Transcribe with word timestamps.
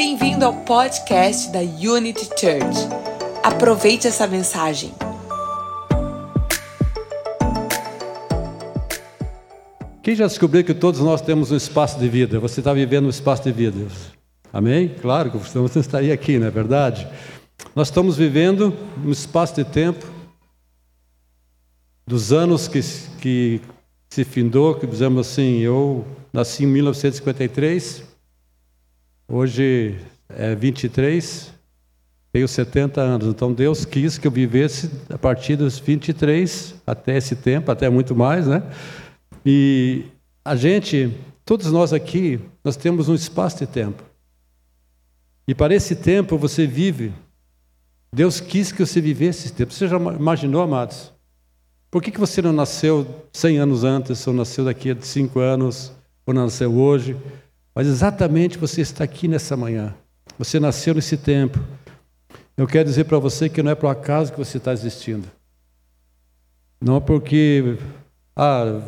Bem-vindo 0.00 0.44
ao 0.44 0.54
podcast 0.54 1.50
da 1.50 1.58
Unity 1.58 2.26
Church. 2.26 2.86
Aproveite 3.42 4.06
essa 4.06 4.28
mensagem. 4.28 4.94
Quem 10.00 10.14
já 10.14 10.28
descobriu 10.28 10.62
que 10.62 10.72
todos 10.72 11.00
nós 11.00 11.20
temos 11.20 11.50
um 11.50 11.56
espaço 11.56 11.98
de 11.98 12.08
vida? 12.08 12.38
Você 12.38 12.60
está 12.60 12.72
vivendo 12.72 13.06
um 13.06 13.10
espaço 13.10 13.42
de 13.42 13.50
vida. 13.50 13.88
Amém? 14.52 14.94
Claro 15.00 15.32
que 15.32 15.36
você 15.36 15.80
estaria 15.80 16.14
aqui, 16.14 16.38
não 16.38 16.46
é 16.46 16.50
verdade? 16.50 17.08
Nós 17.74 17.88
estamos 17.88 18.16
vivendo 18.16 18.72
um 19.04 19.10
espaço 19.10 19.56
de 19.56 19.64
tempo 19.64 20.06
dos 22.06 22.32
anos 22.32 22.68
que, 22.68 22.80
que 23.20 23.60
se 24.08 24.22
findou, 24.22 24.76
que 24.76 24.86
dizemos 24.86 25.26
assim, 25.26 25.58
eu 25.58 26.06
nasci 26.32 26.62
em 26.62 26.68
1953, 26.68 28.06
hoje 29.28 29.96
é 30.28 30.54
23, 30.54 31.52
tenho 32.32 32.48
70 32.48 33.00
anos, 33.00 33.26
então 33.28 33.52
Deus 33.52 33.84
quis 33.84 34.18
que 34.18 34.26
eu 34.26 34.30
vivesse 34.30 34.90
a 35.10 35.18
partir 35.18 35.56
dos 35.56 35.78
23 35.78 36.74
até 36.86 37.16
esse 37.16 37.36
tempo, 37.36 37.70
até 37.70 37.88
muito 37.88 38.16
mais, 38.16 38.46
né? 38.46 38.62
E 39.44 40.04
a 40.44 40.56
gente, 40.56 41.14
todos 41.44 41.70
nós 41.70 41.92
aqui, 41.92 42.40
nós 42.64 42.76
temos 42.76 43.08
um 43.08 43.14
espaço 43.14 43.58
de 43.58 43.66
tempo. 43.66 44.02
E 45.46 45.54
para 45.54 45.74
esse 45.74 45.96
tempo 45.96 46.36
você 46.36 46.66
vive. 46.66 47.12
Deus 48.12 48.40
quis 48.40 48.72
que 48.72 48.84
você 48.84 49.00
vivesse 49.00 49.46
esse 49.46 49.54
tempo. 49.54 49.72
Você 49.72 49.86
já 49.86 49.96
imaginou, 49.96 50.62
amados? 50.62 51.12
Por 51.90 52.02
que, 52.02 52.10
que 52.10 52.20
você 52.20 52.42
não 52.42 52.52
nasceu 52.52 53.06
100 53.32 53.58
anos 53.58 53.84
antes, 53.84 54.26
ou 54.26 54.34
nasceu 54.34 54.64
daqui 54.64 54.90
a 54.90 54.96
5 55.00 55.38
anos, 55.38 55.92
ou 56.26 56.34
nasceu 56.34 56.74
hoje? 56.74 57.16
Mas 57.78 57.86
exatamente 57.86 58.58
você 58.58 58.80
está 58.80 59.04
aqui 59.04 59.28
nessa 59.28 59.56
manhã. 59.56 59.94
Você 60.36 60.58
nasceu 60.58 60.96
nesse 60.96 61.16
tempo. 61.16 61.60
Eu 62.56 62.66
quero 62.66 62.88
dizer 62.88 63.04
para 63.04 63.20
você 63.20 63.48
que 63.48 63.62
não 63.62 63.70
é 63.70 63.74
por 63.76 63.86
acaso 63.86 64.32
que 64.32 64.38
você 64.38 64.58
está 64.58 64.72
existindo. 64.72 65.28
Não 66.80 66.96
é 66.96 67.00
porque 67.00 67.78
ah, 68.34 68.82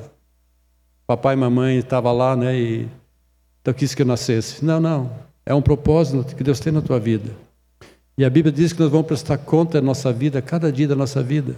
papai 1.06 1.34
e 1.34 1.36
mamãe 1.36 1.78
estavam 1.78 2.16
lá, 2.16 2.34
né, 2.34 2.58
e 2.58 2.88
então 3.60 3.72
quis 3.72 3.94
que 3.94 4.02
eu 4.02 4.06
nascesse. 4.06 4.64
Não, 4.64 4.80
não. 4.80 5.16
É 5.46 5.54
um 5.54 5.62
propósito 5.62 6.34
que 6.34 6.42
Deus 6.42 6.58
tem 6.58 6.72
na 6.72 6.82
tua 6.82 6.98
vida. 6.98 7.30
E 8.18 8.24
a 8.24 8.28
Bíblia 8.28 8.52
diz 8.52 8.72
que 8.72 8.80
nós 8.80 8.90
vamos 8.90 9.06
prestar 9.06 9.38
conta 9.38 9.80
da 9.80 9.86
nossa 9.86 10.12
vida, 10.12 10.42
cada 10.42 10.72
dia 10.72 10.88
da 10.88 10.96
nossa 10.96 11.22
vida. 11.22 11.54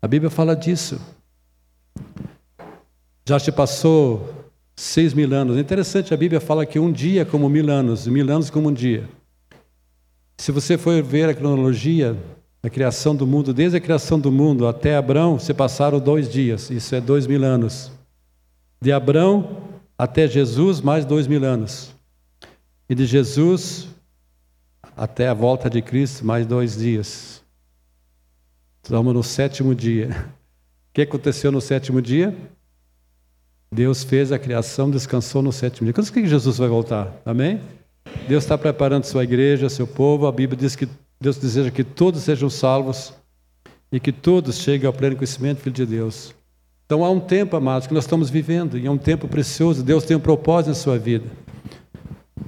A 0.00 0.08
Bíblia 0.08 0.30
fala 0.30 0.56
disso. 0.56 0.98
Já 3.26 3.38
se 3.38 3.52
passou 3.52 4.41
seis 4.76 5.14
mil 5.14 5.32
anos. 5.32 5.56
É 5.56 5.60
interessante, 5.60 6.12
a 6.12 6.16
Bíblia 6.16 6.40
fala 6.40 6.66
que 6.66 6.78
um 6.78 6.90
dia 6.90 7.24
como 7.24 7.48
mil 7.48 7.70
anos, 7.70 8.06
mil 8.06 8.30
anos 8.30 8.50
como 8.50 8.68
um 8.68 8.72
dia. 8.72 9.08
Se 10.38 10.50
você 10.50 10.76
for 10.76 11.02
ver 11.02 11.28
a 11.28 11.34
cronologia 11.34 12.16
da 12.62 12.70
criação 12.70 13.14
do 13.14 13.26
mundo, 13.26 13.52
desde 13.52 13.76
a 13.76 13.80
criação 13.80 14.18
do 14.18 14.30
mundo 14.30 14.66
até 14.66 14.96
Abraão, 14.96 15.38
se 15.38 15.52
passaram 15.52 15.98
dois 15.98 16.28
dias, 16.28 16.70
isso 16.70 16.94
é 16.94 17.00
dois 17.00 17.26
mil 17.26 17.44
anos. 17.44 17.92
De 18.80 18.92
Abraão 18.92 19.58
até 19.96 20.26
Jesus, 20.26 20.80
mais 20.80 21.04
dois 21.04 21.26
mil 21.26 21.44
anos. 21.44 21.94
E 22.88 22.94
de 22.94 23.06
Jesus 23.06 23.88
até 24.96 25.28
a 25.28 25.34
volta 25.34 25.70
de 25.70 25.80
Cristo, 25.80 26.24
mais 26.24 26.46
dois 26.46 26.76
dias. 26.76 27.42
Estamos 28.82 29.14
no 29.14 29.22
sétimo 29.22 29.74
dia. 29.74 30.10
O 30.90 30.94
que 30.94 31.00
aconteceu 31.00 31.50
no 31.50 31.58
sétimo 31.58 32.02
dia? 32.02 32.36
Deus 33.72 34.04
fez 34.04 34.30
a 34.30 34.38
criação, 34.38 34.90
descansou 34.90 35.40
no 35.40 35.50
sétimo 35.50 35.86
dia. 35.86 35.94
Quando 35.94 36.12
que 36.12 36.26
Jesus 36.26 36.58
vai 36.58 36.68
voltar? 36.68 37.10
Amém? 37.24 37.58
Deus 38.28 38.44
está 38.44 38.58
preparando 38.58 39.04
sua 39.04 39.24
igreja, 39.24 39.70
seu 39.70 39.86
povo. 39.86 40.26
A 40.26 40.32
Bíblia 40.32 40.60
diz 40.60 40.76
que 40.76 40.86
Deus 41.18 41.38
deseja 41.38 41.70
que 41.70 41.82
todos 41.82 42.20
sejam 42.20 42.50
salvos 42.50 43.14
e 43.90 43.98
que 43.98 44.12
todos 44.12 44.58
cheguem 44.58 44.86
ao 44.86 44.92
pleno 44.92 45.16
conhecimento 45.16 45.56
do 45.56 45.62
Filho 45.62 45.74
de 45.74 45.86
Deus. 45.86 46.34
Então 46.84 47.02
há 47.02 47.08
um 47.08 47.18
tempo, 47.18 47.56
amados, 47.56 47.86
que 47.86 47.94
nós 47.94 48.04
estamos 48.04 48.28
vivendo, 48.28 48.76
e 48.76 48.86
é 48.86 48.90
um 48.90 48.98
tempo 48.98 49.26
precioso. 49.26 49.82
Deus 49.82 50.04
tem 50.04 50.18
um 50.18 50.20
propósito 50.20 50.68
na 50.68 50.74
sua 50.74 50.98
vida. 50.98 51.24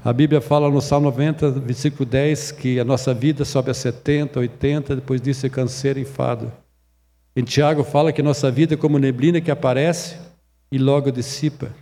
A 0.05 0.13
Bíblia 0.13 0.43
fala 0.43 0.69
no 0.69 0.83
Salmo 0.83 1.07
90, 1.07 1.53
versículo 1.53 2.05
10, 2.05 2.53
que 2.53 2.79
a 2.79 2.85
nossa 2.85 3.15
vida 3.15 3.47
sobe 3.47 3.71
a 3.71 3.75
70, 3.75 4.41
80, 4.41 4.97
depois 4.97 5.23
disso 5.23 5.47
é 5.47 5.49
canseiro 5.49 5.99
e 5.99 6.05
fado. 6.05 6.53
Em 7.35 7.43
Tiago 7.43 7.83
fala 7.83 8.13
que 8.13 8.21
a 8.21 8.25
nossa 8.25 8.51
vida 8.51 8.75
é 8.75 8.77
como 8.77 8.99
neblina 8.99 9.41
que 9.41 9.51
aparece 9.51 10.24
e 10.71 10.79
logo 10.79 11.11
dissipa. 11.11 11.75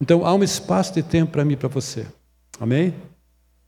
Então 0.00 0.26
há 0.26 0.34
um 0.34 0.42
espaço 0.42 0.94
de 0.94 1.02
tempo 1.02 1.32
para 1.32 1.44
mim 1.44 1.52
e 1.54 1.56
para 1.56 1.68
você. 1.68 2.06
Amém? 2.60 2.94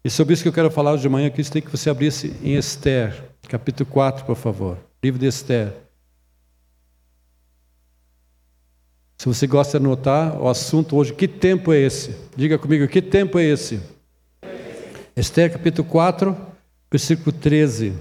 E 0.05 0.10
sobre 0.10 0.34
isso 0.34 0.43
que 0.43 0.49
eu 0.49 0.53
quero 0.53 0.71
falar 0.71 0.93
hoje 0.93 1.03
de 1.03 1.09
manhã, 1.09 1.31
que 1.31 1.41
isso 1.41 1.50
tem 1.50 1.62
que 1.62 1.71
você 1.71 1.88
abrisse 1.88 2.37
em 2.43 2.54
Esther, 2.54 3.25
capítulo 3.49 3.88
4, 3.91 4.25
por 4.25 4.37
favor. 4.37 4.78
Livro 5.03 5.19
de 5.19 5.27
Esther. 5.27 5.72
Se 9.16 9.27
você 9.27 9.47
gosta 9.47 9.78
de 9.78 9.84
anotar 9.87 10.38
o 10.38 10.49
assunto 10.49 10.97
hoje, 10.97 11.15
que 11.15 11.27
tempo 11.27 11.72
é 11.72 11.78
esse? 11.78 12.15
Diga 12.37 12.59
comigo, 12.59 12.87
que 12.87 13.00
tempo 13.00 13.38
é 13.38 13.44
esse? 13.44 13.81
Esther 15.16 15.53
capítulo 15.53 15.88
4, 15.88 16.37
versículo 16.91 17.33
13. 17.33 17.94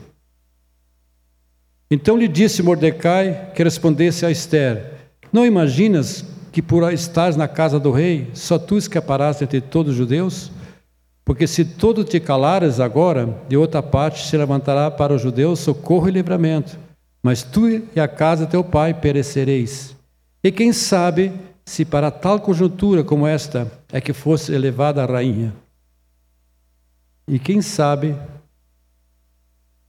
Então 1.89 2.17
lhe 2.17 2.27
disse 2.27 2.63
Mordecai 2.63 3.51
que 3.55 3.63
respondesse 3.63 4.25
a 4.25 4.31
Esther: 4.31 4.93
Não 5.31 5.45
imaginas 5.45 6.25
que 6.53 6.61
por 6.61 6.93
estar 6.93 7.35
na 7.35 7.47
casa 7.47 7.79
do 7.79 7.89
rei, 7.89 8.29
só 8.35 8.59
tu 8.59 8.77
escaparás 8.77 9.41
entre 9.41 9.59
todos 9.59 9.93
os 9.93 9.97
judeus? 9.97 10.51
Porque 11.25 11.47
se 11.47 11.65
todo 11.65 12.03
te 12.03 12.19
calares 12.19 12.79
agora, 12.79 13.27
de 13.49 13.57
outra 13.57 13.81
parte 13.81 14.27
se 14.27 14.37
levantará 14.37 14.91
para 14.91 15.15
os 15.15 15.21
judeus 15.21 15.59
socorro 15.59 16.07
e 16.07 16.11
livramento, 16.11 16.77
mas 17.23 17.41
tu 17.41 17.67
e 17.67 17.99
a 17.99 18.07
casa 18.07 18.45
teu 18.45 18.63
pai 18.63 18.93
perecereis. 18.93 19.95
E 20.43 20.51
quem 20.51 20.71
sabe 20.71 21.33
se 21.65 21.83
para 21.83 22.11
tal 22.11 22.39
conjuntura 22.39 23.03
como 23.03 23.25
esta 23.25 23.71
é 23.91 23.99
que 23.99 24.13
fosse 24.13 24.53
elevada 24.53 25.01
a 25.01 25.07
rainha? 25.07 25.55
E 27.27 27.39
quem 27.39 27.63
sabe 27.63 28.15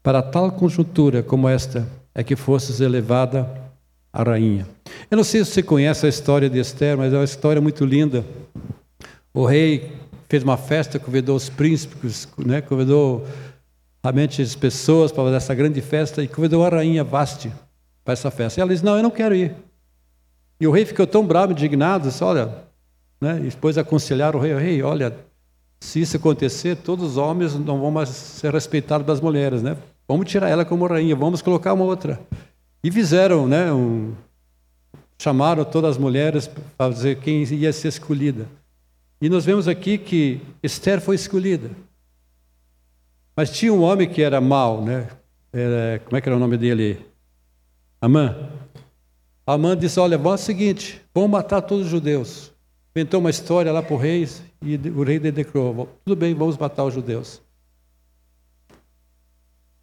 para 0.03 0.23
tal 0.23 0.51
conjuntura 0.51 1.23
como 1.23 1.47
esta 1.47 1.87
é 2.15 2.25
que 2.25 2.37
fosses 2.37 2.81
elevada 2.81 3.51
a 4.11 4.23
rainha? 4.23 4.67
Eu 5.11 5.17
não 5.17 5.25
sei 5.25 5.45
se 5.45 5.53
você 5.53 5.63
conhece 5.63 6.07
a 6.07 6.09
história 6.09 6.49
de 6.49 6.59
Esther, 6.59 6.97
mas 6.97 7.13
é 7.13 7.17
uma 7.17 7.25
história 7.25 7.61
muito 7.61 7.85
linda. 7.85 8.25
O 9.33 9.45
rei 9.45 9.93
fez 10.29 10.43
uma 10.43 10.57
festa, 10.57 10.99
convidou 10.99 11.37
os 11.37 11.49
príncipes, 11.49 12.29
né, 12.39 12.61
convidou 12.61 13.27
realmente 14.03 14.43
as 14.43 14.55
pessoas 14.55 15.13
para 15.13 15.25
fazer 15.25 15.37
essa 15.37 15.55
grande 15.55 15.81
festa 15.81 16.23
e 16.23 16.29
convidou 16.29 16.65
a 16.65 16.69
rainha 16.69 17.03
Vaste 17.03 17.51
para 18.05 18.13
essa 18.13 18.31
festa. 18.31 18.59
E 18.59 18.63
ela 18.63 18.71
disse: 18.71 18.85
Não, 18.85 18.97
eu 18.97 19.03
não 19.03 19.11
quero 19.11 19.35
ir. 19.35 19.55
E 20.61 20.67
o 20.67 20.71
rei 20.71 20.85
ficou 20.85 21.07
tão 21.07 21.27
bravo, 21.27 21.53
indignado, 21.53 22.09
disse, 22.09 22.23
olha, 22.23 22.55
né? 23.21 23.39
e 23.41 23.49
depois 23.49 23.77
aconselharam 23.77 24.39
o 24.39 24.43
rei, 24.43 24.55
rei, 24.55 24.83
olha, 24.83 25.15
se 25.81 26.01
isso 26.01 26.17
acontecer, 26.17 26.77
todos 26.77 27.13
os 27.13 27.17
homens 27.17 27.55
não 27.55 27.81
vão 27.81 27.91
mais 27.91 28.09
ser 28.09 28.53
respeitados 28.53 29.07
das 29.07 29.21
mulheres, 29.21 29.63
né? 29.63 29.77
Vamos 30.07 30.31
tirar 30.31 30.49
ela 30.49 30.65
como 30.65 30.87
rainha, 30.87 31.17
vamos 31.17 31.43
colocar 31.43 31.73
uma 31.73 31.85
outra. 31.85 32.21
E 32.83 32.91
fizeram, 32.91 33.47
né? 33.47 33.73
Um, 33.73 34.15
chamaram 35.25 35.65
todas 35.65 35.93
as 35.93 35.99
mulheres 35.99 36.51
para 36.77 36.93
dizer 36.93 37.19
quem 37.19 37.43
ia 37.45 37.73
ser 37.73 37.89
escolhida. 37.89 38.47
E 39.23 39.31
nós 39.31 39.43
vemos 39.43 39.67
aqui 39.67 39.97
que 39.97 40.43
Esther 40.63 41.01
foi 41.01 41.15
escolhida. 41.15 41.71
Mas 43.35 43.49
tinha 43.51 43.73
um 43.73 43.81
homem 43.81 44.07
que 44.07 44.21
era 44.21 44.39
mau, 44.39 44.85
né? 44.85 45.09
Era, 45.51 45.99
como 46.05 46.19
é 46.19 46.21
que 46.21 46.29
era 46.29 46.37
o 46.37 46.39
nome 46.39 46.59
dele? 46.59 47.07
Amã. 48.03 48.51
Amã 49.47 49.75
disse: 49.75 49.99
Olha, 49.99 50.19
vamos 50.19 50.43
o 50.43 50.45
seguinte, 50.45 51.01
vamos 51.15 51.31
matar 51.31 51.63
todos 51.63 51.87
os 51.87 51.91
judeus. 51.91 52.53
Inventou 52.95 53.19
uma 53.19 53.31
história 53.31 53.73
lá 53.73 53.83
para 53.83 53.95
o 53.95 53.99
rei 53.99 54.29
e 54.61 54.77
o 54.91 55.03
rei 55.03 55.19
declarou: 55.19 55.89
Tudo 56.05 56.19
bem, 56.19 56.35
vamos 56.35 56.59
matar 56.59 56.85
os 56.85 56.93
judeus. 56.93 57.41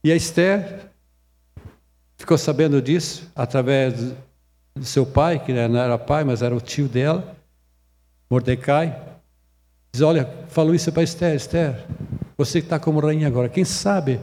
E 0.04 0.12
a 0.12 0.16
Esther 0.16 0.92
ficou 2.16 2.38
sabendo 2.38 2.80
disso 2.80 3.27
através 3.36 4.13
do 4.75 4.85
seu 4.85 5.06
pai, 5.06 5.39
que 5.39 5.53
não 5.53 5.79
era 5.79 5.97
pai, 5.97 6.23
mas 6.23 6.41
era 6.41 6.56
o 6.56 6.62
tio 6.62 6.88
dela, 6.88 7.35
Mordecai. 8.29 9.00
Diz: 9.91 10.01
Olha, 10.01 10.29
falou 10.47 10.73
isso 10.73 10.91
para 10.91 11.03
Esther: 11.03 11.35
Esther, 11.35 11.85
você 12.38 12.59
que 12.62 12.65
está 12.65 12.79
como 12.79 13.00
rainha 13.00 13.27
agora, 13.27 13.50
quem 13.50 13.65
sabe 13.65 14.19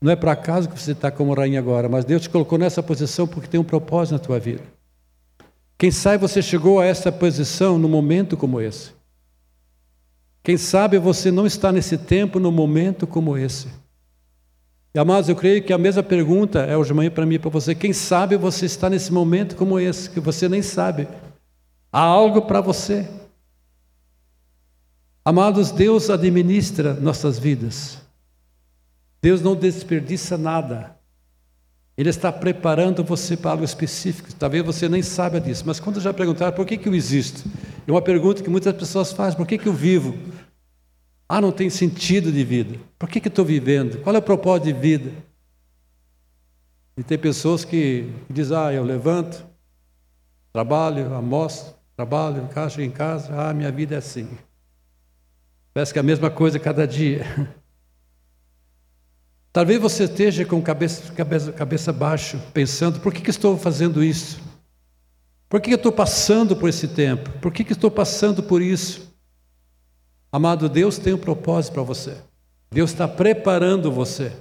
não 0.00 0.12
é 0.12 0.16
por 0.16 0.28
acaso 0.28 0.68
que 0.68 0.78
você 0.78 0.92
está 0.92 1.10
como 1.10 1.34
rainha 1.34 1.58
agora, 1.58 1.88
mas 1.88 2.04
Deus 2.04 2.22
te 2.22 2.30
colocou 2.30 2.58
nessa 2.58 2.82
posição 2.82 3.26
porque 3.26 3.48
tem 3.48 3.58
um 3.58 3.64
propósito 3.64 4.12
na 4.12 4.18
tua 4.18 4.38
vida. 4.38 4.62
Quem 5.78 5.90
sabe 5.90 6.18
você 6.18 6.40
chegou 6.40 6.80
a 6.80 6.86
essa 6.86 7.10
posição 7.10 7.78
num 7.78 7.88
momento 7.88 8.36
como 8.36 8.60
esse. 8.60 8.90
Quem 10.42 10.56
sabe 10.56 10.98
você 10.98 11.30
não 11.30 11.44
está 11.44 11.72
nesse 11.72 11.98
tempo 11.98 12.38
num 12.38 12.52
momento 12.52 13.06
como 13.06 13.36
esse. 13.36 13.68
E, 14.96 14.98
amados, 14.98 15.28
eu 15.28 15.36
creio 15.36 15.62
que 15.62 15.74
a 15.74 15.76
mesma 15.76 16.02
pergunta 16.02 16.60
é 16.60 16.74
hoje 16.74 16.88
de 16.88 16.94
manhã 16.94 17.10
para 17.10 17.26
mim 17.26 17.34
e 17.34 17.38
para 17.38 17.50
você. 17.50 17.74
Quem 17.74 17.92
sabe 17.92 18.34
você 18.34 18.64
está 18.64 18.88
nesse 18.88 19.12
momento 19.12 19.54
como 19.54 19.78
esse, 19.78 20.08
que 20.08 20.18
você 20.18 20.48
nem 20.48 20.62
sabe. 20.62 21.06
Há 21.92 22.00
algo 22.00 22.40
para 22.40 22.62
você. 22.62 23.06
Amados, 25.22 25.70
Deus 25.70 26.08
administra 26.08 26.94
nossas 26.94 27.38
vidas. 27.38 27.98
Deus 29.20 29.42
não 29.42 29.54
desperdiça 29.54 30.38
nada. 30.38 30.96
Ele 31.94 32.08
está 32.08 32.32
preparando 32.32 33.04
você 33.04 33.36
para 33.36 33.50
algo 33.50 33.64
específico. 33.64 34.32
Talvez 34.32 34.64
você 34.64 34.88
nem 34.88 35.02
saiba 35.02 35.38
disso, 35.38 35.64
mas 35.66 35.78
quando 35.78 36.00
já 36.00 36.14
perguntaram 36.14 36.56
por 36.56 36.64
que, 36.64 36.78
que 36.78 36.88
eu 36.88 36.94
existo? 36.94 37.46
É 37.86 37.92
uma 37.92 38.00
pergunta 38.00 38.42
que 38.42 38.48
muitas 38.48 38.74
pessoas 38.74 39.12
fazem: 39.12 39.36
por 39.36 39.46
que, 39.46 39.58
que 39.58 39.66
eu 39.66 39.74
vivo? 39.74 40.16
Ah, 41.28 41.40
não 41.40 41.50
tem 41.50 41.68
sentido 41.68 42.30
de 42.30 42.44
vida. 42.44 42.78
Por 42.98 43.08
que, 43.08 43.20
que 43.20 43.28
estou 43.28 43.44
vivendo? 43.44 44.00
Qual 44.02 44.14
é 44.14 44.18
o 44.18 44.22
propósito 44.22 44.66
de 44.66 44.72
vida? 44.72 45.12
E 46.96 47.02
tem 47.02 47.18
pessoas 47.18 47.64
que, 47.64 48.10
dizem: 48.30 48.56
ah, 48.56 48.72
eu 48.72 48.84
levanto, 48.84 49.44
trabalho, 50.52 51.12
almoço, 51.12 51.76
trabalho, 51.96 52.44
encaixo 52.44 52.80
em 52.80 52.90
casa, 52.90 53.34
ah, 53.34 53.52
minha 53.52 53.70
vida 53.72 53.94
é 53.94 53.98
assim. 53.98 54.28
Parece 55.74 55.92
que 55.92 55.98
é 55.98 56.00
a 56.00 56.04
mesma 56.04 56.30
coisa 56.30 56.58
cada 56.58 56.86
dia. 56.86 57.26
Talvez 59.52 59.80
você 59.80 60.04
esteja 60.04 60.44
com 60.44 60.62
cabeça, 60.62 61.12
cabeça, 61.12 61.52
cabeça 61.52 61.92
baixa, 61.92 62.38
pensando: 62.54 63.00
por 63.00 63.12
que, 63.12 63.20
que 63.20 63.30
estou 63.30 63.58
fazendo 63.58 64.02
isso? 64.02 64.40
Por 65.48 65.60
que, 65.60 65.68
que 65.68 65.74
eu 65.74 65.78
estou 65.78 65.92
passando 65.92 66.56
por 66.56 66.68
esse 66.68 66.88
tempo? 66.88 67.30
Por 67.40 67.52
que, 67.52 67.64
que 67.64 67.72
estou 67.72 67.90
passando 67.90 68.42
por 68.42 68.62
isso? 68.62 69.15
Amado, 70.30 70.68
Deus 70.68 70.98
tem 70.98 71.12
um 71.12 71.18
propósito 71.18 71.74
para 71.74 71.82
você. 71.82 72.16
Deus 72.70 72.90
está 72.90 73.06
preparando 73.06 73.90
você. 73.90 74.32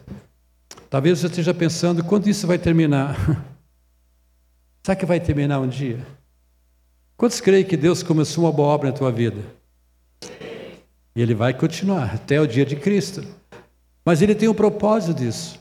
Talvez 0.89 1.19
você 1.19 1.27
esteja 1.27 1.53
pensando: 1.53 2.03
quando 2.03 2.27
isso 2.27 2.47
vai 2.47 2.57
terminar? 2.57 3.15
Será 4.83 4.95
que 4.95 5.05
vai 5.05 5.19
terminar 5.19 5.59
um 5.59 5.67
dia? 5.67 6.05
Quantos 7.17 7.39
creem 7.39 7.63
que 7.63 7.77
Deus 7.77 8.03
começou 8.03 8.43
uma 8.43 8.51
boa 8.51 8.69
obra 8.69 8.91
na 8.91 8.97
tua 8.97 9.11
vida? 9.11 9.41
E 11.15 11.21
Ele 11.21 11.33
vai 11.33 11.53
continuar 11.53 12.13
até 12.13 12.41
o 12.41 12.47
dia 12.47 12.65
de 12.65 12.75
Cristo. 12.75 13.23
Mas 14.05 14.21
ele 14.21 14.35
tem 14.35 14.47
um 14.47 14.53
propósito 14.53 15.15
disso. 15.15 15.59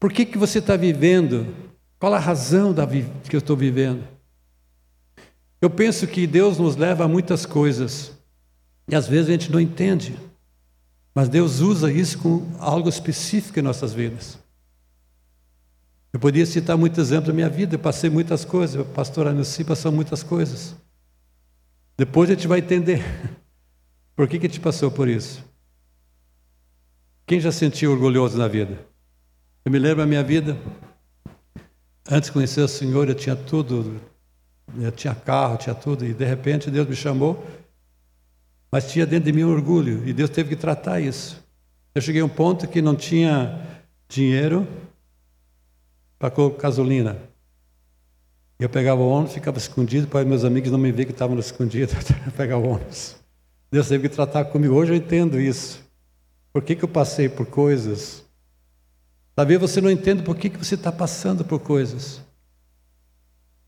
Por 0.00 0.10
que, 0.10 0.24
que 0.24 0.38
você 0.38 0.60
está 0.60 0.76
vivendo? 0.76 1.54
Qual 1.98 2.14
a 2.14 2.18
razão 2.18 2.72
da 2.72 2.86
que 2.86 3.36
eu 3.36 3.38
estou 3.38 3.56
vivendo? 3.56 4.02
Eu 5.60 5.68
penso 5.68 6.06
que 6.06 6.26
Deus 6.26 6.58
nos 6.58 6.76
leva 6.76 7.04
a 7.04 7.08
muitas 7.08 7.44
coisas 7.44 8.15
e 8.88 8.94
às 8.94 9.06
vezes 9.08 9.28
a 9.28 9.32
gente 9.32 9.50
não 9.50 9.60
entende, 9.60 10.18
mas 11.14 11.28
Deus 11.28 11.60
usa 11.60 11.90
isso 11.90 12.18
com 12.18 12.46
algo 12.58 12.88
específico 12.88 13.58
em 13.58 13.62
nossas 13.62 13.92
vidas. 13.92 14.38
Eu 16.12 16.20
poderia 16.20 16.46
citar 16.46 16.76
muitos 16.76 16.98
exemplos 16.98 17.28
da 17.28 17.32
minha 17.32 17.48
vida, 17.48 17.74
eu 17.74 17.78
passei 17.78 18.08
muitas 18.08 18.44
coisas, 18.44 18.80
o 18.80 18.84
pastor 18.84 19.26
Anussi 19.26 19.64
passou 19.64 19.90
muitas 19.90 20.22
coisas. 20.22 20.74
Depois 21.96 22.30
a 22.30 22.34
gente 22.34 22.46
vai 22.46 22.58
entender 22.58 23.02
por 24.14 24.28
que, 24.28 24.38
que 24.38 24.46
a 24.46 24.48
gente 24.48 24.60
passou 24.60 24.90
por 24.90 25.08
isso. 25.08 25.44
Quem 27.26 27.40
já 27.40 27.50
sentiu 27.50 27.92
orgulhoso 27.92 28.38
na 28.38 28.46
vida? 28.46 28.78
Eu 29.64 29.72
me 29.72 29.78
lembro 29.80 29.98
da 29.98 30.06
minha 30.06 30.22
vida. 30.22 30.56
Antes 32.08 32.28
de 32.28 32.32
conhecer 32.32 32.60
o 32.60 32.68
Senhor, 32.68 33.08
eu 33.08 33.14
tinha 33.16 33.34
tudo. 33.34 34.00
Eu 34.78 34.92
tinha 34.92 35.12
carro, 35.12 35.56
tinha 35.56 35.74
tudo. 35.74 36.06
E 36.06 36.14
de 36.14 36.24
repente 36.24 36.70
Deus 36.70 36.86
me 36.86 36.94
chamou. 36.94 37.44
Mas 38.70 38.90
tinha 38.90 39.06
dentro 39.06 39.30
de 39.30 39.32
mim 39.32 39.44
um 39.44 39.52
orgulho. 39.52 40.06
E 40.06 40.12
Deus 40.12 40.30
teve 40.30 40.50
que 40.50 40.56
tratar 40.56 41.00
isso. 41.00 41.42
Eu 41.94 42.02
cheguei 42.02 42.20
a 42.20 42.24
um 42.24 42.28
ponto 42.28 42.68
que 42.68 42.82
não 42.82 42.94
tinha 42.94 43.66
dinheiro 44.08 44.66
para 46.18 46.32
gasolina. 46.58 47.16
Eu 48.58 48.68
pegava 48.68 49.00
o 49.00 49.08
ônibus, 49.08 49.34
ficava 49.34 49.58
escondido, 49.58 50.06
para 50.06 50.24
meus 50.24 50.44
amigos 50.44 50.70
não 50.70 50.78
me 50.78 50.90
ver 50.90 51.04
que 51.04 51.12
estavam 51.12 51.38
escondidos, 51.38 51.94
pegar 52.36 52.56
o 52.56 52.66
ônibus. 52.66 53.16
Deus 53.70 53.88
teve 53.88 54.08
que 54.08 54.14
tratar 54.14 54.46
comigo. 54.46 54.74
Hoje 54.74 54.92
eu 54.92 54.96
entendo 54.96 55.40
isso. 55.40 55.84
Por 56.52 56.62
que, 56.62 56.74
que 56.74 56.84
eu 56.84 56.88
passei 56.88 57.28
por 57.28 57.46
coisas? 57.46 58.24
Talvez 59.34 59.60
você 59.60 59.80
não 59.80 59.90
entenda 59.90 60.22
por 60.22 60.34
que, 60.36 60.48
que 60.48 60.56
você 60.56 60.74
está 60.74 60.90
passando 60.90 61.44
por 61.44 61.60
coisas. 61.60 62.22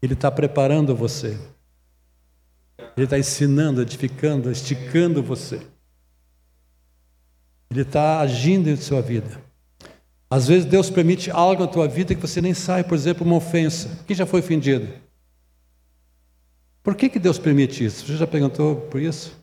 Ele 0.01 0.15
está 0.15 0.31
preparando 0.31 0.97
você. 0.97 1.39
Ele 2.97 3.05
está 3.05 3.19
ensinando, 3.19 3.83
edificando, 3.83 4.51
esticando 4.51 5.23
você. 5.23 5.61
Ele 7.71 7.83
está 7.83 8.21
agindo 8.21 8.69
em 8.69 8.77
sua 8.77 9.03
vida. 9.03 9.43
Às 10.31 10.49
vezes 10.49 10.65
Deus 10.65 10.91
permite 10.91 11.31
algo 11.31 11.63
na 11.63 11.69
tua 11.69 11.89
vida 11.89 12.15
que 12.15 12.21
você 12.21 12.41
nem 12.41 12.55
sabe, 12.55 12.89
por 12.89 12.95
exemplo, 12.95 13.27
uma 13.27 13.37
ofensa. 13.37 13.99
Quem 14.07 14.17
já 14.17 14.27
foi 14.27 14.41
ofendido? 14.41 14.89
Por 16.83 16.95
que, 16.95 17.09
que 17.09 17.19
Deus 17.19 17.39
permite 17.39 17.85
isso? 17.85 18.07
Você 18.07 18.17
já 18.17 18.27
perguntou 18.27 18.77
por 18.77 19.01
isso? 19.01 19.39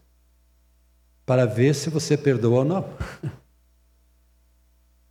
para 1.25 1.45
ver 1.45 1.73
se 1.73 1.89
você 1.89 2.15
perdoa 2.15 2.59
ou 2.59 2.65
não. 2.65 2.85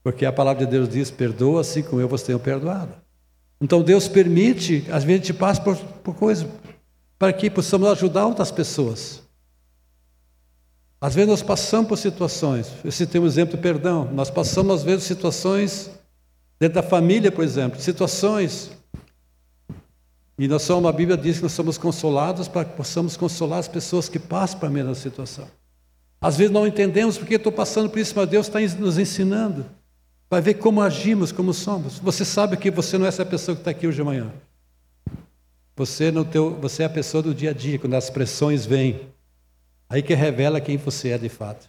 Porque 0.03 0.25
a 0.25 0.32
palavra 0.32 0.65
de 0.65 0.70
Deus 0.70 0.88
diz: 0.88 1.11
perdoa 1.11 1.62
assim 1.62 1.82
como 1.82 2.00
eu 2.00 2.09
vos 2.09 2.23
tenho 2.23 2.38
perdoado. 2.38 2.94
Então 3.61 3.82
Deus 3.82 4.06
permite, 4.06 4.85
às 4.91 5.03
vezes 5.05 5.23
a 5.23 5.27
gente 5.27 5.35
passa 5.35 5.61
por, 5.61 5.77
por 5.77 6.15
coisas 6.15 6.47
para 7.19 7.33
que 7.33 7.49
possamos 7.51 7.89
ajudar 7.91 8.27
outras 8.27 8.51
pessoas. 8.51 9.23
Às 11.01 11.15
vezes 11.15 11.29
nós 11.29 11.43
passamos 11.43 11.89
por 11.89 11.99
situações, 11.99 12.69
eu 12.83 12.91
citei 12.91 13.21
um 13.21 13.27
exemplo 13.27 13.57
do 13.57 13.61
perdão, 13.61 14.11
nós 14.13 14.31
passamos 14.31 14.75
às 14.77 14.83
vezes 14.83 15.05
situações 15.05 15.91
dentro 16.59 16.77
da 16.77 16.83
família, 16.83 17.31
por 17.31 17.45
exemplo, 17.45 17.81
situações. 17.81 18.71
E 20.39 20.49
nós 20.49 20.63
somos, 20.63 20.89
a 20.89 20.93
Bíblia 20.93 21.17
diz 21.17 21.37
que 21.37 21.43
nós 21.43 21.53
somos 21.53 21.77
consolados 21.77 22.49
para 22.49 22.65
que 22.65 22.77
possamos 22.77 23.17
consolar 23.17 23.59
as 23.59 23.69
pessoas 23.69 24.09
que 24.09 24.19
passam 24.19 24.59
para 24.59 24.69
a 24.69 24.73
mesma 24.73 24.95
situação. 24.95 25.47
Às 26.21 26.39
vezes 26.39 26.53
não 26.53 26.67
entendemos 26.67 27.19
porque 27.19 27.35
estou 27.35 27.53
passando 27.53 27.91
por 27.91 27.99
isso, 27.99 28.15
mas 28.17 28.29
Deus 28.29 28.47
está 28.47 28.59
nos 28.81 28.99
ensinando. 28.99 29.67
Vai 30.31 30.41
ver 30.41 30.55
como 30.55 30.81
agimos, 30.81 31.31
como 31.31 31.53
somos. 31.53 31.99
Você 31.99 32.25
sabe 32.25 32.57
que 32.57 32.71
você 32.71 32.97
não 32.97 33.05
é 33.05 33.09
essa 33.09 33.27
pessoa 33.27 33.55
que 33.55 33.61
está 33.61 33.71
aqui 33.71 33.87
hoje 33.87 33.99
de 33.99 34.03
manhã. 34.03 34.33
Você, 35.76 36.11
no 36.11 36.25
teu, 36.25 36.55
você 36.61 36.85
é 36.85 36.87
a 36.87 36.91
pessoa 36.91 37.23
do 37.23 37.35
dia 37.35 37.50
a 37.50 37.53
dia, 37.53 37.79
quando 37.79 37.94
as 37.94 38.09
pressões 38.09 38.65
vêm. 38.65 39.09
Aí 39.88 40.03
que 40.03 40.15
revela 40.15 40.61
quem 40.61 40.76
você 40.76 41.11
é 41.11 41.19
de 41.19 41.29
fato. 41.29 41.69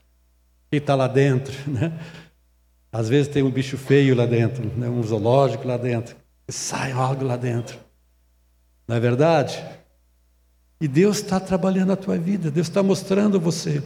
Quem 0.70 0.78
está 0.80 0.96
lá 0.96 1.08
dentro. 1.08 1.54
Né? 1.68 2.00
Às 2.92 3.10
vezes 3.10 3.28
tem 3.28 3.44
um 3.44 3.52
bicho 3.52 3.78
feio 3.78 4.16
lá 4.16 4.26
dentro, 4.26 4.72
né? 4.78 4.88
um 4.88 5.04
zoológico 5.04 5.68
lá 5.68 5.76
dentro. 5.76 6.16
Sai 6.48 6.94
algo 6.94 7.26
lá 7.26 7.36
dentro. 7.36 7.78
Não 8.88 8.96
é 8.96 9.00
verdade? 9.02 9.62
E 10.80 10.88
Deus 10.88 11.18
está 11.18 11.38
trabalhando 11.38 11.92
a 11.92 11.98
tua 11.98 12.18
vida, 12.18 12.50
Deus 12.50 12.68
está 12.68 12.82
mostrando 12.82 13.38
você 13.38 13.84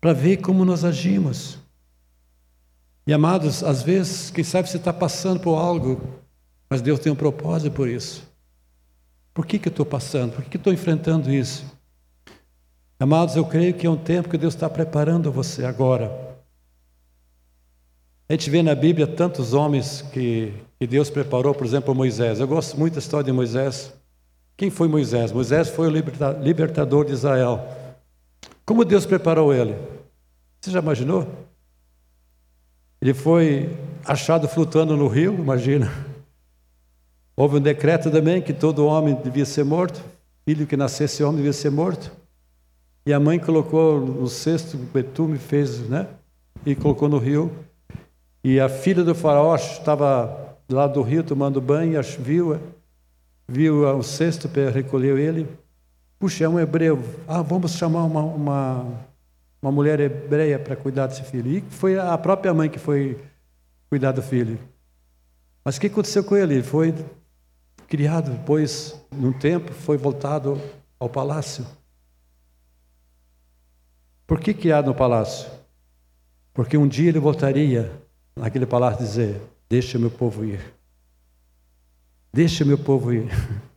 para 0.00 0.12
ver 0.12 0.38
como 0.38 0.66
nós 0.66 0.84
agimos. 0.84 1.58
E 3.06 3.12
amados, 3.12 3.64
às 3.64 3.82
vezes, 3.82 4.30
quem 4.30 4.44
sabe 4.44 4.68
você 4.68 4.76
está 4.76 4.92
passando 4.92 5.40
por 5.40 5.56
algo, 5.56 6.20
mas 6.68 6.82
Deus 6.82 7.00
tem 7.00 7.10
um 7.10 7.16
propósito 7.16 7.72
por 7.72 7.88
isso. 7.88 8.27
Por 9.38 9.46
que, 9.46 9.56
que 9.56 9.68
eu 9.68 9.70
estou 9.70 9.86
passando? 9.86 10.32
Por 10.32 10.42
que, 10.42 10.50
que 10.50 10.56
estou 10.56 10.72
enfrentando 10.72 11.30
isso? 11.30 11.64
Amados, 12.98 13.36
eu 13.36 13.44
creio 13.44 13.72
que 13.72 13.86
é 13.86 13.90
um 13.90 13.96
tempo 13.96 14.28
que 14.28 14.36
Deus 14.36 14.52
está 14.52 14.68
preparando 14.68 15.30
você 15.30 15.64
agora. 15.64 16.10
A 18.28 18.32
gente 18.32 18.50
vê 18.50 18.64
na 18.64 18.74
Bíblia 18.74 19.06
tantos 19.06 19.54
homens 19.54 20.02
que, 20.12 20.52
que 20.76 20.88
Deus 20.88 21.08
preparou, 21.08 21.54
por 21.54 21.64
exemplo, 21.64 21.94
Moisés. 21.94 22.40
Eu 22.40 22.48
gosto 22.48 22.76
muito 22.76 22.94
da 22.94 22.98
história 22.98 23.26
de 23.26 23.30
Moisés. 23.30 23.94
Quem 24.56 24.70
foi 24.70 24.88
Moisés? 24.88 25.30
Moisés 25.30 25.68
foi 25.68 25.86
o 25.86 26.42
libertador 26.42 27.04
de 27.04 27.12
Israel. 27.12 27.64
Como 28.66 28.84
Deus 28.84 29.06
preparou 29.06 29.54
ele? 29.54 29.76
Você 30.60 30.72
já 30.72 30.80
imaginou? 30.80 31.28
Ele 33.00 33.14
foi 33.14 33.70
achado 34.04 34.48
flutuando 34.48 34.96
no 34.96 35.06
rio, 35.06 35.32
imagina. 35.32 36.07
Houve 37.38 37.56
um 37.56 37.60
decreto 37.60 38.10
também 38.10 38.42
que 38.42 38.52
todo 38.52 38.84
homem 38.84 39.14
devia 39.14 39.44
ser 39.44 39.64
morto, 39.64 40.02
filho 40.44 40.66
que 40.66 40.76
nascesse 40.76 41.22
homem 41.22 41.36
devia 41.36 41.52
ser 41.52 41.70
morto. 41.70 42.10
E 43.06 43.12
a 43.12 43.20
mãe 43.20 43.38
colocou 43.38 44.00
no 44.00 44.26
cesto, 44.26 44.76
betume 44.76 45.38
fez, 45.38 45.78
né? 45.88 46.08
E 46.66 46.74
colocou 46.74 47.08
no 47.08 47.18
rio. 47.18 47.52
E 48.42 48.58
a 48.58 48.68
filha 48.68 49.04
do 49.04 49.14
faraó 49.14 49.54
estava 49.54 50.56
lado 50.68 50.94
do 50.94 51.02
rio 51.02 51.22
tomando 51.22 51.60
banho, 51.60 52.00
viu, 52.18 52.58
viu 53.46 53.96
o 53.96 54.02
cesto, 54.02 54.50
recolheu 54.74 55.16
ele 55.16 55.46
Puxa, 56.18 56.44
é 56.44 56.48
um 56.48 56.58
hebreu. 56.58 57.00
Ah, 57.28 57.42
vamos 57.42 57.74
chamar 57.74 58.02
uma, 58.02 58.22
uma, 58.22 58.86
uma 59.62 59.70
mulher 59.70 60.00
hebreia 60.00 60.58
para 60.58 60.74
cuidar 60.74 61.06
desse 61.06 61.22
filho. 61.22 61.48
E 61.48 61.60
foi 61.70 61.96
a 61.96 62.18
própria 62.18 62.52
mãe 62.52 62.68
que 62.68 62.78
foi 62.78 63.16
cuidar 63.88 64.10
do 64.10 64.20
filho. 64.20 64.58
Mas 65.64 65.76
o 65.76 65.80
que 65.80 65.86
aconteceu 65.86 66.24
com 66.24 66.36
ele? 66.36 66.54
Ele 66.54 66.62
foi 66.64 66.92
criado, 67.88 68.30
depois, 68.30 68.94
num 69.10 69.32
tempo, 69.32 69.72
foi 69.72 69.96
voltado 69.96 70.60
ao 71.00 71.08
palácio. 71.08 71.66
Por 74.26 74.38
que 74.38 74.52
criado 74.52 74.86
no 74.86 74.94
palácio? 74.94 75.50
Porque 76.52 76.76
um 76.76 76.86
dia 76.86 77.08
ele 77.08 77.18
voltaria 77.18 77.90
naquele 78.36 78.66
palácio 78.66 79.04
dizer: 79.04 79.40
Deixa 79.68 79.98
meu 79.98 80.10
povo 80.10 80.44
ir. 80.44 80.60
Deixa 82.32 82.64
meu 82.64 82.78
povo 82.78 83.12
ir. 83.12 83.28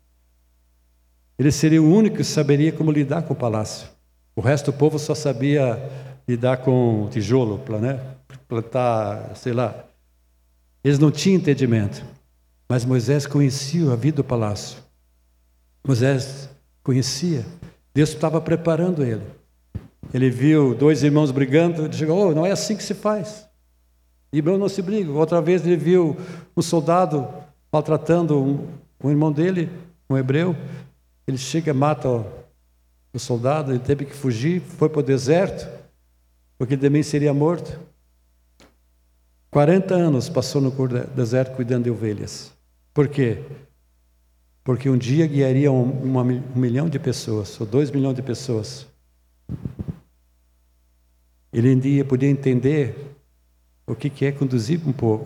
Ele 1.39 1.51
seria 1.51 1.82
o 1.82 1.91
único 1.91 2.18
que 2.18 2.24
saberia 2.24 2.72
como 2.72 2.91
lidar 2.91 3.24
com 3.24 3.34
o 3.34 3.36
palácio. 3.36 3.88
O 4.36 4.41
resto 4.41 4.72
do 4.72 4.77
povo 4.77 5.00
só 5.00 5.15
sabia 5.15 5.80
lidar 6.27 6.58
com 6.58 7.10
tijolo, 7.10 7.60
plantar, 8.48 9.36
sei 9.36 9.51
lá. 9.51 9.86
Eles 10.84 11.00
não 11.00 11.10
tinham 11.10 11.39
entendimento. 11.39 12.06
Mas 12.72 12.86
Moisés 12.86 13.28
conhecia 13.28 13.92
a 13.92 13.98
vida 13.98 14.16
do 14.16 14.24
palácio. 14.24 14.78
Moisés 15.86 16.50
conhecia. 16.82 17.46
Deus 17.94 18.12
estava 18.12 18.40
preparando 18.40 19.04
ele. 19.04 19.25
Ele 20.13 20.30
viu 20.30 20.74
dois 20.74 21.04
irmãos 21.04 21.32
brigando, 21.32 21.84
ele 21.84 21.92
chegou, 21.92 22.30
oh, 22.30 22.34
não 22.34 22.46
é 22.46 22.51
assim 22.51 22.78
que 22.78 22.84
se 22.84 22.94
faz. 22.94 23.46
Irmão 24.32 24.58
não 24.58 24.70
se 24.70 24.82
briga. 24.82 25.12
Outra 25.12 25.42
vez 25.42 25.68
ele 25.68 25.75
viu 25.75 26.16
um 26.56 26.62
soldado 26.62 27.28
maltratando 27.70 28.42
um, 28.42 28.66
um 29.04 29.10
irmão 29.10 29.34
dele, 29.34 29.70
um 30.10 30.18
hebreu. 30.18 30.56
Ele 31.28 31.38
chega 31.38 31.74
mata 31.74 32.08
o 32.08 33.20
soldado, 33.20 33.74
ele 33.74 33.80
teve 33.80 34.06
que 34.06 34.16
fugir, 34.16 34.62
foi 34.62 34.88
para 34.88 35.01
o 35.01 35.04
deserto, 35.04 35.68
porque 36.58 36.75
ele 36.75 36.82
também 36.82 37.04
seria 37.04 37.34
morto. 37.34 37.78
40 39.50 39.94
anos 39.94 40.30
passou 40.30 40.62
no 40.62 40.72
deserto 41.13 41.54
cuidando 41.58 41.84
de 41.84 41.92
ovelhas. 41.92 42.61
Por 42.93 43.07
quê? 43.07 43.43
Porque 44.63 44.89
um 44.89 44.98
dia 44.98 45.25
guiaria 45.25 45.71
um, 45.71 46.17
um 46.17 46.60
milhão 46.60 46.89
de 46.89 47.00
pessoas, 47.00 47.60
ou 47.60 47.65
dois 47.65 47.89
milhões 47.89 48.15
de 48.15 48.21
pessoas. 48.21 48.88
Ele 51.51 51.74
um 51.74 51.79
dia 51.79 52.05
podia 52.05 52.29
entender 52.29 53.15
o 53.88 53.95
que 53.95 54.25
é 54.25 54.31
conduzir 54.31 54.79
um 54.88 54.93
povo. 54.93 55.25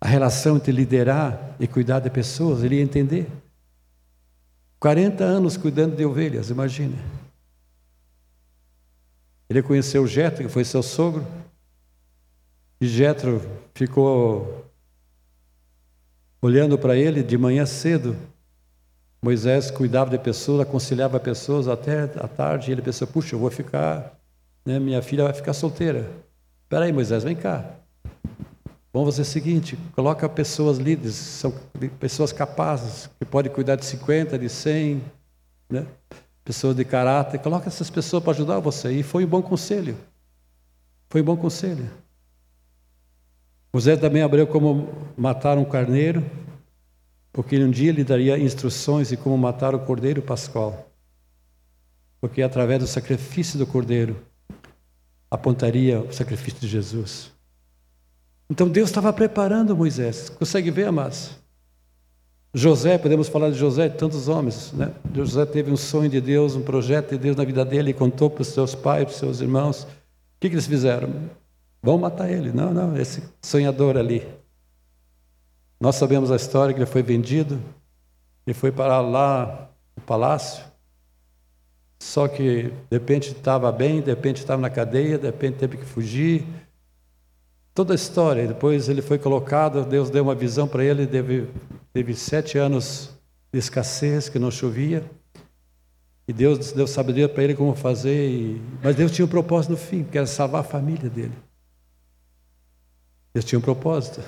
A 0.00 0.06
relação 0.06 0.56
entre 0.56 0.72
liderar 0.72 1.56
e 1.58 1.66
cuidar 1.66 2.00
de 2.00 2.08
pessoas, 2.08 2.62
ele 2.62 2.76
ia 2.76 2.82
entender. 2.82 3.26
40 4.78 5.24
anos 5.24 5.56
cuidando 5.56 5.96
de 5.96 6.04
ovelhas, 6.04 6.50
imagine. 6.50 6.96
Ele 9.50 9.62
conheceu 9.62 10.02
o 10.04 10.06
Jetro, 10.06 10.44
que 10.44 10.48
foi 10.48 10.62
seu 10.62 10.82
sogro, 10.82 11.26
e 12.80 12.86
Jetro 12.86 13.42
ficou 13.74 14.67
olhando 16.40 16.78
para 16.78 16.96
ele 16.96 17.22
de 17.22 17.36
manhã 17.36 17.66
cedo. 17.66 18.16
Moisés 19.20 19.70
cuidava 19.70 20.10
de 20.10 20.18
pessoas, 20.18 20.60
aconselhava 20.60 21.18
pessoas 21.18 21.66
até 21.66 22.04
a 22.04 22.28
tarde, 22.28 22.70
e 22.70 22.72
ele 22.72 22.82
pensou: 22.82 23.06
puxa, 23.06 23.34
eu 23.34 23.38
vou 23.38 23.50
ficar, 23.50 24.16
né, 24.64 24.78
minha 24.78 25.02
filha 25.02 25.24
vai 25.24 25.32
ficar 25.32 25.52
solteira. 25.52 26.08
Espera 26.64 26.84
aí, 26.84 26.92
Moisés, 26.92 27.24
vem 27.24 27.34
cá. 27.34 27.64
Vamos 28.92 29.14
fazer 29.14 29.22
o 29.22 29.32
seguinte: 29.32 29.78
coloca 29.94 30.28
pessoas 30.28 30.78
líderes, 30.78 31.14
são 31.14 31.52
pessoas 31.98 32.32
capazes, 32.32 33.10
que 33.18 33.24
podem 33.24 33.52
cuidar 33.52 33.76
de 33.76 33.84
50, 33.84 34.38
de 34.38 34.48
100, 34.48 35.02
né? 35.68 35.86
pessoas 36.44 36.74
de 36.74 36.84
caráter. 36.84 37.38
Coloca 37.40 37.68
essas 37.68 37.90
pessoas 37.90 38.22
para 38.22 38.32
ajudar 38.32 38.58
você. 38.58 38.90
E 38.90 39.02
foi 39.02 39.24
um 39.24 39.28
bom 39.28 39.42
conselho. 39.42 39.94
Foi 41.10 41.20
um 41.20 41.24
bom 41.24 41.36
conselho. 41.36 41.90
Moisés 43.72 44.00
também 44.00 44.22
abriu 44.22 44.46
como 44.46 44.88
matar 45.16 45.58
um 45.58 45.64
carneiro, 45.64 46.24
porque 47.32 47.62
um 47.62 47.70
dia 47.70 47.92
lhe 47.92 48.02
daria 48.02 48.38
instruções 48.38 49.10
de 49.10 49.16
como 49.16 49.36
matar 49.36 49.74
o 49.74 49.80
cordeiro 49.80 50.22
pascual. 50.22 50.90
Porque 52.20 52.42
através 52.42 52.80
do 52.80 52.86
sacrifício 52.86 53.58
do 53.58 53.66
cordeiro 53.66 54.16
apontaria 55.30 56.00
o 56.00 56.12
sacrifício 56.12 56.60
de 56.60 56.68
Jesus. 56.68 57.30
Então 58.50 58.68
Deus 58.68 58.88
estava 58.88 59.12
preparando 59.12 59.76
Moisés. 59.76 60.30
Consegue 60.30 60.70
ver, 60.70 60.86
amados? 60.86 61.38
José, 62.54 62.96
podemos 62.96 63.28
falar 63.28 63.50
de 63.50 63.58
José, 63.58 63.90
de 63.90 63.98
tantos 63.98 64.26
homens, 64.26 64.72
né? 64.72 64.90
José 65.14 65.44
teve 65.44 65.70
um 65.70 65.76
sonho 65.76 66.08
de 66.08 66.20
Deus, 66.20 66.56
um 66.56 66.62
projeto 66.62 67.10
de 67.10 67.18
Deus 67.18 67.36
na 67.36 67.44
vida 67.44 67.62
dele, 67.62 67.90
e 67.90 67.94
contou 67.94 68.30
para 68.30 68.40
os 68.40 68.48
seus 68.48 68.74
pais, 68.74 69.04
para 69.04 69.12
os 69.12 69.18
seus 69.18 69.40
irmãos. 69.42 69.82
O 69.82 69.86
que, 70.40 70.48
que 70.48 70.54
eles 70.54 70.66
fizeram? 70.66 71.12
Vão 71.82 71.98
matar 71.98 72.30
ele. 72.30 72.52
Não, 72.52 72.72
não, 72.72 72.96
esse 72.96 73.22
sonhador 73.40 73.96
ali. 73.96 74.26
Nós 75.80 75.96
sabemos 75.96 76.30
a 76.30 76.36
história 76.36 76.74
que 76.74 76.80
ele 76.80 76.86
foi 76.86 77.02
vendido, 77.02 77.60
ele 78.46 78.54
foi 78.54 78.72
parar 78.72 79.00
lá 79.00 79.70
no 79.96 80.02
palácio, 80.02 80.64
só 82.00 82.28
que 82.28 82.64
de 82.64 82.72
repente 82.90 83.32
estava 83.32 83.70
bem, 83.72 84.00
de 84.00 84.10
repente 84.10 84.38
estava 84.38 84.60
na 84.60 84.70
cadeia, 84.70 85.18
de 85.18 85.26
repente 85.26 85.58
teve 85.58 85.76
que 85.76 85.84
fugir. 85.84 86.44
Toda 87.74 87.94
a 87.94 87.96
história. 87.96 88.46
Depois 88.46 88.88
ele 88.88 89.02
foi 89.02 89.18
colocado, 89.18 89.84
Deus 89.84 90.10
deu 90.10 90.22
uma 90.22 90.34
visão 90.34 90.66
para 90.66 90.84
ele, 90.84 91.06
teve, 91.06 91.48
teve 91.92 92.14
sete 92.14 92.58
anos 92.58 93.10
de 93.52 93.58
escassez, 93.58 94.28
que 94.28 94.38
não 94.38 94.50
chovia. 94.50 95.04
E 96.26 96.32
Deus 96.32 96.72
deu 96.72 96.86
sabedoria 96.86 97.28
para 97.28 97.42
ele 97.42 97.54
como 97.54 97.74
fazer. 97.74 98.30
E... 98.30 98.62
Mas 98.82 98.96
Deus 98.96 99.12
tinha 99.12 99.24
um 99.24 99.28
propósito 99.28 99.70
no 99.70 99.76
fim, 99.76 100.04
que 100.04 100.18
era 100.18 100.26
salvar 100.26 100.60
a 100.60 100.64
família 100.64 101.08
dele. 101.08 101.32
Tinha 103.42 103.58
um 103.58 103.62
propósito. 103.62 104.20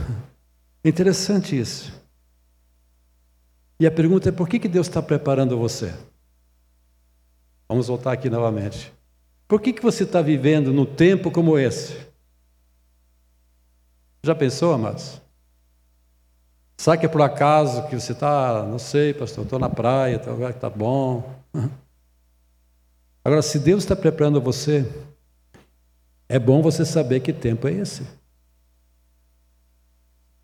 Interessante 0.85 1.59
isso. 1.59 1.93
E 3.79 3.87
a 3.87 3.91
pergunta 3.91 4.29
é: 4.29 4.33
por 4.33 4.49
que, 4.49 4.59
que 4.59 4.69
Deus 4.69 4.87
está 4.89 5.01
preparando 5.01 5.59
você? 5.59 5.95
Vamos 7.69 7.89
voltar 7.89 8.13
aqui 8.13 8.29
novamente. 8.29 8.93
Por 9.47 9.61
que, 9.61 9.73
que 9.73 9.83
você 9.83 10.05
está 10.05 10.21
vivendo 10.21 10.73
num 10.73 10.87
tempo 10.87 11.31
como 11.31 11.59
esse? 11.59 11.97
Já 14.23 14.35
pensou, 14.35 14.75
amados? 14.75 15.21
Sabe 16.77 16.99
que 16.99 17.07
é 17.07 17.09
por 17.09 17.23
acaso 17.23 17.87
que 17.89 17.99
você 17.99 18.13
está, 18.13 18.65
não 18.65 18.79
sei, 18.79 19.13
pastor, 19.13 19.45
estou 19.45 19.59
na 19.59 19.69
praia, 19.69 20.17
está 20.17 20.33
está 20.51 20.71
bom. 20.71 21.35
Agora, 23.25 23.43
se 23.43 23.59
Deus 23.59 23.83
está 23.83 23.95
preparando 23.95 24.41
você, 24.41 24.91
é 26.29 26.39
bom 26.39 26.63
você 26.63 26.85
saber 26.85 27.21
que 27.21 27.33
tempo 27.33 27.69
é 27.69 27.73
esse. 27.73 28.07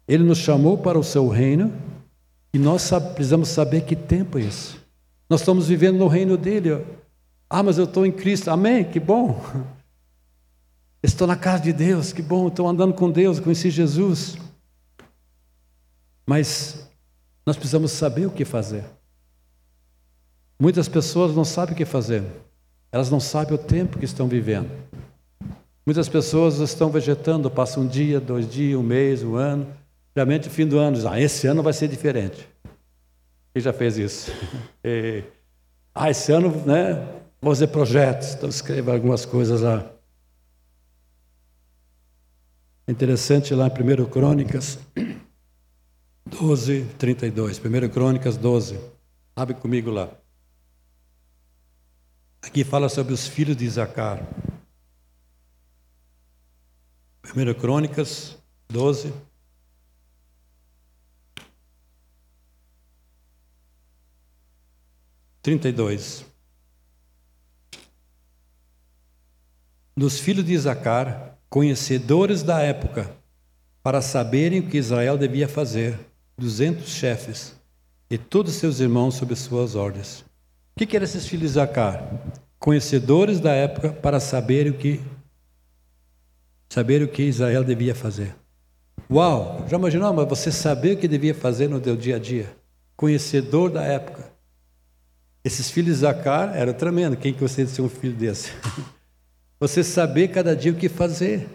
Ele 0.09 0.23
nos 0.23 0.39
chamou 0.39 0.79
para 0.79 0.99
o 0.99 1.05
seu 1.05 1.29
reino 1.29 1.73
e 2.53 2.59
nós 2.59 2.91
precisamos 3.15 3.49
saber 3.49 3.83
que 3.83 3.97
tempo 3.97 4.39
é 4.39 4.43
esse. 4.43 4.77
Nós 5.29 5.41
estamos 5.41 5.67
vivendo 5.67 5.99
no 5.99 6.07
reino 6.07 6.37
dele. 6.37 6.85
Ah, 7.51 7.63
mas 7.63 7.77
eu 7.79 7.85
estou 7.85 8.07
em 8.07 8.13
Cristo. 8.13 8.49
Amém, 8.51 8.85
que 8.85 9.01
bom. 9.01 9.43
Estou 11.03 11.27
na 11.27 11.37
casa 11.37 11.63
de 11.63 11.73
Deus, 11.73 12.13
que 12.13 12.23
bom. 12.23 12.49
Estou 12.49 12.67
andando 12.67 12.93
com 12.93 13.09
Deus, 13.11 13.39
conheci 13.39 13.71
Jesus. 13.71 14.37
Mas 16.27 16.89
nós 17.45 17.57
precisamos 17.57 17.93
saber 17.93 18.27
o 18.27 18.31
que 18.31 18.45
fazer. 18.45 18.85
Muitas 20.59 20.89
pessoas 20.89 21.37
não 21.37 21.45
sabem 21.45 21.75
o 21.75 21.77
que 21.77 21.85
fazer. 21.85 22.25
Elas 22.91 23.09
não 23.11 23.21
sabem 23.21 23.55
o 23.55 23.59
tempo 23.59 23.99
que 23.99 24.05
estão 24.05 24.27
vivendo. 24.27 24.71
Muitas 25.85 26.09
pessoas 26.09 26.59
estão 26.59 26.91
vegetando, 26.91 27.49
passam 27.51 27.85
um 27.85 27.87
dia, 27.87 28.19
dois 28.19 28.51
dias, 28.51 28.81
um 28.81 28.83
mês, 28.83 29.23
um 29.23 29.37
ano 29.37 29.67
Realmente, 30.17 30.49
fim 30.49 30.67
do 30.67 30.79
ano, 30.79 30.97
diz, 30.97 31.05
ah, 31.05 31.21
esse 31.21 31.47
ano 31.47 31.63
vai 31.63 31.75
ser 31.75 31.89
diferente. 31.89 32.49
Quem 33.53 33.63
já 33.63 33.73
fez 33.73 33.99
isso? 33.99 34.33
E, 34.83 35.25
ah, 35.93 36.09
esse 36.09 36.31
ano, 36.31 36.49
né, 36.65 36.95
vou 37.41 37.53
fazer 37.53 37.67
projetos, 37.67 38.35
então 38.35 38.49
escreva 38.49 38.93
algumas 38.93 39.27
coisas 39.27 39.61
lá. 39.61 39.85
Interessante 42.87 43.53
lá 43.53 43.67
em 43.67 44.03
1 44.03 44.07
Crônicas 44.07 44.79
12, 46.25 46.85
32. 46.97 47.59
1 47.59 47.89
Crônicas 47.89 48.37
12. 48.37 48.79
Abre 49.35 49.55
comigo 49.55 49.91
lá. 49.91 50.09
Aqui 52.41 52.63
fala 52.63 52.89
sobre 52.89 53.13
os 53.13 53.27
filhos 53.27 53.57
de 53.57 53.65
Isacar. 53.65 54.25
1 57.25 57.55
Crônicas 57.55 58.39
12, 58.69 59.13
32. 65.47 66.27
Dos 69.97 70.19
filhos 70.19 70.45
de 70.45 70.55
Isacar, 70.55 71.39
conhecedores 71.49 72.43
da 72.43 72.61
época, 72.61 73.09
para 73.81 74.03
saberem 74.03 74.59
o 74.59 74.67
que 74.67 74.77
Israel 74.77 75.17
devia 75.17 75.47
fazer, 75.47 75.97
duzentos 76.37 76.89
chefes 76.89 77.55
e 78.11 78.19
todos 78.19 78.55
seus 78.55 78.81
irmãos 78.81 79.15
sob 79.15 79.37
suas 79.37 79.77
ordens. 79.77 80.23
O 80.75 80.81
que, 80.81 80.85
que 80.85 80.97
eram 80.97 81.05
esses 81.05 81.29
filhos 81.29 81.53
de 81.53 81.59
Isacar? 81.59 82.03
Conhecedores 82.59 83.39
da 83.39 83.53
época 83.53 83.93
para 83.93 84.19
saber 84.19 84.69
o 84.69 84.75
que 84.75 85.01
saber 86.69 87.03
o 87.05 87.09
que 87.09 87.23
Israel 87.23 87.63
devia 87.63 87.95
fazer. 87.95 88.35
Uau, 89.09 89.65
já 89.69 89.77
imaginou, 89.77 90.13
mas 90.13 90.29
você 90.29 90.51
saber 90.51 90.97
o 90.97 90.99
que 90.99 91.07
devia 91.07 91.37
fazer 91.37 91.69
no 91.69 91.81
seu 91.81 91.97
dia 91.97 92.17
a 92.17 92.19
dia? 92.19 92.53
Conhecedor 92.97 93.71
da 93.71 93.85
época. 93.85 94.36
Esses 95.47 95.71
filhos 95.71 95.95
de 95.95 96.01
Zacar 96.01 96.57
eram 96.57 96.73
tremendo. 96.73 97.17
Quem 97.17 97.33
que 97.33 97.41
você 97.41 97.65
de 97.65 97.71
ser 97.71 97.81
um 97.81 97.89
filho 97.89 98.17
desse? 98.17 98.51
Você 99.61 99.85
saber 99.85 100.29
cada 100.29 100.57
dia 100.57 100.73
o 100.73 100.75
que 100.75 100.89
fazer. 100.89 101.49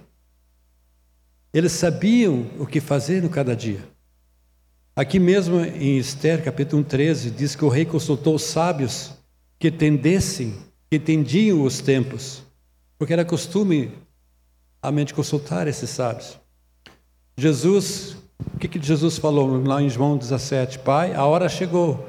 Eles 1.53 1.73
sabiam 1.73 2.49
o 2.57 2.65
que 2.65 2.79
fazer 2.79 3.21
no 3.21 3.29
cada 3.29 3.53
dia. 3.53 3.81
Aqui 4.95 5.19
mesmo 5.19 5.59
em 5.59 5.97
Esther, 5.97 6.41
capítulo 6.41 6.85
13, 6.85 7.31
diz 7.31 7.53
que 7.53 7.65
o 7.65 7.69
rei 7.69 7.83
consultou 7.83 8.35
os 8.35 8.43
sábios 8.43 9.11
que 9.59 9.69
tendessem 9.69 10.55
que 10.89 10.95
entendiam 10.95 11.61
os 11.61 11.81
tempos, 11.81 12.43
porque 12.97 13.11
era 13.11 13.25
costume 13.25 13.91
a 14.81 14.89
mente 14.89 15.13
consultar 15.13 15.67
esses 15.67 15.89
sábios. 15.89 16.39
Jesus, 17.37 18.15
o 18.55 18.57
que, 18.57 18.69
que 18.69 18.81
Jesus 18.81 19.17
falou 19.17 19.61
lá 19.61 19.81
em 19.81 19.89
João 19.89 20.17
17? 20.17 20.79
Pai, 20.79 21.13
a 21.13 21.25
hora 21.25 21.49
chegou, 21.49 22.07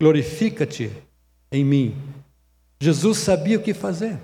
glorifica-te 0.00 0.90
em 1.54 1.64
mim. 1.64 1.94
Jesus 2.80 3.18
sabia 3.18 3.56
o 3.56 3.62
que 3.62 3.72
fazer. 3.72 4.18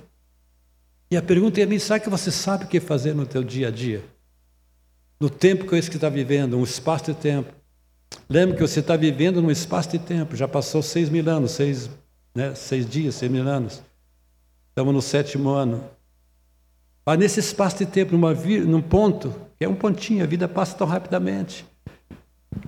E 1.10 1.16
a 1.16 1.22
pergunta 1.22 1.60
é 1.60 1.64
a 1.64 1.66
mim, 1.66 1.78
será 1.78 1.98
que 1.98 2.10
você 2.10 2.30
sabe 2.30 2.64
o 2.64 2.68
que 2.68 2.80
fazer 2.80 3.14
no 3.14 3.24
teu 3.24 3.42
dia 3.42 3.68
a 3.68 3.70
dia? 3.70 4.04
No 5.18 5.30
tempo 5.30 5.64
que 5.64 5.70
você 5.70 5.88
está 5.88 6.08
vivendo, 6.08 6.56
um 6.56 6.64
espaço 6.64 7.06
de 7.06 7.14
tempo. 7.14 7.52
Lembre 8.28 8.56
que 8.56 8.62
você 8.62 8.80
está 8.80 8.96
vivendo 8.96 9.40
num 9.40 9.50
espaço 9.50 9.90
de 9.90 9.98
tempo, 9.98 10.34
já 10.34 10.48
passou 10.48 10.82
seis 10.82 11.08
mil 11.08 11.28
anos, 11.28 11.52
seis, 11.52 11.88
né, 12.34 12.54
seis 12.54 12.88
dias, 12.88 13.14
seis 13.14 13.30
mil 13.30 13.46
anos. 13.46 13.82
Estamos 14.68 14.94
no 14.94 15.02
sétimo 15.02 15.50
ano. 15.50 15.84
Mas 17.04 17.18
nesse 17.18 17.40
espaço 17.40 17.78
de 17.78 17.86
tempo, 17.86 18.12
numa, 18.12 18.32
num 18.32 18.82
ponto, 18.82 19.34
que 19.58 19.64
é 19.64 19.68
um 19.68 19.74
pontinho, 19.74 20.24
a 20.24 20.26
vida 20.26 20.48
passa 20.48 20.76
tão 20.76 20.86
rapidamente. 20.86 21.64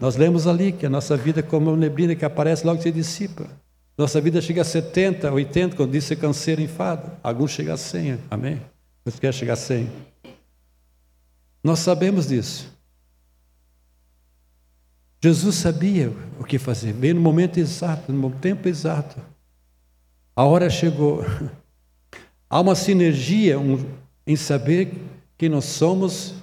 Nós 0.01 0.17
lemos 0.17 0.47
ali 0.47 0.73
que 0.73 0.87
a 0.87 0.91
nossa 0.91 1.17
vida 1.17 1.41
é 1.41 1.43
como 1.43 1.71
uma 1.71 1.77
neblina 1.77 2.15
que 2.15 2.25
aparece 2.25 2.67
logo 2.67 2.81
se 2.81 2.91
dissipa. 2.91 3.49
Nossa 3.97 4.21
vida 4.21 4.41
chega 4.41 4.63
a 4.63 4.65
70, 4.65 5.31
80, 5.31 5.77
quando 5.77 5.93
diz 5.93 6.05
ser 6.05 6.17
canseiro, 6.17 6.63
enfado. 6.63 7.13
Alguns 7.23 7.51
chegam 7.51 7.75
a 7.75 7.77
100, 7.77 8.19
amém? 8.31 8.61
Você 9.05 9.19
quer 9.19 9.35
chegar 9.35 9.53
a 9.53 9.57
100? 9.57 9.91
Nós 11.63 11.79
sabemos 11.81 12.29
disso. 12.29 12.73
Jesus 15.23 15.55
sabia 15.55 16.13
o 16.41 16.45
que 16.45 16.59
fazer, 16.59 16.93
veio 16.93 17.15
no 17.15 17.21
momento 17.21 17.59
exato, 17.59 18.13
no 18.13 18.31
tempo 18.31 18.69
exato. 18.69 19.21
A 20.35 20.45
hora 20.45 20.69
chegou. 20.69 21.25
Há 22.51 22.61
uma 22.61 22.75
sinergia 22.75 23.59
um, 23.59 23.87
em 24.27 24.35
saber 24.35 24.93
quem 25.39 25.49
nós 25.49 25.65
somos, 25.65 26.35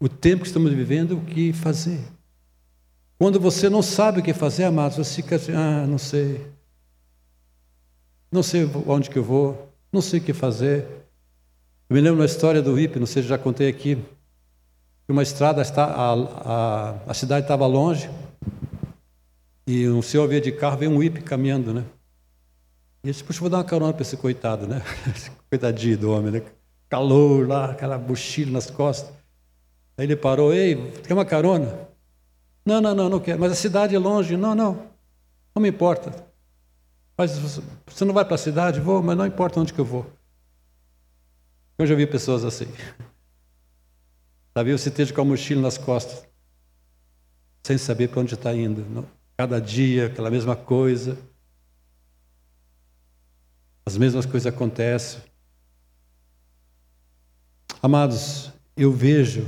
o 0.00 0.08
tempo 0.08 0.42
que 0.42 0.48
estamos 0.48 0.72
vivendo, 0.72 1.16
o 1.16 1.24
que 1.24 1.52
fazer. 1.52 2.00
Quando 3.22 3.38
você 3.38 3.70
não 3.70 3.82
sabe 3.82 4.18
o 4.18 4.22
que 4.24 4.34
fazer, 4.34 4.64
amados, 4.64 4.96
você 4.96 5.22
fica 5.22 5.36
assim, 5.36 5.52
ah, 5.52 5.86
não 5.86 5.96
sei. 5.96 6.44
Não 8.32 8.42
sei 8.42 8.68
onde 8.84 9.08
que 9.08 9.16
eu 9.16 9.22
vou, 9.22 9.72
não 9.92 10.02
sei 10.02 10.18
o 10.18 10.22
que 10.24 10.32
fazer. 10.32 10.84
Eu 11.88 11.94
me 11.94 12.00
lembro 12.00 12.18
uma 12.18 12.26
história 12.26 12.60
do 12.60 12.76
IP, 12.76 12.98
não 12.98 13.06
sei 13.06 13.22
se 13.22 13.28
já 13.28 13.38
contei 13.38 13.68
aqui. 13.68 13.96
Uma 15.08 15.22
estrada, 15.22 15.62
a, 15.62 16.12
a, 16.12 16.94
a 17.06 17.14
cidade 17.14 17.44
estava 17.44 17.64
longe, 17.64 18.10
e 19.68 19.88
um 19.88 20.02
senhor 20.02 20.26
veio 20.26 20.40
de 20.40 20.50
carro, 20.50 20.78
veio 20.78 20.90
um 20.90 21.00
IP 21.00 21.22
caminhando, 21.22 21.72
né? 21.72 21.84
E 23.04 23.06
ele 23.06 23.12
disse, 23.12 23.22
puxa, 23.22 23.38
vou 23.38 23.48
dar 23.48 23.58
uma 23.58 23.64
carona 23.64 23.92
para 23.92 24.02
esse 24.02 24.16
coitado, 24.16 24.66
né? 24.66 24.82
Coitadinho 25.48 25.96
do 25.96 26.10
homem, 26.10 26.32
né? 26.32 26.42
Calor 26.88 27.46
lá, 27.46 27.66
aquela 27.66 27.98
mochila 27.98 28.50
nas 28.50 28.68
costas. 28.68 29.14
Aí 29.96 30.06
ele 30.06 30.16
parou, 30.16 30.52
ei, 30.52 30.90
quer 31.06 31.14
uma 31.14 31.24
carona? 31.24 31.91
Não, 32.64 32.80
não, 32.80 32.94
não, 32.94 33.08
não 33.08 33.20
quero. 33.20 33.40
Mas 33.40 33.52
a 33.52 33.56
cidade 33.56 33.94
é 33.94 33.98
longe. 33.98 34.36
Não, 34.36 34.54
não. 34.54 34.90
Não 35.54 35.62
me 35.62 35.68
importa. 35.68 36.26
Mas 37.16 37.36
você 37.86 38.04
não 38.04 38.14
vai 38.14 38.24
para 38.24 38.36
a 38.36 38.38
cidade? 38.38 38.80
Vou, 38.80 39.02
mas 39.02 39.16
não 39.16 39.26
importa 39.26 39.60
onde 39.60 39.72
que 39.72 39.78
eu 39.78 39.84
vou. 39.84 40.06
Eu 41.78 41.86
já 41.86 41.94
vi 41.94 42.06
pessoas 42.06 42.44
assim. 42.44 42.66
Sabe, 44.54 44.72
você 44.76 44.88
esteja 44.88 45.14
com 45.14 45.20
a 45.20 45.24
mochila 45.24 45.62
nas 45.62 45.78
costas, 45.78 46.26
sem 47.62 47.78
saber 47.78 48.08
para 48.08 48.20
onde 48.20 48.34
está 48.34 48.54
indo. 48.54 49.06
Cada 49.36 49.60
dia, 49.60 50.06
aquela 50.06 50.30
mesma 50.30 50.54
coisa. 50.54 51.16
As 53.84 53.96
mesmas 53.96 54.26
coisas 54.26 54.46
acontecem. 54.46 55.22
Amados, 57.82 58.52
eu 58.76 58.92
vejo 58.92 59.46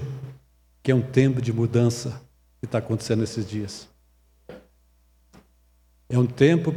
que 0.82 0.90
é 0.90 0.94
um 0.94 1.02
tempo 1.02 1.40
de 1.40 1.52
mudança 1.52 2.20
que 2.64 2.68
está 2.68 2.78
acontecendo 2.78 3.20
nesses 3.20 3.48
dias. 3.48 3.88
É 6.08 6.18
um 6.18 6.26
tempo, 6.26 6.74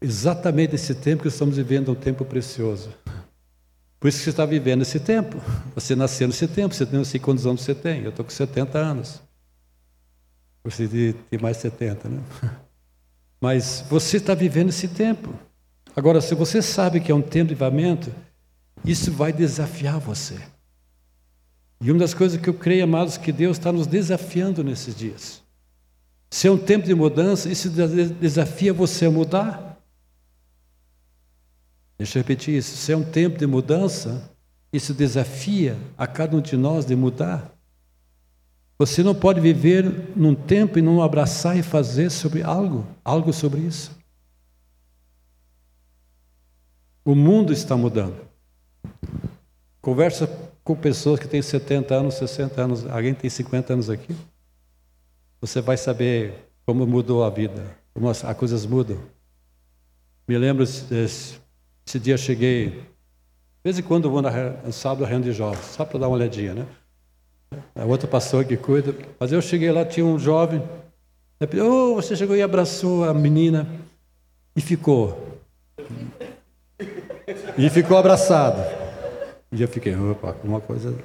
exatamente 0.00 0.74
esse 0.74 0.94
tempo 0.94 1.22
que 1.22 1.28
estamos 1.28 1.56
vivendo, 1.56 1.92
um 1.92 1.94
tempo 1.94 2.24
precioso. 2.24 2.90
Por 3.98 4.08
isso 4.08 4.18
que 4.18 4.24
você 4.24 4.30
está 4.30 4.44
vivendo 4.44 4.82
esse 4.82 5.00
tempo. 5.00 5.36
Você 5.74 5.96
nasceu 5.96 6.28
nesse 6.28 6.46
tempo, 6.46 6.74
você 6.74 6.86
tem, 6.86 6.98
não 6.98 7.04
sei 7.04 7.18
quantos 7.18 7.46
anos 7.46 7.62
você 7.62 7.74
tem. 7.74 8.02
Eu 8.02 8.10
estou 8.10 8.24
com 8.24 8.30
70 8.30 8.78
anos. 8.78 9.22
Você 10.64 11.14
tem 11.30 11.38
mais 11.40 11.56
70, 11.58 12.08
né? 12.08 12.22
Mas 13.40 13.84
você 13.88 14.16
está 14.16 14.34
vivendo 14.34 14.70
esse 14.70 14.88
tempo. 14.88 15.32
Agora, 15.94 16.20
se 16.20 16.34
você 16.34 16.60
sabe 16.60 17.00
que 17.00 17.10
é 17.10 17.14
um 17.14 17.22
tempo 17.22 17.48
de 17.48 17.54
livramento, 17.54 18.12
isso 18.84 19.10
vai 19.12 19.32
desafiar 19.32 19.98
você. 19.98 20.36
E 21.80 21.90
uma 21.90 22.00
das 22.00 22.14
coisas 22.14 22.40
que 22.40 22.48
eu 22.48 22.54
creio, 22.54 22.84
amados, 22.84 23.16
que 23.16 23.30
Deus 23.30 23.58
está 23.58 23.70
nos 23.70 23.86
desafiando 23.86 24.64
nesses 24.64 24.94
dias. 24.94 25.42
Se 26.30 26.48
é 26.48 26.50
um 26.50 26.58
tempo 26.58 26.86
de 26.86 26.94
mudança, 26.94 27.48
isso 27.48 27.70
desafia 27.70 28.72
você 28.72 29.06
a 29.06 29.10
mudar. 29.10 29.78
Deixa 31.98 32.18
eu 32.18 32.22
repetir 32.22 32.54
isso. 32.54 32.76
Se 32.76 32.92
é 32.92 32.96
um 32.96 33.04
tempo 33.04 33.38
de 33.38 33.46
mudança, 33.46 34.30
isso 34.72 34.92
desafia 34.92 35.76
a 35.96 36.06
cada 36.06 36.36
um 36.36 36.40
de 36.40 36.56
nós 36.56 36.84
de 36.84 36.94
mudar. 36.96 37.52
Você 38.78 39.02
não 39.02 39.14
pode 39.14 39.40
viver 39.40 40.12
num 40.14 40.34
tempo 40.34 40.78
e 40.78 40.82
não 40.82 41.02
abraçar 41.02 41.56
e 41.56 41.62
fazer 41.62 42.10
sobre 42.10 42.42
algo, 42.42 42.86
algo 43.02 43.32
sobre 43.32 43.60
isso. 43.60 43.96
O 47.02 47.14
mundo 47.14 47.52
está 47.52 47.76
mudando. 47.76 48.20
Conversa 49.80 50.26
com 50.66 50.74
pessoas 50.74 51.20
que 51.20 51.28
têm 51.28 51.40
70 51.40 51.94
anos, 51.94 52.14
60 52.14 52.60
anos. 52.60 52.86
Alguém 52.86 53.14
tem 53.14 53.30
50 53.30 53.72
anos 53.72 53.88
aqui? 53.88 54.12
Você 55.40 55.60
vai 55.60 55.76
saber 55.76 56.34
como 56.66 56.84
mudou 56.84 57.22
a 57.22 57.30
vida, 57.30 57.62
como 57.94 58.10
as, 58.10 58.24
as 58.24 58.36
coisas 58.36 58.66
mudam. 58.66 58.98
Me 60.26 60.36
lembro, 60.36 60.64
esse, 60.64 61.40
esse 61.86 62.00
dia 62.00 62.18
cheguei, 62.18 62.70
de 62.70 62.82
vez 63.62 63.78
em 63.78 63.82
quando 63.82 64.10
vou 64.10 64.20
na, 64.20 64.30
no 64.64 64.72
sábado 64.72 65.04
a 65.04 65.06
reunião 65.06 65.30
de 65.30 65.38
jovens, 65.38 65.64
só 65.66 65.84
para 65.84 66.00
dar 66.00 66.08
uma 66.08 66.16
olhadinha, 66.16 66.52
né? 66.52 66.66
É 67.72 67.84
outro 67.84 68.08
pastor 68.08 68.44
que 68.44 68.56
cuida. 68.56 68.92
Mas 69.20 69.30
eu 69.30 69.40
cheguei 69.40 69.70
lá, 69.70 69.84
tinha 69.84 70.04
um 70.04 70.18
jovem. 70.18 70.60
Oh, 71.62 71.94
você 71.94 72.16
chegou 72.16 72.34
e 72.34 72.42
abraçou 72.42 73.08
a 73.08 73.14
menina 73.14 73.68
e 74.56 74.60
ficou. 74.60 75.38
E 77.56 77.70
ficou 77.70 77.96
abraçado. 77.96 78.85
E 79.52 79.62
eu 79.62 79.68
fiquei, 79.68 79.94
opa, 79.94 80.36
uma 80.42 80.60
coisa. 80.60 80.96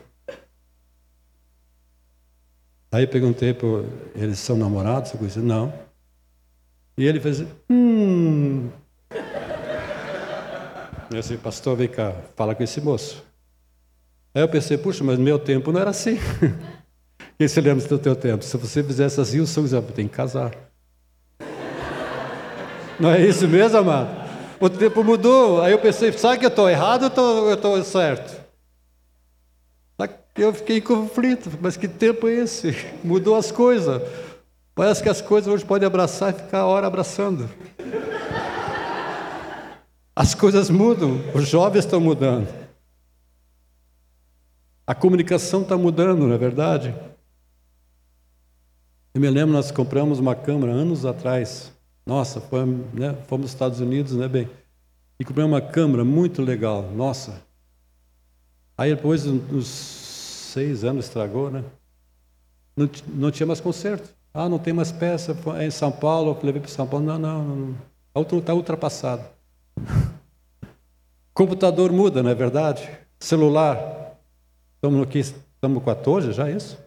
Aí 2.91 3.07
perguntei 3.07 3.53
para 3.53 3.67
eles 4.15 4.39
são 4.39 4.57
namorados? 4.57 5.13
Eu 5.13 5.19
disse, 5.19 5.39
não. 5.39 5.73
E 6.97 7.05
ele 7.05 7.19
fez, 7.19 7.43
hum. 7.69 8.69
Eu 11.09 11.19
disse, 11.19 11.37
pastor, 11.37 11.77
vem 11.77 11.87
cá, 11.87 12.13
fala 12.35 12.53
com 12.53 12.63
esse 12.63 12.81
moço. 12.81 13.23
Aí 14.33 14.41
eu 14.41 14.49
pensei, 14.49 14.77
puxa, 14.77 15.03
mas 15.03 15.19
meu 15.19 15.39
tempo 15.39 15.71
não 15.71 15.79
era 15.79 15.89
assim. 15.89 16.17
Quem 17.37 17.47
se 17.47 17.59
lembra 17.59 17.85
do 17.87 17.99
teu 17.99 18.15
tempo? 18.15 18.43
Se 18.43 18.55
você 18.57 18.83
fizesse 18.83 19.19
assim, 19.19 19.39
o 19.39 19.45
José 19.45 19.81
tem 19.81 20.07
que 20.07 20.15
casar. 20.15 20.51
Não 22.99 23.09
é 23.09 23.25
isso 23.25 23.47
mesmo, 23.47 23.77
amado? 23.77 24.20
O 24.61 24.69
tempo 24.69 25.03
mudou. 25.03 25.61
Aí 25.61 25.71
eu 25.71 25.79
pensei, 25.79 26.11
sabe 26.13 26.37
que 26.39 26.45
eu 26.45 26.49
estou 26.49 26.69
errado 26.69 27.11
ou 27.19 27.49
eu 27.49 27.55
estou 27.55 27.83
certo? 27.83 28.41
Eu 30.35 30.53
fiquei 30.53 30.77
em 30.77 30.81
conflito, 30.81 31.51
mas 31.59 31.75
que 31.75 31.87
tempo 31.87 32.27
é 32.27 32.33
esse? 32.35 32.73
Mudou 33.03 33.35
as 33.35 33.51
coisas. 33.51 34.01
Parece 34.73 35.03
que 35.03 35.09
as 35.09 35.21
coisas 35.21 35.53
hoje 35.53 35.65
podem 35.65 35.85
abraçar 35.85 36.33
e 36.33 36.37
ficar 36.37 36.59
a 36.59 36.65
hora 36.65 36.87
abraçando. 36.87 37.49
As 40.15 40.33
coisas 40.33 40.69
mudam, 40.69 41.19
os 41.35 41.47
jovens 41.47 41.85
estão 41.85 41.99
mudando. 41.99 42.47
A 44.87 44.95
comunicação 44.95 45.61
está 45.61 45.77
mudando, 45.77 46.27
não 46.27 46.33
é 46.33 46.37
verdade? 46.37 46.95
Eu 49.13 49.19
me 49.19 49.29
lembro, 49.29 49.53
nós 49.53 49.69
compramos 49.69 50.19
uma 50.19 50.35
câmera 50.35 50.71
anos 50.71 51.05
atrás. 51.05 51.71
Nossa, 52.05 52.41
foi, 52.41 52.65
né, 52.65 53.15
fomos 53.27 53.51
Estados 53.51 53.79
Unidos, 53.79 54.13
né, 54.13 54.27
bem? 54.27 54.49
E 55.19 55.23
compramos 55.23 55.51
uma 55.51 55.61
câmera 55.61 56.03
muito 56.03 56.41
legal, 56.41 56.81
nossa. 56.95 57.41
Aí 58.77 58.95
depois, 58.95 59.25
nos 59.25 59.67
seis 59.67 60.83
anos 60.83 61.05
estragou, 61.05 61.51
né? 61.51 61.63
Não, 62.75 62.89
não 63.07 63.31
tinha 63.31 63.45
mais 63.45 63.59
conserto. 63.59 64.09
Ah, 64.33 64.49
não 64.49 64.57
tem 64.57 64.73
mais 64.73 64.91
peça. 64.91 65.37
É 65.59 65.65
em 65.65 65.71
São 65.71 65.91
Paulo, 65.91 66.31
eu 66.31 66.45
levei 66.45 66.61
para 66.61 66.71
São 66.71 66.87
Paulo. 66.87 67.05
Não, 67.05 67.19
não, 67.19 67.43
não. 67.43 68.37
Está 68.37 68.53
ultrapassado. 68.53 69.23
Computador 71.33 71.91
muda, 71.91 72.23
não 72.23 72.29
é 72.29 72.35
verdade? 72.35 72.89
Celular. 73.19 74.17
Estamos 74.75 75.03
aqui, 75.03 75.19
estamos 75.19 75.83
14 75.83 76.33
já, 76.33 76.49
é 76.49 76.53
isso? 76.53 76.77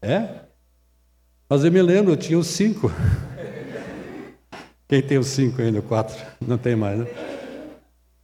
É? 0.00 0.40
Mas 1.48 1.64
eu 1.64 1.72
me 1.72 1.80
lembro, 1.80 2.12
eu 2.12 2.16
tinha 2.16 2.38
os 2.38 2.48
cinco. 2.48 2.90
Quem 4.92 5.00
tem 5.00 5.16
os 5.16 5.28
cinco 5.28 5.62
ainda, 5.62 5.80
quatro? 5.80 6.14
Não 6.38 6.58
tem 6.58 6.76
mais, 6.76 6.98
né? 6.98 7.06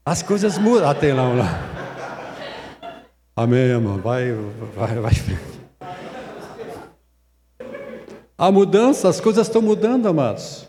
As 0.05 0.23
coisas 0.23 0.59
mudam. 0.59 0.87
Ah, 0.87 0.95
tem 0.95 1.15
lá, 1.15 1.27
lá. 1.33 1.49
Amém, 3.35 3.61
irmão. 3.61 3.99
Vai, 3.99 4.35
vai, 4.77 4.97
vai. 4.97 5.13
A 8.37 8.53
mudança, 8.53 9.09
as 9.09 9.19
coisas 9.19 9.47
estão 9.47 9.63
mudando, 9.63 10.07
amados. 10.09 10.69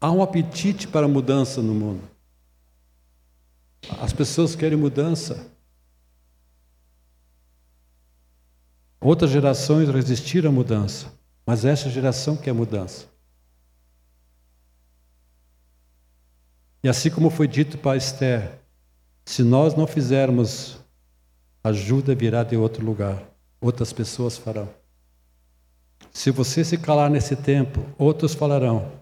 Há 0.00 0.10
um 0.10 0.20
apetite 0.20 0.88
para 0.88 1.06
mudança 1.06 1.62
no 1.62 1.72
mundo. 1.72 2.02
As 4.00 4.12
pessoas 4.12 4.56
querem 4.56 4.76
mudança. 4.76 5.46
Outras 9.00 9.30
gerações 9.30 9.88
resistiram 9.88 10.50
à 10.50 10.52
mudança, 10.52 11.12
mas 11.46 11.64
essa 11.64 11.88
geração 11.88 12.36
quer 12.36 12.52
mudança. 12.52 13.13
E 16.84 16.88
assim 16.88 17.08
como 17.08 17.30
foi 17.30 17.48
dito 17.48 17.78
para 17.78 17.96
Esther, 17.96 18.58
se 19.24 19.42
nós 19.42 19.74
não 19.74 19.86
fizermos, 19.86 20.76
ajuda 21.64 22.14
virá 22.14 22.44
de 22.44 22.58
outro 22.58 22.84
lugar, 22.84 23.22
outras 23.58 23.90
pessoas 23.90 24.36
farão. 24.36 24.68
Se 26.12 26.30
você 26.30 26.62
se 26.62 26.76
calar 26.76 27.08
nesse 27.08 27.36
tempo, 27.36 27.82
outros 27.96 28.34
falarão, 28.34 28.92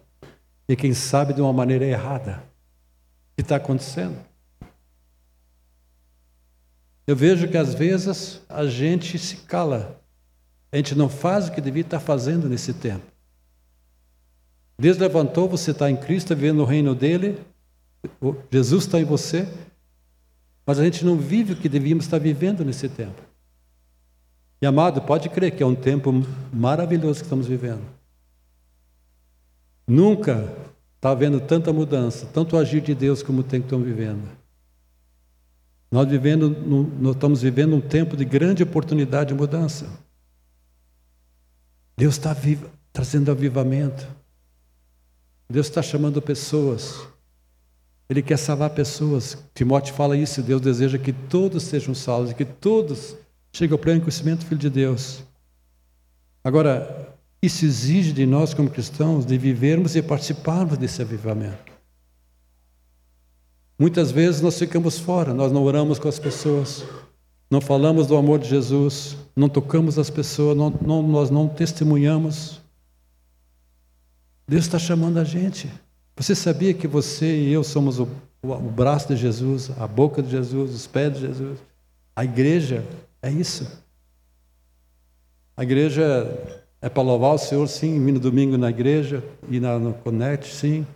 e 0.68 0.76
quem 0.76 0.94
sabe 0.94 1.34
de 1.34 1.40
uma 1.40 1.52
maneira 1.52 1.84
errada. 1.84 2.44
O 3.32 3.36
que 3.36 3.42
está 3.42 3.56
acontecendo? 3.56 4.16
Eu 7.04 7.16
vejo 7.16 7.48
que 7.48 7.58
às 7.58 7.74
vezes 7.74 8.40
a 8.48 8.64
gente 8.64 9.18
se 9.18 9.38
cala, 9.38 10.00
a 10.70 10.76
gente 10.76 10.94
não 10.94 11.08
faz 11.08 11.48
o 11.48 11.52
que 11.52 11.60
devia 11.60 11.82
estar 11.82 11.98
fazendo 11.98 12.48
nesse 12.48 12.72
tempo. 12.72 13.10
Deus 14.78 14.98
levantou, 14.98 15.48
você 15.48 15.72
está 15.72 15.90
em 15.90 15.96
Cristo, 15.96 16.32
vivendo 16.36 16.58
no 16.58 16.64
reino 16.64 16.94
dele, 16.94 17.44
Jesus 18.50 18.84
está 18.84 19.00
em 19.00 19.04
você, 19.04 19.48
mas 20.66 20.78
a 20.78 20.84
gente 20.84 21.04
não 21.04 21.16
vive 21.16 21.52
o 21.52 21.56
que 21.56 21.68
devíamos 21.68 22.04
estar 22.04 22.18
vivendo 22.18 22.64
nesse 22.64 22.88
tempo. 22.88 23.20
E 24.60 24.66
amado, 24.66 25.02
pode 25.02 25.28
crer 25.28 25.50
que 25.56 25.62
é 25.62 25.66
um 25.66 25.74
tempo 25.74 26.12
maravilhoso 26.52 27.20
que 27.20 27.26
estamos 27.26 27.46
vivendo. 27.46 27.82
Nunca 29.86 30.48
está 30.96 31.10
havendo 31.10 31.40
tanta 31.40 31.72
mudança, 31.72 32.26
tanto 32.26 32.56
agir 32.56 32.80
de 32.80 32.94
Deus 32.94 33.22
como 33.22 33.40
o 33.40 33.42
tempo 33.42 33.66
que 33.66 33.74
estamos 33.74 33.86
vivendo. 33.86 34.22
Nós, 35.90 36.08
vivendo, 36.08 36.48
nós 36.48 37.14
estamos 37.16 37.42
vivendo 37.42 37.74
um 37.74 37.80
tempo 37.80 38.16
de 38.16 38.24
grande 38.24 38.62
oportunidade 38.62 39.28
de 39.28 39.34
mudança. 39.34 39.86
Deus 41.96 42.14
está 42.14 42.34
trazendo 42.92 43.30
avivamento. 43.30 44.06
Deus 45.50 45.66
está 45.66 45.82
chamando 45.82 46.22
pessoas. 46.22 47.06
Ele 48.12 48.20
quer 48.20 48.36
salvar 48.36 48.68
pessoas. 48.68 49.38
Timóteo 49.54 49.94
fala 49.94 50.14
isso, 50.14 50.42
Deus 50.42 50.60
deseja 50.60 50.98
que 50.98 51.14
todos 51.14 51.62
sejam 51.62 51.94
salvos 51.94 52.30
e 52.30 52.34
que 52.34 52.44
todos 52.44 53.16
cheguem 53.50 53.72
ao 53.72 53.78
pleno 53.78 54.02
conhecimento 54.02 54.40
do 54.40 54.44
Filho 54.44 54.60
de 54.60 54.68
Deus. 54.68 55.22
Agora, 56.44 57.16
isso 57.40 57.64
exige 57.64 58.12
de 58.12 58.26
nós, 58.26 58.52
como 58.52 58.68
cristãos, 58.68 59.24
de 59.24 59.38
vivermos 59.38 59.96
e 59.96 60.02
participarmos 60.02 60.76
desse 60.76 61.00
avivamento. 61.00 61.72
Muitas 63.78 64.10
vezes 64.10 64.42
nós 64.42 64.58
ficamos 64.58 64.98
fora, 64.98 65.32
nós 65.32 65.50
não 65.50 65.62
oramos 65.62 65.98
com 65.98 66.06
as 66.06 66.18
pessoas, 66.18 66.84
não 67.50 67.62
falamos 67.62 68.08
do 68.08 68.16
amor 68.18 68.40
de 68.40 68.46
Jesus, 68.46 69.16
não 69.34 69.48
tocamos 69.48 69.98
as 69.98 70.10
pessoas, 70.10 70.54
não, 70.54 70.68
não, 70.68 71.02
nós 71.02 71.30
não 71.30 71.48
testemunhamos. 71.48 72.60
Deus 74.46 74.66
está 74.66 74.78
chamando 74.78 75.16
a 75.16 75.24
gente. 75.24 75.70
Você 76.22 76.36
sabia 76.36 76.72
que 76.72 76.86
você 76.86 77.36
e 77.36 77.52
eu 77.52 77.64
somos 77.64 77.98
o, 77.98 78.04
o, 78.40 78.52
o 78.52 78.70
braço 78.70 79.08
de 79.08 79.16
Jesus, 79.16 79.70
a 79.76 79.88
boca 79.88 80.22
de 80.22 80.30
Jesus, 80.30 80.72
os 80.72 80.86
pés 80.86 81.14
de 81.14 81.22
Jesus? 81.22 81.58
A 82.14 82.24
igreja 82.24 82.86
é 83.20 83.28
isso. 83.28 83.68
A 85.56 85.64
igreja 85.64 86.04
é 86.80 86.88
para 86.88 87.02
louvar 87.02 87.34
o 87.34 87.38
Senhor, 87.38 87.66
sim, 87.66 88.04
vir 88.04 88.12
no 88.12 88.20
domingo 88.20 88.56
na 88.56 88.70
igreja, 88.70 89.20
ir 89.50 89.58
na, 89.58 89.80
no 89.80 89.94
Connect, 89.94 90.54
sim, 90.54 90.86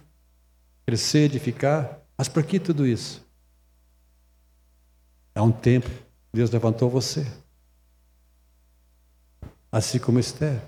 crescer, 0.86 1.24
edificar. 1.24 1.98
Mas 2.16 2.28
por 2.28 2.44
que 2.44 2.60
tudo 2.60 2.86
isso? 2.86 3.26
É 5.34 5.42
um 5.42 5.50
tempo. 5.50 5.90
Deus 6.32 6.52
levantou 6.52 6.88
você. 6.88 7.26
Assim 9.72 9.98
como 9.98 10.20
Esther. 10.20 10.62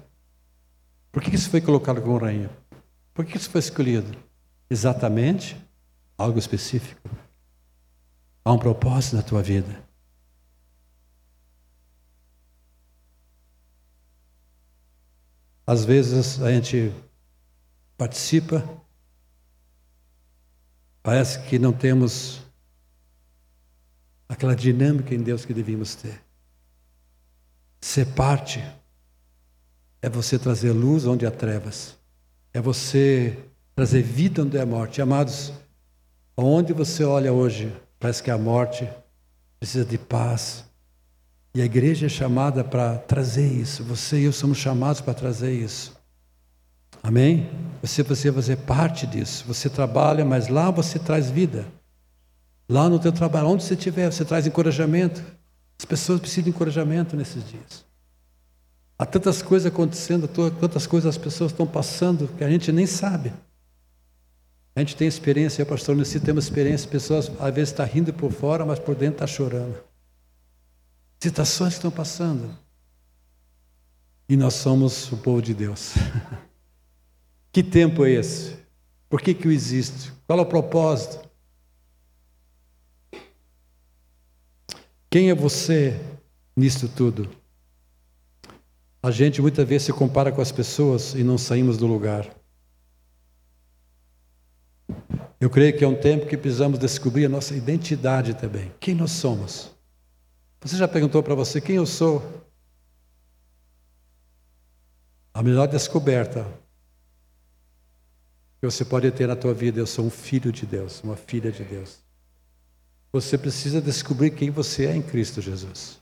Por 1.13 1.23
que 1.23 1.33
isso 1.33 1.49
foi 1.49 1.61
colocado 1.61 2.03
como 2.03 2.19
rainha? 2.19 2.51
Por 3.15 3.25
que 3.25 3.37
isso 3.37 3.49
foi 3.49 3.61
escolhido? 3.61 4.27
Exatamente 4.71 5.57
algo 6.17 6.39
específico. 6.39 7.09
Há 8.45 8.53
um 8.53 8.59
propósito 8.59 9.17
na 9.17 9.23
tua 9.23 9.43
vida. 9.43 9.85
Às 15.67 15.85
vezes 15.85 16.41
a 16.41 16.51
gente 16.51 16.93
participa, 17.97 18.67
parece 21.03 21.43
que 21.43 21.59
não 21.59 21.73
temos 21.73 22.41
aquela 24.29 24.57
dinâmica 24.57 25.15
em 25.15 25.23
Deus 25.23 25.45
que 25.45 25.53
devíamos 25.53 25.95
ter. 25.95 26.23
Ser 27.81 28.07
parte 28.15 28.65
é 30.01 30.09
você 30.09 30.39
trazer 30.39 30.73
luz 30.73 31.05
onde 31.05 31.27
há 31.27 31.31
trevas, 31.31 31.99
é 32.53 32.61
você 32.61 33.39
trazer 33.79 34.03
vida 34.03 34.43
onde 34.43 34.59
é 34.59 34.65
morte. 34.65 35.01
Amados, 35.01 35.53
onde 36.37 36.73
você 36.73 37.05
olha 37.05 37.33
hoje, 37.33 37.73
parece 38.01 38.21
que 38.21 38.29
a 38.29 38.37
morte 38.37 38.89
precisa 39.61 39.85
de 39.85 39.97
paz. 39.97 40.65
E 41.55 41.63
a 41.63 41.65
igreja 41.65 42.07
é 42.07 42.09
chamada 42.09 42.65
para 42.65 42.99
trazer 42.99 43.47
isso. 43.47 43.85
Você 43.85 44.19
e 44.19 44.25
eu 44.25 44.33
somos 44.33 44.59
chamados 44.59 45.01
para 45.01 45.15
trazer 45.15 45.53
isso. 45.53 45.97
Amém? 47.05 47.49
Você 47.81 48.03
precisa 48.03 48.35
fazer 48.35 48.57
parte 48.57 49.07
disso. 49.07 49.45
Você 49.47 49.71
trabalha, 49.71 50.25
mas 50.25 50.49
lá 50.49 50.73
você 50.73 50.99
traz 50.99 51.31
vida. 51.31 51.65
Lá 52.69 52.89
no 52.89 52.99
teu 52.99 53.13
trabalho, 53.13 53.47
onde 53.47 53.63
você 53.63 53.75
estiver, 53.75 54.11
você 54.11 54.25
traz 54.25 54.45
encorajamento. 54.45 55.23
As 55.79 55.85
pessoas 55.85 56.19
precisam 56.19 56.43
de 56.43 56.51
encorajamento 56.51 57.17
nesses 57.17 57.49
dias. 57.49 57.85
Há 58.99 59.07
tantas 59.07 59.41
coisas 59.41 59.73
acontecendo, 59.73 60.27
tantas 60.27 60.85
coisas 60.85 61.15
as 61.15 61.17
pessoas 61.17 61.53
estão 61.53 61.65
passando 61.65 62.27
que 62.37 62.43
a 62.43 62.51
gente 62.51 62.73
nem 62.73 62.85
sabe. 62.85 63.33
A 64.79 64.81
gente 64.81 64.95
tem 64.95 65.09
experiência, 65.09 65.61
eu, 65.63 65.67
pastor 65.67 65.97
Nessi, 65.97 66.21
temos 66.21 66.45
experiência, 66.45 66.89
pessoas 66.89 67.29
às 67.41 67.53
vezes 67.53 67.71
estão 67.71 67.85
tá 67.85 67.93
rindo 67.93 68.13
por 68.13 68.31
fora, 68.31 68.65
mas 68.65 68.79
por 68.79 68.95
dentro 68.95 69.15
está 69.15 69.27
chorando. 69.27 69.77
Situações 71.19 71.73
estão 71.73 71.91
passando. 71.91 72.57
E 74.29 74.37
nós 74.37 74.55
somos 74.55 75.11
o 75.11 75.17
povo 75.17 75.43
de 75.43 75.53
Deus. 75.53 75.95
que 77.51 77.61
tempo 77.61 78.05
é 78.05 78.13
esse? 78.13 78.57
Por 79.11 79.21
que, 79.21 79.35
que 79.35 79.49
eu 79.49 79.51
existo? 79.51 80.15
Qual 80.29 80.39
é 80.39 80.43
o 80.43 80.47
propósito? 80.47 81.29
Quem 85.11 85.29
é 85.29 85.35
você 85.35 86.01
nisto 86.57 86.89
tudo? 86.89 87.29
A 89.03 89.11
gente 89.11 89.43
muitas 89.43 89.69
vezes 89.69 89.87
se 89.87 89.93
compara 89.93 90.31
com 90.31 90.41
as 90.41 90.53
pessoas 90.53 91.15
e 91.15 91.25
não 91.25 91.37
saímos 91.37 91.77
do 91.77 91.89
lugar. 91.89 92.38
Eu 95.41 95.49
creio 95.49 95.77
que 95.77 95.85
é 95.85 95.89
um 95.89 95.95
tempo 95.95 96.27
que 96.27 96.37
precisamos 96.37 96.79
descobrir 96.79 97.27
a 97.27 97.29
nossa 97.29 97.55
identidade 97.55 98.35
também. 98.35 98.73
Quem 98.81 98.95
nós 98.95 99.13
somos? 99.13 99.71
Você 100.61 100.77
já 100.77 100.89
perguntou 100.89 101.23
para 101.23 101.35
você 101.35 101.61
quem 101.61 101.77
eu 101.77 101.87
sou? 101.87 102.45
A 105.33 105.43
melhor 105.43 105.69
descoberta 105.69 106.45
que 108.61 108.67
você 108.67 108.85
pode 108.85 109.09
ter 109.13 109.29
na 109.29 109.37
tua 109.37 109.55
vida, 109.55 109.79
eu 109.79 109.87
sou 109.87 110.05
um 110.07 110.11
filho 110.11 110.51
de 110.51 110.67
Deus, 110.67 111.01
uma 111.05 111.15
filha 111.15 111.53
de 111.53 111.63
Deus. 111.63 111.99
Você 113.13 113.39
precisa 113.39 113.81
descobrir 113.81 114.33
quem 114.33 114.51
você 114.51 114.87
é 114.87 114.97
em 114.97 115.03
Cristo 115.03 115.41
Jesus. 115.41 116.01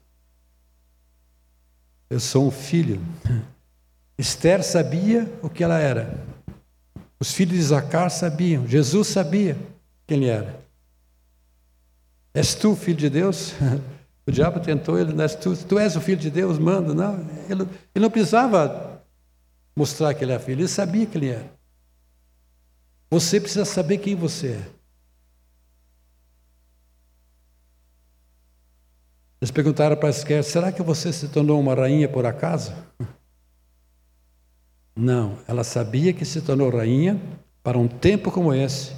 Eu 2.08 2.18
sou 2.18 2.46
um 2.46 2.50
filho. 2.50 3.00
Esther 4.16 4.64
sabia 4.64 5.30
o 5.42 5.50
que 5.50 5.62
ela 5.62 5.78
era. 5.78 6.24
Os 7.18 7.32
filhos 7.32 7.56
de 7.56 7.62
Zacar 7.62 8.10
sabiam, 8.10 8.66
Jesus 8.66 9.08
sabia 9.08 9.56
quem 10.06 10.18
ele 10.18 10.26
era. 10.26 10.60
És 12.34 12.54
tu, 12.54 12.76
filho 12.76 12.98
de 12.98 13.10
Deus? 13.10 13.54
O 14.28 14.32
diabo 14.32 14.58
tentou 14.58 14.98
ele, 14.98 15.22
és 15.22 15.36
tu, 15.36 15.56
tu 15.56 15.78
és 15.78 15.94
o 15.94 16.00
filho 16.00 16.18
de 16.18 16.28
Deus, 16.28 16.58
manda. 16.58 16.92
Não, 16.92 17.14
ele, 17.48 17.62
ele 17.94 18.02
não 18.02 18.10
precisava 18.10 19.00
mostrar 19.76 20.12
que 20.14 20.24
ele 20.24 20.32
era 20.32 20.42
filho, 20.42 20.62
ele 20.62 20.68
sabia 20.68 21.06
que 21.06 21.16
ele 21.16 21.28
era. 21.28 21.48
Você 23.08 23.40
precisa 23.40 23.64
saber 23.64 23.98
quem 23.98 24.16
você 24.16 24.48
é. 24.48 24.68
Eles 29.40 29.52
perguntaram 29.52 29.96
para 29.96 30.08
Esther: 30.08 30.42
será 30.42 30.72
que 30.72 30.82
você 30.82 31.12
se 31.12 31.28
tornou 31.28 31.60
uma 31.60 31.74
rainha 31.74 32.08
por 32.08 32.26
acaso? 32.26 32.74
Não, 34.96 35.36
ela 35.46 35.62
sabia 35.62 36.14
que 36.14 36.24
se 36.24 36.40
tornou 36.40 36.70
rainha 36.70 37.20
para 37.62 37.76
um 37.76 37.86
tempo 37.86 38.30
como 38.30 38.54
esse 38.54 38.92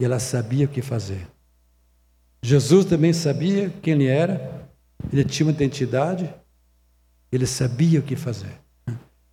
e 0.00 0.04
ela 0.04 0.18
sabia 0.18 0.66
o 0.66 0.68
que 0.68 0.82
fazer. 0.82 1.28
Jesus 2.42 2.84
também 2.84 3.12
sabia 3.12 3.70
quem 3.80 3.94
ele 3.94 4.06
era, 4.06 4.68
ele 5.12 5.24
tinha 5.24 5.46
uma 5.46 5.52
identidade, 5.52 6.28
ele 7.30 7.46
sabia 7.46 8.00
o 8.00 8.02
que 8.02 8.16
fazer. 8.16 8.60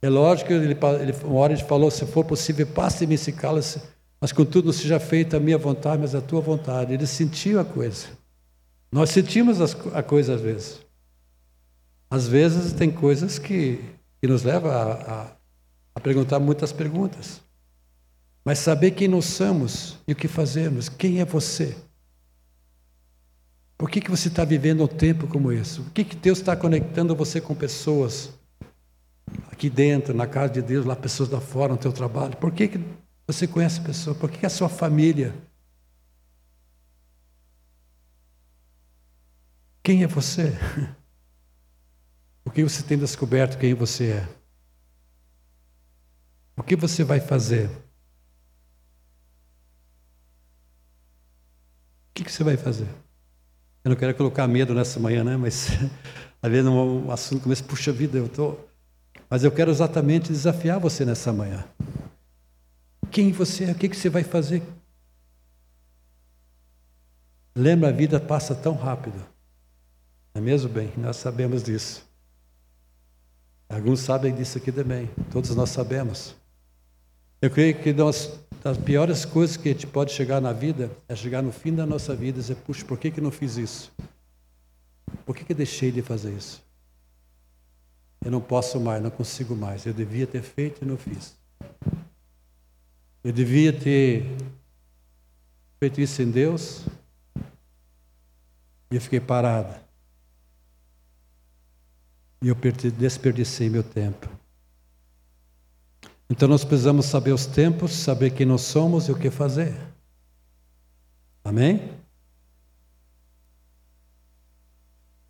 É 0.02 0.10
lógico 0.10 0.50
que 0.50 0.54
ele, 0.54 0.78
ele, 1.02 1.14
uma 1.24 1.40
hora 1.40 1.54
ele 1.54 1.64
falou: 1.64 1.90
se 1.90 2.06
for 2.06 2.24
possível, 2.24 2.68
passe-me 2.68 3.16
esse 3.16 3.32
cálice, 3.32 3.82
mas 4.22 4.32
contudo 4.32 4.72
seja 4.72 5.00
feita 5.00 5.38
a 5.38 5.40
minha 5.40 5.58
vontade, 5.58 6.02
mas 6.02 6.14
a 6.14 6.22
tua 6.22 6.42
vontade. 6.42 6.94
Ele 6.94 7.08
sentiu 7.08 7.60
a 7.60 7.66
coisa. 7.66 8.08
Nós 8.92 9.10
sentimos 9.10 9.60
as, 9.60 9.76
a 9.94 10.04
coisa 10.04 10.36
às 10.36 10.42
vezes. 10.42 10.80
Às 12.10 12.28
vezes 12.28 12.74
tem 12.74 12.92
coisas 12.92 13.40
que, 13.40 13.84
que 14.22 14.28
nos 14.28 14.44
levam 14.44 14.70
a, 14.72 14.94
a, 14.94 15.28
a 15.96 16.00
perguntar 16.00 16.40
muitas 16.40 16.74
perguntas. 16.74 17.42
Mas 18.44 18.60
saber 18.60 18.92
quem 18.92 19.08
nós 19.08 19.26
somos 19.26 19.98
e 20.06 20.12
o 20.12 20.16
que 20.16 20.28
fazemos, 20.28 20.90
quem 20.90 21.22
é 21.22 21.26
você? 21.26 21.76
Por 23.78 23.90
que, 23.90 24.00
que 24.00 24.12
você 24.12 24.28
está 24.28 24.46
vivendo 24.46 24.84
um 24.84 24.88
tempo 24.88 25.28
como 25.28 25.52
esse? 25.52 25.82
Por 25.82 25.92
que, 25.92 26.04
que 26.04 26.16
Deus 26.16 26.40
está 26.40 26.56
conectando 26.56 27.16
você 27.16 27.42
com 27.42 27.56
pessoas 27.56 28.32
aqui 29.52 29.70
dentro, 29.70 30.14
na 30.14 30.28
casa 30.28 30.54
de 30.54 30.62
Deus, 30.62 30.86
lá 30.86 30.96
pessoas 30.96 31.30
lá 31.30 31.42
fora, 31.42 31.74
no 31.74 31.80
teu 31.80 31.92
trabalho? 31.92 32.38
Por 32.38 32.52
que, 32.52 32.68
que 32.68 32.80
você 33.26 33.48
conhece 33.48 33.82
pessoas? 33.82 34.16
Por 34.16 34.30
que, 34.30 34.40
que 34.40 34.46
a 34.46 34.50
sua 34.50 34.70
família? 34.70 35.34
Quem 39.82 40.04
é 40.04 40.08
você? 40.08 40.54
O 42.48 42.52
que 42.52 42.62
você 42.62 42.84
tem 42.84 42.96
descoberto 42.96 43.58
quem 43.58 43.74
você 43.74 44.12
é? 44.12 44.45
O 46.58 46.64
que 46.64 46.76
você 46.76 47.04
vai 47.04 47.20
fazer? 47.20 47.70
O 52.10 52.14
que 52.14 52.32
você 52.32 52.44
vai 52.44 52.56
fazer? 52.56 52.88
Eu 53.84 53.90
não 53.90 53.96
quero 53.96 54.16
colocar 54.16 54.48
medo 54.48 54.74
nessa 54.74 55.00
manhã, 55.00 55.24
né? 55.24 55.38
Mas 55.38 55.70
às 56.42 56.52
vezes 56.52 56.68
um 56.68 57.12
assunto 57.12 57.44
como 57.44 57.54
esse, 57.54 57.64
puxa 57.64 57.92
vida, 57.92 58.18
eu 58.18 58.26
estou. 58.28 58.70
Mas 59.30 59.44
eu 59.44 59.52
quero 59.52 59.70
exatamente 59.70 60.32
desafiar 60.32 60.80
você 60.80 61.04
nessa 61.04 61.34
manhã. 61.34 61.66
Quem 63.12 63.32
você 63.32 63.66
é? 63.66 63.72
O 63.72 63.76
que 63.76 63.94
você 63.94 64.10
vai 64.10 64.24
fazer? 64.24 64.64
Lembra, 67.56 67.90
a 67.90 67.92
vida 67.92 68.20
passa 68.20 68.54
tão 68.54 68.76
rápido. 68.76 69.18
Não 70.34 70.42
é 70.42 70.42
mesmo 70.42 70.70
bem? 70.70 70.92
Nós 70.98 71.18
sabemos 71.18 71.64
disso. 71.64 72.06
Alguns 73.70 74.02
sabem 74.02 74.34
disso 74.36 74.58
aqui 74.58 74.72
também. 74.72 75.10
Todos 75.32 75.56
nós 75.56 75.70
sabemos. 75.70 76.36
Eu 77.46 77.52
creio 77.52 77.80
que 77.80 77.94
nós 77.94 78.40
das 78.64 78.76
piores 78.76 79.24
coisas 79.24 79.56
que 79.56 79.70
a 79.70 79.72
gente 79.72 79.86
pode 79.86 80.12
chegar 80.12 80.42
na 80.42 80.52
vida 80.52 80.90
é 81.08 81.16
chegar 81.16 81.44
no 81.44 81.52
fim 81.52 81.76
da 81.76 81.86
nossa 81.86 82.16
vida 82.16 82.40
e 82.40 82.42
dizer, 82.42 82.56
puxa, 82.56 82.84
por 82.84 82.98
que, 82.98 83.12
que 83.12 83.22
não 83.22 83.30
fiz 83.30 83.56
isso? 83.56 83.92
Por 85.24 85.36
que, 85.36 85.46
que 85.46 85.54
deixei 85.54 85.92
de 85.92 86.02
fazer 86.02 86.34
isso? 86.34 86.64
Eu 88.24 88.32
não 88.32 88.42
posso 88.42 88.80
mais, 88.80 89.00
não 89.00 89.12
consigo 89.12 89.56
mais. 89.56 89.86
Eu 89.86 89.94
devia 89.94 90.26
ter 90.26 90.42
feito 90.42 90.84
e 90.84 90.88
não 90.88 90.98
fiz. 90.98 91.38
Eu 93.24 93.32
devia 93.32 93.72
ter 93.72 94.26
feito 95.80 96.02
isso 96.02 96.24
em 96.24 96.32
Deus 96.32 96.84
e 98.90 98.96
eu 98.96 99.02
fiquei 99.02 99.20
parado. 99.20 99.80
E 102.42 102.48
eu 102.48 102.56
desperdicei 102.98 103.70
meu 103.70 103.84
tempo. 103.84 104.28
Então 106.30 106.48
nós 106.48 106.64
precisamos 106.64 107.06
saber 107.06 107.32
os 107.32 107.46
tempos, 107.46 107.94
saber 107.94 108.32
quem 108.32 108.46
nós 108.46 108.62
somos 108.62 109.08
e 109.08 109.12
o 109.12 109.18
que 109.18 109.30
fazer. 109.30 109.76
Amém? 111.44 111.92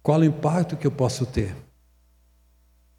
Qual 0.01 0.19
o 0.19 0.23
impacto 0.23 0.77
que 0.77 0.87
eu 0.87 0.91
posso 0.91 1.25
ter? 1.25 1.51
O 1.51 1.57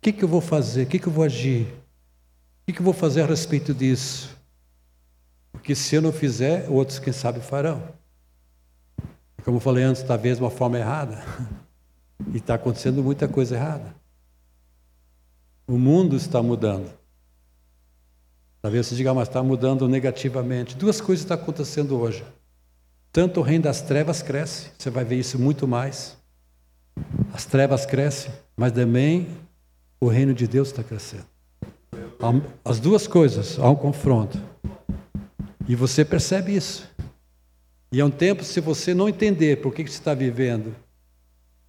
que, 0.03 0.13
que 0.13 0.25
eu 0.25 0.29
vou 0.29 0.41
fazer? 0.41 0.83
O 0.83 0.87
que, 0.87 0.99
que 0.99 1.07
eu 1.07 1.13
vou 1.13 1.25
agir? 1.25 1.67
O 1.67 2.67
que, 2.67 2.73
que 2.75 2.81
eu 2.81 2.85
vou 2.85 2.93
fazer 2.93 3.23
a 3.23 3.27
respeito 3.27 3.73
disso? 3.73 4.37
Porque 5.53 5.75
se 5.75 5.95
eu 5.95 6.03
não 6.03 6.13
fizer, 6.13 6.69
outros, 6.69 6.99
quem 6.99 7.13
sabe, 7.13 7.41
farão. 7.41 7.83
Como 9.45 9.57
eu 9.57 9.61
falei 9.61 9.85
antes, 9.85 10.03
talvez 10.03 10.37
de 10.37 10.43
uma 10.43 10.51
forma 10.51 10.79
errada. 10.79 11.25
E 12.33 12.39
está 12.39 12.55
acontecendo 12.55 13.05
muita 13.05 13.29
coisa 13.29 13.55
errada. 13.55 13.95
O 15.67 15.77
mundo 15.77 16.17
está 16.17 16.43
mudando. 16.43 16.91
Talvez 18.61 18.87
você 18.87 18.95
diga, 18.95 19.11
ah, 19.11 19.15
mas 19.15 19.29
está 19.29 19.43
mudando 19.43 19.89
negativamente. 19.89 20.77
Duas 20.77 21.01
coisas 21.01 21.25
estão 21.25 21.37
acontecendo 21.37 21.99
hoje. 21.99 22.25
Tanto 23.13 23.41
o 23.41 23.43
reino 23.43 23.65
das 23.65 23.81
trevas 23.81 24.23
cresce, 24.23 24.71
você 24.77 24.91
vai 24.91 25.05
ver 25.05 25.17
isso 25.17 25.39
muito 25.39 25.67
mais. 25.67 26.17
As 27.33 27.45
trevas 27.45 27.87
crescem, 27.87 28.33
mas 28.57 28.73
também 28.73 29.29
o 30.01 30.09
reino 30.09 30.35
de 30.35 30.47
Deus 30.47 30.69
está 30.69 30.83
crescendo. 30.83 31.27
As 32.65 32.81
duas 32.81 33.07
coisas, 33.07 33.59
há 33.59 33.71
um 33.71 33.77
confronto. 33.77 34.39
E 35.69 35.75
você 35.75 36.05
percebe 36.05 36.55
isso. 36.55 36.89
E 37.93 38.01
é 38.01 38.05
um 38.05 38.11
tempo, 38.11 38.45
se 38.45 38.61
você 38.61 38.93
não 38.93 39.09
entender 39.09 39.61
por 39.61 39.73
que, 39.73 39.85
que 39.85 39.91
você 39.91 39.99
está 39.99 40.15
vivendo, 40.15 40.75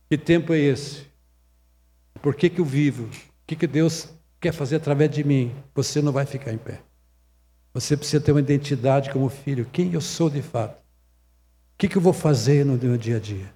que 0.10 0.18
tempo 0.18 0.54
é 0.54 0.60
esse? 0.60 1.06
Por 2.22 2.36
que, 2.36 2.50
que 2.50 2.60
eu 2.60 2.66
vivo? 2.66 3.06
O 3.06 3.10
que, 3.46 3.56
que 3.56 3.68
Deus 3.68 4.10
quer 4.40 4.52
fazer 4.52 4.78
através 4.78 5.10
de 5.12 5.24
mim? 5.24 5.56
Você 5.74 6.02
não 6.02 6.12
vai 6.12 6.26
ficar 6.26 6.54
em 6.54 6.58
pé. 6.58 6.82
Você 7.74 7.96
precisa 7.96 8.22
ter 8.22 8.32
uma 8.32 8.40
identidade 8.40 9.12
como 9.12 9.30
filho. 9.30 9.68
Quem 9.72 9.94
eu 9.94 10.02
sou 10.02 10.30
de 10.30 10.42
fato? 10.42 10.78
O 10.78 11.78
que, 11.78 11.88
que 11.88 11.98
eu 11.98 12.02
vou 12.02 12.14
fazer 12.14 12.66
no 12.66 12.78
meu 12.78 12.98
dia 12.98 13.18
a 13.18 13.20
dia? 13.20 13.54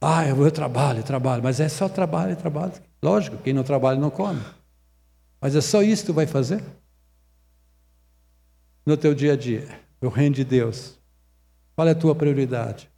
Ah, 0.00 0.26
eu, 0.26 0.36
vou 0.36 0.50
trabalho, 0.50 1.02
trabalho. 1.02 1.42
Mas 1.42 1.60
é 1.60 1.68
só 1.68 1.88
trabalho, 1.88 2.36
trabalho. 2.36 2.72
Lógico, 3.02 3.38
quem 3.38 3.52
não 3.52 3.62
trabalha 3.62 3.98
não 3.98 4.10
come. 4.10 4.42
Mas 5.40 5.56
é 5.56 5.60
só 5.60 5.82
isso 5.82 6.02
que 6.02 6.08
tu 6.08 6.14
vai 6.14 6.26
fazer? 6.26 6.62
No 8.84 8.96
teu 8.96 9.14
dia 9.14 9.32
a 9.32 9.36
dia, 9.36 9.66
o 10.00 10.08
reino 10.08 10.34
de 10.34 10.44
Deus. 10.44 10.98
Qual 11.74 11.88
é 11.88 11.92
a 11.92 11.94
tua 11.94 12.14
prioridade? 12.14 12.90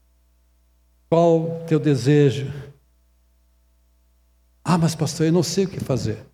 Qual 1.09 1.42
o 1.42 1.64
teu 1.66 1.79
desejo? 1.79 2.53
Ah, 4.64 4.79
mas 4.79 4.94
pastor, 4.94 5.27
eu 5.27 5.33
não 5.33 5.42
sei 5.42 5.64
o 5.64 5.68
que 5.68 5.79
fazer. 5.79 6.25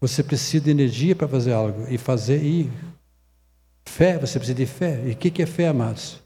Você 0.00 0.22
precisa 0.22 0.64
de 0.64 0.70
energia 0.70 1.14
para 1.14 1.28
fazer 1.28 1.52
algo 1.52 1.86
e 1.88 1.98
fazer 1.98 2.42
e 2.42 2.70
fé, 3.84 4.18
você 4.18 4.38
precisa 4.38 4.56
de 4.56 4.66
fé. 4.66 5.02
E 5.06 5.12
o 5.12 5.16
que, 5.16 5.30
que 5.30 5.42
é 5.42 5.46
fé, 5.46 5.68
amados? 5.68 6.20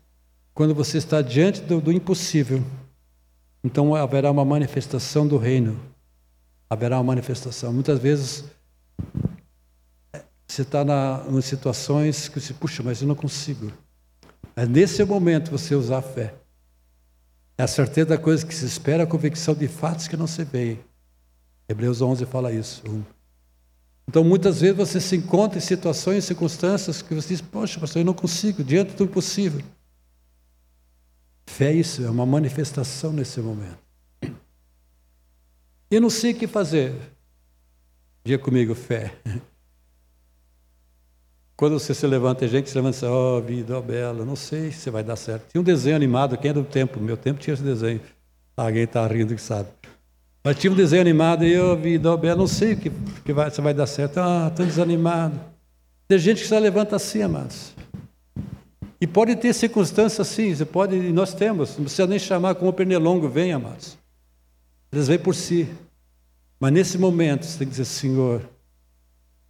Quando 0.54 0.74
você 0.74 0.98
está 0.98 1.20
diante 1.20 1.60
do, 1.60 1.80
do 1.80 1.90
impossível, 1.90 2.62
então 3.64 3.94
haverá 3.94 4.30
uma 4.30 4.44
manifestação 4.44 5.26
do 5.26 5.36
reino. 5.36 5.80
Haverá 6.70 6.98
uma 6.98 7.04
manifestação. 7.04 7.72
Muitas 7.72 7.98
vezes 7.98 8.44
você 10.46 10.62
está 10.62 10.84
em 11.28 11.40
situações 11.40 12.28
que 12.28 12.40
você, 12.40 12.54
puxa, 12.54 12.82
mas 12.82 13.02
eu 13.02 13.08
não 13.08 13.16
consigo. 13.16 13.72
Mas 14.54 14.68
nesse 14.68 15.04
momento 15.04 15.50
você 15.50 15.74
usar 15.74 15.98
a 15.98 16.02
fé. 16.02 16.34
É 17.58 17.62
a 17.62 17.68
certeza 17.68 18.10
da 18.10 18.18
coisa 18.18 18.46
que 18.46 18.54
se 18.54 18.64
espera, 18.64 19.02
a 19.04 19.06
convicção 19.06 19.54
de 19.54 19.66
fatos 19.66 20.06
que 20.06 20.16
não 20.16 20.26
se 20.26 20.44
vê. 20.44 20.78
Hebreus 21.68 22.02
11 22.02 22.26
fala 22.26 22.52
isso. 22.52 22.82
Um. 22.88 23.02
Então, 24.08 24.22
muitas 24.22 24.60
vezes 24.60 24.76
você 24.76 25.00
se 25.00 25.16
encontra 25.16 25.58
em 25.58 25.62
situações, 25.62 26.24
circunstâncias 26.24 27.02
que 27.02 27.14
você 27.14 27.28
diz: 27.28 27.40
Poxa, 27.40 27.80
pastor, 27.80 28.02
eu 28.02 28.06
não 28.06 28.14
consigo, 28.14 28.62
diante 28.62 28.94
do 28.94 29.04
impossível. 29.04 29.64
Fé 31.46 31.70
é 31.70 31.74
isso, 31.74 32.04
é 32.04 32.10
uma 32.10 32.26
manifestação 32.26 33.12
nesse 33.12 33.40
momento. 33.40 33.78
Eu 35.90 36.00
não 36.00 36.10
sei 36.10 36.32
o 36.32 36.34
que 36.34 36.46
fazer. 36.46 36.94
Diga 38.24 38.42
comigo, 38.42 38.74
fé. 38.74 39.14
Quando 41.56 41.78
você 41.78 41.94
se 41.94 42.06
levanta, 42.06 42.40
tem 42.40 42.48
gente 42.48 42.64
que 42.64 42.70
se 42.70 42.76
levanta 42.76 42.96
e 42.96 43.00
diz, 43.00 43.08
oh, 43.08 43.40
vida, 43.40 43.78
oh, 43.78 43.82
bela, 43.82 44.24
não 44.24 44.34
sei 44.34 44.72
se 44.72 44.90
vai 44.90 45.04
dar 45.04 45.14
certo. 45.14 45.50
Tinha 45.50 45.60
um 45.60 45.64
desenho 45.64 45.94
animado, 45.94 46.36
quem 46.36 46.50
é 46.50 46.54
do 46.54 46.64
tempo? 46.64 46.98
Meu 46.98 47.16
tempo 47.16 47.38
tinha 47.38 47.54
esse 47.54 47.62
desenho. 47.62 48.00
Alguém 48.56 48.82
está 48.82 49.06
rindo 49.06 49.34
que 49.34 49.40
sabe. 49.40 49.68
Mas 50.44 50.58
tinha 50.58 50.70
um 50.70 50.76
desenho 50.76 51.00
animado 51.00 51.42
e 51.42 51.52
eu 51.54 51.74
vi, 51.74 51.94
eu 51.94 52.36
não 52.36 52.46
sei 52.46 52.76
que, 52.76 52.90
que 53.24 53.32
vai, 53.32 53.50
se 53.50 53.62
vai 53.62 53.72
dar 53.72 53.86
certo. 53.86 54.18
Ah, 54.18 54.48
estou 54.50 54.66
desanimado. 54.66 55.40
Tem 56.06 56.18
gente 56.18 56.42
que 56.42 56.46
se 56.46 56.60
levanta 56.60 56.96
assim, 56.96 57.22
amados. 57.22 57.74
E 59.00 59.06
pode 59.06 59.36
ter 59.36 59.54
circunstâncias 59.54 60.20
assim, 60.20 60.54
você 60.54 60.66
pode, 60.66 60.96
nós 61.12 61.32
temos, 61.32 61.78
não 61.78 61.84
precisa 61.84 62.06
nem 62.06 62.18
chamar 62.18 62.54
como 62.56 62.70
o 62.70 62.74
pernilongo 62.74 63.26
vem, 63.26 63.54
amados. 63.54 63.96
Eles 64.92 65.08
vêm 65.08 65.18
por 65.18 65.34
si. 65.34 65.66
Mas 66.60 66.72
nesse 66.72 66.98
momento 66.98 67.46
você 67.46 67.58
tem 67.58 67.66
que 67.66 67.70
dizer, 67.72 67.86
Senhor, 67.86 68.42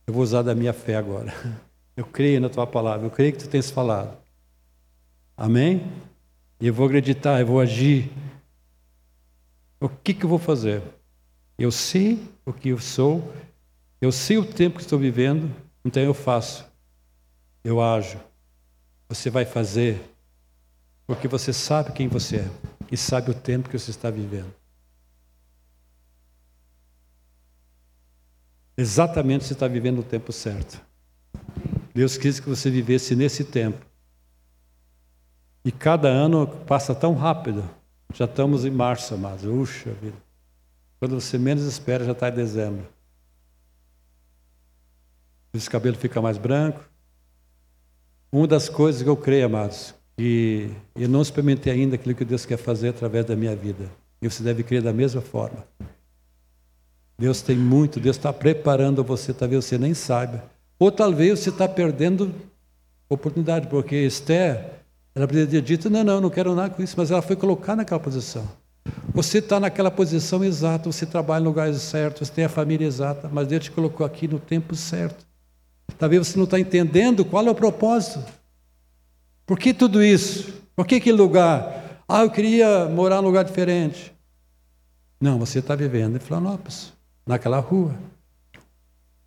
eu 0.06 0.14
vou 0.14 0.22
usar 0.22 0.42
da 0.42 0.54
minha 0.54 0.72
fé 0.72 0.96
agora. 0.96 1.34
Eu 1.96 2.04
creio 2.04 2.40
na 2.40 2.48
tua 2.48 2.66
palavra, 2.66 3.06
eu 3.06 3.10
creio 3.12 3.32
que 3.32 3.38
tu 3.38 3.48
tens 3.48 3.70
falado. 3.70 4.16
Amém? 5.36 5.86
E 6.60 6.66
eu 6.66 6.74
vou 6.74 6.86
acreditar, 6.86 7.38
eu 7.38 7.46
vou 7.46 7.60
agir 7.60 8.10
o 9.80 9.88
que, 9.88 10.14
que 10.14 10.24
eu 10.24 10.28
vou 10.28 10.38
fazer? 10.38 10.82
Eu 11.58 11.70
sei 11.70 12.22
o 12.44 12.52
que 12.52 12.70
eu 12.70 12.78
sou, 12.78 13.32
eu 14.00 14.10
sei 14.10 14.38
o 14.38 14.44
tempo 14.44 14.76
que 14.76 14.82
estou 14.82 14.98
vivendo, 14.98 15.54
então 15.84 16.02
eu 16.02 16.14
faço. 16.14 16.66
eu 17.62 17.80
ajo. 17.80 18.18
Você 19.08 19.30
vai 19.30 19.44
fazer 19.44 20.00
porque 21.06 21.28
você 21.28 21.52
sabe 21.52 21.92
quem 21.92 22.08
você 22.08 22.36
é 22.36 22.50
e 22.90 22.96
sabe 22.96 23.30
o 23.30 23.34
tempo 23.34 23.68
que 23.68 23.78
você 23.78 23.90
está 23.90 24.10
vivendo. 24.10 24.52
Exatamente 28.76 29.44
você 29.44 29.52
está 29.52 29.68
vivendo 29.68 30.00
o 30.00 30.02
tempo 30.02 30.32
certo. 30.32 30.80
Deus 31.94 32.18
quis 32.18 32.40
que 32.40 32.48
você 32.48 32.70
vivesse 32.70 33.14
nesse 33.14 33.44
tempo. 33.44 33.84
E 35.64 35.70
cada 35.70 36.08
ano 36.08 36.46
passa 36.46 36.94
tão 36.94 37.14
rápido. 37.14 37.62
Já 38.14 38.26
estamos 38.26 38.64
em 38.64 38.70
março, 38.70 39.18
mas 39.18 39.44
Uxa 39.44 39.90
vida. 40.00 40.16
Quando 41.00 41.20
você 41.20 41.36
menos 41.36 41.64
espera, 41.64 42.04
já 42.04 42.12
está 42.12 42.28
em 42.28 42.34
dezembro. 42.34 42.86
Esse 45.52 45.68
cabelo 45.68 45.96
fica 45.96 46.22
mais 46.22 46.38
branco. 46.38 46.80
Uma 48.32 48.46
das 48.46 48.68
coisas 48.68 49.02
que 49.02 49.08
eu 49.08 49.16
creio, 49.16 49.46
amados, 49.46 49.94
que 50.16 50.70
eu 50.94 51.08
não 51.08 51.22
experimentei 51.22 51.72
ainda 51.72 51.96
aquilo 51.96 52.14
que 52.14 52.24
Deus 52.24 52.46
quer 52.46 52.56
fazer 52.56 52.88
através 52.88 53.24
da 53.26 53.36
minha 53.36 53.54
vida. 53.54 53.90
E 54.22 54.30
você 54.30 54.42
deve 54.42 54.62
crer 54.62 54.80
da 54.80 54.92
mesma 54.92 55.20
forma. 55.20 55.64
Deus 57.18 57.42
tem 57.42 57.56
muito, 57.56 58.00
Deus 58.00 58.16
está 58.16 58.32
preparando 58.32 59.04
você, 59.04 59.32
talvez 59.32 59.64
você 59.64 59.76
nem 59.76 59.92
saiba. 59.92 60.44
Ou 60.78 60.90
talvez 60.90 61.40
você 61.40 61.50
está 61.50 61.68
perdendo 61.68 62.34
oportunidade, 63.08 63.68
porque 63.68 63.96
Esther, 63.96 64.83
ela 65.14 65.26
poderia 65.26 65.48
ter 65.48 65.62
dito: 65.62 65.88
não, 65.88 66.02
não, 66.02 66.20
não 66.20 66.30
quero 66.30 66.54
nada 66.54 66.74
com 66.74 66.82
isso, 66.82 66.94
mas 66.96 67.10
ela 67.10 67.22
foi 67.22 67.36
colocada 67.36 67.76
naquela 67.76 68.00
posição. 68.00 68.46
Você 69.14 69.38
está 69.38 69.60
naquela 69.60 69.90
posição 69.90 70.44
exata, 70.44 70.90
você 70.90 71.06
trabalha 71.06 71.44
no 71.44 71.50
lugar 71.50 71.72
certo, 71.74 72.24
você 72.24 72.32
tem 72.32 72.44
a 72.44 72.48
família 72.48 72.86
exata, 72.86 73.30
mas 73.32 73.46
Deus 73.46 73.64
te 73.64 73.70
colocou 73.70 74.04
aqui 74.04 74.26
no 74.26 74.38
tempo 74.38 74.74
certo. 74.74 75.24
Talvez 75.98 76.26
você 76.26 76.36
não 76.36 76.44
está 76.44 76.58
entendendo 76.58 77.24
qual 77.24 77.46
é 77.46 77.50
o 77.50 77.54
propósito. 77.54 78.24
Por 79.46 79.58
que 79.58 79.72
tudo 79.72 80.02
isso? 80.02 80.52
Por 80.74 80.86
que 80.86 80.96
aquele 80.96 81.16
lugar? 81.16 82.02
Ah, 82.08 82.22
eu 82.22 82.30
queria 82.30 82.86
morar 82.86 83.22
num 83.22 83.28
lugar 83.28 83.44
diferente. 83.44 84.12
Não, 85.20 85.38
você 85.38 85.60
está 85.60 85.74
vivendo 85.74 86.16
em 86.16 86.20
Florianópolis, 86.20 86.92
naquela 87.26 87.58
rua, 87.58 87.94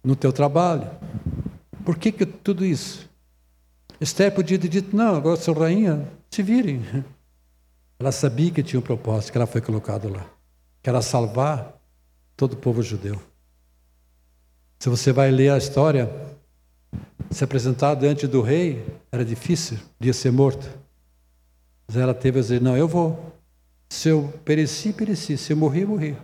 no 0.03 0.15
teu 0.15 0.33
trabalho. 0.33 0.89
Por 1.85 1.97
que, 1.97 2.11
que 2.11 2.25
tudo 2.25 2.65
isso? 2.65 3.06
Esther 3.99 4.33
podia 4.33 4.59
ter 4.59 4.67
dito, 4.67 4.95
não, 4.95 5.15
agora 5.15 5.37
sou 5.37 5.53
rainha, 5.53 6.07
se 6.29 6.43
virem. 6.43 6.81
Ela 7.99 8.11
sabia 8.11 8.51
que 8.51 8.61
tinha 8.61 8.79
um 8.79 8.83
propósito, 8.83 9.31
que 9.31 9.37
ela 9.37 9.47
foi 9.47 9.61
colocada 9.61 10.07
lá. 10.09 10.25
Que 10.83 10.89
era 10.89 11.01
salvar 11.01 11.81
todo 12.35 12.53
o 12.53 12.57
povo 12.57 12.83
judeu. 12.83 13.19
Se 14.79 14.89
você 14.89 15.11
vai 15.11 15.31
ler 15.31 15.51
a 15.51 15.57
história, 15.57 16.09
se 17.31 17.43
apresentar 17.43 17.95
diante 17.95 18.27
do 18.27 18.41
rei 18.41 18.85
era 19.11 19.25
difícil, 19.25 19.79
podia 19.97 20.13
ser 20.13 20.31
morto. 20.31 20.69
Mas 21.87 21.97
ela 21.97 22.13
teve 22.13 22.37
a 22.37 22.41
dizer: 22.41 22.61
Não, 22.61 22.77
eu 22.77 22.87
vou. 22.87 23.33
Se 23.89 24.09
eu 24.09 24.31
pereci, 24.45 24.93
pereci. 24.93 25.37
Se 25.37 25.53
eu 25.53 25.57
morrer, 25.57 25.85
morri. 25.85 26.15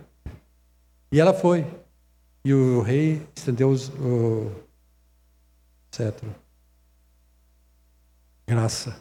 E 1.10 1.20
ela 1.20 1.34
foi. 1.34 1.66
E 2.44 2.52
o 2.52 2.82
rei 2.82 3.26
estendeu 3.34 3.70
os, 3.70 3.88
o 3.88 4.52
cetro. 5.90 6.43
Graça. 8.46 8.96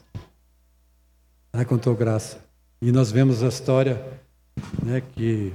Ela 1.51 1.65
contou 1.65 1.95
graça. 1.95 2.39
E 2.81 2.91
nós 2.91 3.11
vemos 3.11 3.43
a 3.43 3.47
história 3.47 4.03
né, 4.83 5.01
que 5.01 5.53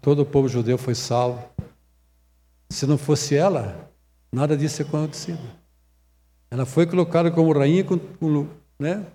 todo 0.00 0.22
o 0.22 0.26
povo 0.26 0.48
judeu 0.48 0.78
foi 0.78 0.94
salvo. 0.94 1.44
Se 2.68 2.86
não 2.86 2.96
fosse 2.96 3.34
ela, 3.34 3.90
nada 4.32 4.56
disso 4.56 4.76
tinha 4.76 4.88
acontecido. 4.88 5.40
Ela 6.50 6.64
foi 6.64 6.86
colocada 6.86 7.30
como 7.30 7.52
rainha 7.52 7.84
com, 7.84 7.98
com 7.98 8.46
né, 8.78 9.06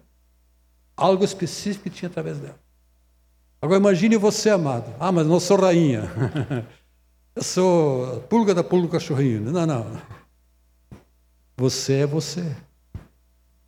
algo 0.96 1.24
específico 1.24 1.84
que 1.84 1.90
tinha 1.90 2.10
através 2.10 2.40
dela. 2.40 2.60
Agora 3.62 3.80
imagine 3.80 4.18
você, 4.18 4.50
amado. 4.50 4.94
Ah, 5.00 5.12
mas 5.12 5.26
não 5.26 5.40
sou 5.40 5.58
rainha. 5.58 6.04
Eu 7.36 7.44
sou 7.44 8.22
pulga 8.30 8.54
da 8.54 8.64
pulga 8.64 8.88
do 8.88 8.92
cachorrinho. 8.92 9.42
Não, 9.42 9.66
não. 9.66 10.02
Você 11.58 11.94
é 11.94 12.06
você. 12.06 12.56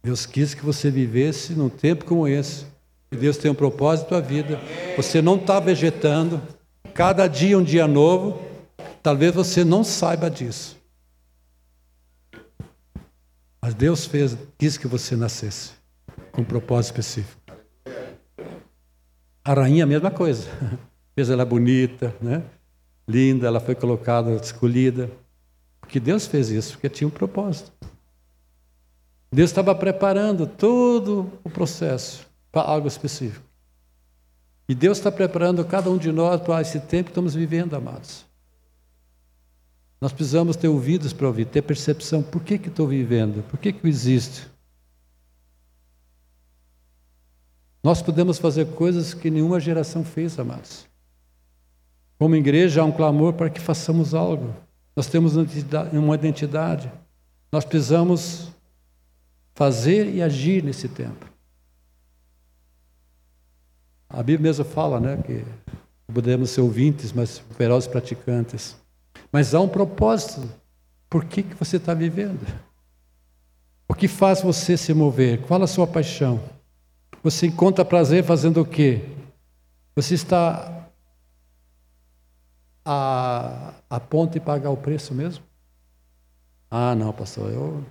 Deus 0.08 0.26
quis 0.26 0.54
que 0.54 0.63
você 0.63 0.89
vivesse 0.89 1.52
num 1.52 1.67
tempo 1.67 2.06
como 2.06 2.26
esse. 2.26 2.65
E 3.12 3.17
Deus 3.17 3.36
tem 3.36 3.52
um 3.52 3.54
propósito 3.54 4.13
na 4.13 4.22
vida. 4.22 4.58
Você 4.96 5.22
não 5.22 5.36
está 5.36 5.60
vegetando. 5.60 6.41
Cada 6.93 7.28
dia 7.28 7.60
um 7.60 7.63
dia 7.63 7.86
novo. 7.86 8.41
Talvez 9.04 9.36
você 9.36 9.65
não 9.65 9.84
saiba 9.84 10.30
disso. 10.30 10.78
Mas 13.62 13.74
Deus 13.74 14.06
fez, 14.06 14.38
quis 14.58 14.78
que 14.78 14.88
você 14.88 15.13
nascesse 15.13 15.72
com 16.32 16.41
um 16.41 16.46
propósito 16.46 17.02
específico. 17.02 17.41
A 19.43 19.54
rainha 19.54 19.84
a 19.84 19.88
mesma 19.88 20.10
coisa. 20.10 20.48
Fez 21.15 21.30
ela 21.30 21.43
bonita, 21.43 22.15
né? 22.22 22.43
linda, 23.06 23.46
ela 23.48 23.60
foi 23.60 23.76
colocada, 23.76 24.32
escolhida. 24.36 25.12
Porque 25.82 26.00
Deus 26.00 26.28
fez 26.28 26.50
isso, 26.50 26.74
porque 26.74 26.88
tinha 26.88 27.08
um 27.10 27.12
propósito. 27.12 27.74
Deus 29.32 29.50
estava 29.50 29.76
preparando 29.76 30.48
todo 30.48 31.32
o 31.44 31.50
processo 31.50 32.26
para 32.52 32.62
algo 32.68 32.88
específico. 32.88 33.46
E 34.70 34.76
Deus 34.76 34.98
está 34.98 35.12
preparando 35.12 35.63
cada 35.66 35.90
um 35.90 35.98
de 35.98 36.12
nós 36.12 36.42
para 36.42 36.62
esse 36.62 36.80
tempo 36.80 37.06
que 37.06 37.12
estamos 37.12 37.34
vivendo, 37.34 37.76
amados. 37.76 38.26
Nós 40.00 40.12
precisamos 40.12 40.56
ter 40.56 40.68
ouvidos 40.68 41.13
para 41.13 41.28
ouvir, 41.28 41.46
ter 41.46 41.62
percepção. 41.62 42.22
Por 42.22 42.44
que, 42.44 42.58
que 42.58 42.68
estou 42.68 42.88
vivendo? 42.88 43.44
Por 43.44 43.58
que, 43.60 43.74
que 43.74 43.86
eu 43.86 43.90
existo? 43.90 44.50
Nós 47.84 48.02
podemos 48.02 48.38
fazer 48.38 48.66
coisas 48.74 49.13
que 49.13 49.30
nenhuma 49.32 49.60
geração 49.60 50.04
fez, 50.04 50.38
amados. 50.38 50.86
Como 52.20 52.36
igreja, 52.36 52.82
há 52.82 52.86
um 52.86 52.92
clamor 52.92 53.34
para 53.34 53.50
que 53.50 53.60
façamos 53.60 54.13
algo. 54.13 54.54
Nós 54.96 55.08
temos 55.08 55.34
uma 55.94 56.16
identidade. 56.16 56.92
Nós 57.52 57.63
precisamos 57.63 58.50
fazer 59.58 60.13
e 60.13 60.22
agir 60.22 60.63
nesse 60.63 60.88
tempo. 60.88 61.26
A 64.08 64.17
Bíblia 64.22 64.52
mesmo 64.52 64.63
fala, 64.63 65.00
né, 65.00 65.17
que 65.17 65.43
podemos 66.13 66.52
ser 66.52 66.62
ouvintes, 66.62 67.12
mas 67.12 67.39
ferozes 67.58 67.89
praticantes. 67.89 68.78
Mas 69.32 69.56
há 69.56 69.60
um 69.60 69.67
propósito. 69.67 70.48
Por 71.10 71.26
que, 71.26 71.41
que 71.41 71.56
você 71.56 71.78
está 71.78 71.96
vivendo? 71.96 72.46
O 73.89 73.96
que 73.96 74.08
faz 74.08 74.43
você 74.43 74.78
se 74.78 74.93
mover? 74.93 75.41
Qual 75.41 75.63
a 75.63 75.65
sua 75.65 75.88
paixão? 75.88 76.39
Você 77.24 77.48
encontra 77.48 77.84
prazer 77.84 78.24
fazendo 78.24 78.62
o 78.62 78.65
quê? 78.65 79.10
Você 79.96 80.13
está 80.13 80.88
a, 82.86 83.74
a 83.89 84.00
ponto 84.00 84.34
de 84.34 84.39
pagar 84.39 84.70
o 84.70 84.78
preço 84.78 85.15
mesmo? 85.15 85.43
Ah, 86.70 86.93
não, 86.93 87.12
pastor, 87.12 87.52
eu, 87.52 87.84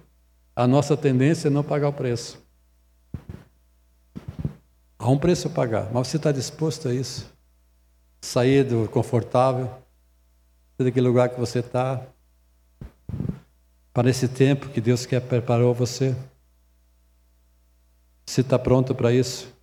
a 0.56 0.66
nossa 0.66 0.96
tendência 0.96 1.48
é 1.48 1.50
não 1.50 1.62
pagar 1.62 1.90
o 1.90 1.92
preço. 1.92 2.42
Há 4.98 5.10
um 5.10 5.18
preço 5.18 5.48
a 5.48 5.50
pagar, 5.50 5.92
mas 5.92 6.08
você 6.08 6.16
está 6.16 6.32
disposto 6.32 6.88
a 6.88 6.94
isso? 6.94 7.30
Sair 8.22 8.64
do 8.64 8.88
confortável, 8.88 9.70
daquele 10.78 11.06
lugar 11.06 11.28
que 11.28 11.38
você 11.38 11.58
está, 11.58 12.02
para 13.92 14.08
esse 14.08 14.26
tempo 14.26 14.70
que 14.70 14.80
Deus 14.80 15.04
quer 15.04 15.20
preparou 15.20 15.74
você. 15.74 16.16
Você 18.24 18.40
está 18.40 18.58
pronto 18.58 18.94
para 18.94 19.12
isso? 19.12 19.54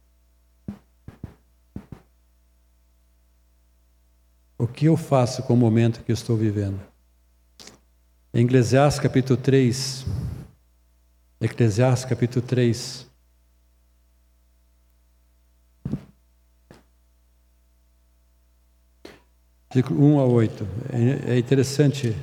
O 4.58 4.68
que 4.68 4.86
eu 4.86 4.96
faço 4.96 5.42
com 5.44 5.56
o 5.56 5.58
momento 5.58 6.04
que 6.04 6.12
eu 6.12 6.14
estou 6.14 6.38
vivendo? 6.38 6.80
Em 8.34 8.46
Eclesiastes 8.46 9.02
capítulo 9.02 9.38
3, 9.38 10.06
Eclesiastes 11.44 12.06
capítulo 12.06 12.46
3, 12.46 13.06
versículo 19.70 20.06
1 20.06 20.20
a 20.22 20.26
8. 20.26 20.68
É, 21.28 21.34
é 21.34 21.38
interessante 21.38 22.16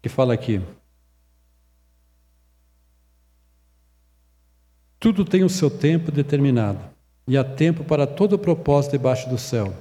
que 0.00 0.08
fala 0.08 0.34
aqui. 0.34 0.62
Tudo 5.00 5.24
tem 5.24 5.42
o 5.42 5.48
seu 5.48 5.68
tempo 5.68 6.12
determinado, 6.12 6.78
e 7.26 7.36
há 7.36 7.42
tempo 7.42 7.82
para 7.82 8.06
todo 8.06 8.34
o 8.34 8.38
propósito 8.38 8.92
debaixo 8.92 9.28
do 9.28 9.36
céu. 9.36 9.74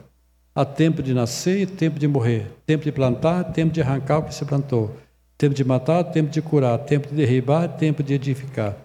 Há 0.55 0.65
tempo 0.65 1.03
de 1.03 1.13
nascer 1.13 1.61
e 1.61 1.67
tempo 1.67 1.99
de 1.99 2.07
morrer, 2.07 2.51
tempo 2.65 2.83
de 2.83 2.91
plantar, 2.91 3.43
tempo 3.53 3.71
de 3.71 3.83
arrancar 3.83 4.17
o 4.17 4.23
que 4.23 4.33
se 4.33 4.43
plantou, 4.43 4.97
tempo 5.37 5.53
de 5.53 5.63
matar, 5.63 6.03
tempo 6.05 6.29
de 6.29 6.41
curar, 6.41 6.79
tempo 6.79 7.07
de 7.07 7.15
derribar, 7.15 7.67
tempo 7.77 8.01
de 8.01 8.13
edificar, 8.13 8.75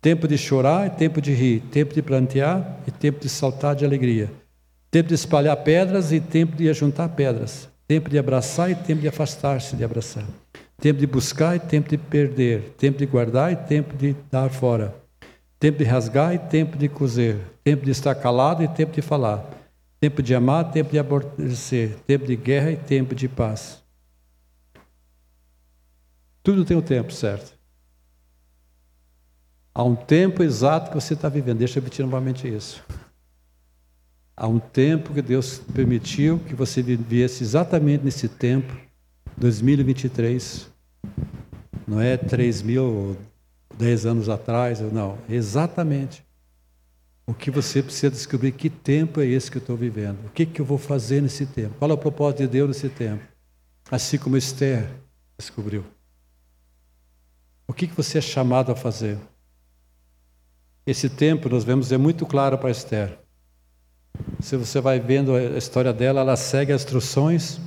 tempo 0.00 0.26
de 0.26 0.38
chorar 0.38 0.86
e 0.86 0.90
tempo 0.90 1.20
de 1.20 1.32
rir, 1.32 1.60
tempo 1.70 1.94
de 1.94 2.02
plantear 2.02 2.80
e 2.86 2.90
tempo 2.90 3.20
de 3.20 3.28
saltar 3.28 3.74
de 3.74 3.84
alegria 3.84 4.30
Tempo 4.90 5.08
de 5.08 5.14
espalhar 5.14 5.56
pedras 5.58 6.12
e 6.12 6.20
tempo 6.20 6.56
de 6.56 6.68
ajuntar 6.68 7.10
pedras. 7.10 7.68
Tempo 7.86 8.08
de 8.08 8.18
abraçar 8.18 8.70
e 8.70 8.74
tempo 8.74 9.02
de 9.02 9.08
afastar-se 9.08 9.76
de 9.76 9.84
abraçar. 9.84 10.24
tempo 10.80 11.00
de 11.00 11.06
buscar 11.06 11.56
e 11.56 11.58
tempo 11.58 11.90
de 11.90 11.98
perder, 11.98 12.74
tempo 12.78 12.96
de 12.98 13.04
guardar 13.04 13.52
e 13.52 13.56
tempo 13.56 13.96
de 13.96 14.14
dar 14.30 14.48
fora, 14.48 14.94
tempo 15.58 15.78
de 15.78 15.84
rasgar 15.84 16.32
e 16.32 16.38
tempo 16.38 16.78
de 16.78 16.88
coser, 16.88 17.36
tempo 17.64 17.84
de 17.84 17.90
estar 17.90 18.14
calado 18.14 18.62
e 18.62 18.68
tempo 18.68 18.92
de 18.92 19.02
falar, 19.02 19.44
tempo 20.00 20.22
de 20.22 20.34
amar, 20.36 20.70
tempo 20.70 20.92
de 20.92 20.98
aborrecer, 20.98 21.96
tempo 22.06 22.26
de 22.26 22.36
guerra 22.36 22.70
e 22.70 22.76
tempo 22.76 23.12
de 23.12 23.28
paz. 23.28 23.82
Tudo 26.48 26.64
tem 26.64 26.78
o 26.78 26.80
um 26.80 26.82
tempo 26.82 27.12
certo. 27.12 27.52
Há 29.74 29.84
um 29.84 29.94
tempo 29.94 30.42
exato 30.42 30.88
que 30.88 30.94
você 30.94 31.12
está 31.12 31.28
vivendo. 31.28 31.58
Deixa 31.58 31.78
eu 31.78 31.82
repetir 31.82 32.02
novamente 32.02 32.48
isso. 32.48 32.82
Há 34.34 34.48
um 34.48 34.58
tempo 34.58 35.12
que 35.12 35.20
Deus 35.20 35.58
permitiu 35.74 36.38
que 36.38 36.54
você 36.54 36.82
vivesse 36.82 37.44
exatamente 37.44 38.02
nesse 38.02 38.30
tempo, 38.30 38.74
2023. 39.36 40.70
Não 41.86 42.00
é 42.00 42.16
3 42.16 42.62
mil, 42.62 43.18
10 43.76 44.06
anos 44.06 44.30
atrás, 44.30 44.80
não. 44.80 45.18
Exatamente. 45.28 46.24
O 47.26 47.34
que 47.34 47.50
você 47.50 47.82
precisa 47.82 48.10
descobrir, 48.10 48.52
que 48.52 48.70
tempo 48.70 49.20
é 49.20 49.26
esse 49.26 49.50
que 49.50 49.58
eu 49.58 49.60
estou 49.60 49.76
vivendo? 49.76 50.24
O 50.24 50.30
que, 50.30 50.46
que 50.46 50.62
eu 50.62 50.64
vou 50.64 50.78
fazer 50.78 51.20
nesse 51.20 51.44
tempo? 51.44 51.74
Qual 51.78 51.90
é 51.90 51.92
o 51.92 51.98
propósito 51.98 52.38
de 52.38 52.48
Deus 52.48 52.68
nesse 52.68 52.88
tempo? 52.88 53.22
Assim 53.90 54.16
como 54.16 54.34
Esther 54.34 54.88
descobriu. 55.36 55.84
O 57.68 57.74
que, 57.74 57.86
você 57.86 58.16
é 58.16 58.22
chamado 58.22 58.72
a 58.72 58.74
fazer? 58.74 59.18
Esse 60.86 61.10
tempo, 61.10 61.50
nós 61.50 61.64
vemos, 61.64 61.92
é 61.92 61.98
muito 61.98 62.24
claro 62.24 62.56
para 62.56 62.70
Esther. 62.70 63.18
Se 64.40 64.56
você 64.56 64.80
vai 64.80 64.98
vendo 64.98 65.34
a 65.34 65.58
história 65.58 65.92
dela, 65.92 66.22
ela 66.22 66.34
segue 66.34 66.72
as 66.72 66.80
instruções 66.80 67.60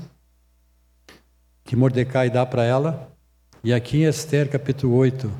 que 1.64 1.76
Mordecai 1.76 2.32
dá 2.32 2.44
para 2.46 2.64
ela. 2.64 3.16
E 3.64 3.72
aqui 3.72 3.98
em 3.98 4.08
Esther, 4.08 4.50
capítulo 4.50 4.96
8, 4.96 5.32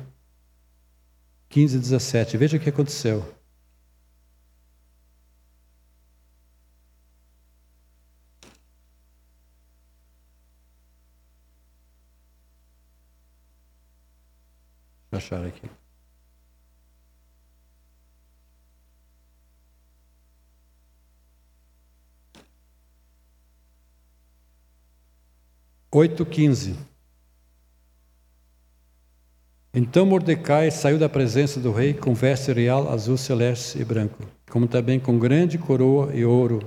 15 1.48 1.76
e 1.76 1.80
17, 1.80 2.36
veja 2.36 2.56
o 2.56 2.60
que 2.60 2.68
aconteceu. 2.68 3.41
Achar 15.22 15.44
aqui. 15.46 15.70
Oito 25.94 26.26
quinze. 26.26 26.74
Então 29.74 30.04
Mordecai 30.04 30.70
saiu 30.70 30.98
da 30.98 31.08
presença 31.08 31.60
do 31.60 31.70
rei 31.70 31.94
com 31.94 32.12
veste 32.12 32.52
real 32.52 32.90
azul 32.90 33.16
celeste 33.16 33.78
e 33.78 33.84
branco, 33.84 34.22
como 34.50 34.66
também 34.66 34.98
com 34.98 35.18
grande 35.18 35.56
coroa 35.56 36.14
e 36.14 36.24
ouro, 36.24 36.60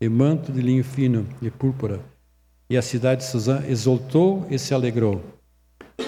e 0.00 0.08
manto 0.08 0.52
de 0.52 0.60
linho 0.60 0.84
fino 0.84 1.26
e 1.40 1.50
púrpura. 1.50 2.00
E 2.68 2.76
a 2.76 2.82
cidade 2.82 3.22
de 3.22 3.30
Suzã 3.30 3.64
exultou 3.66 4.46
e 4.50 4.58
se 4.58 4.74
alegrou. 4.74 5.31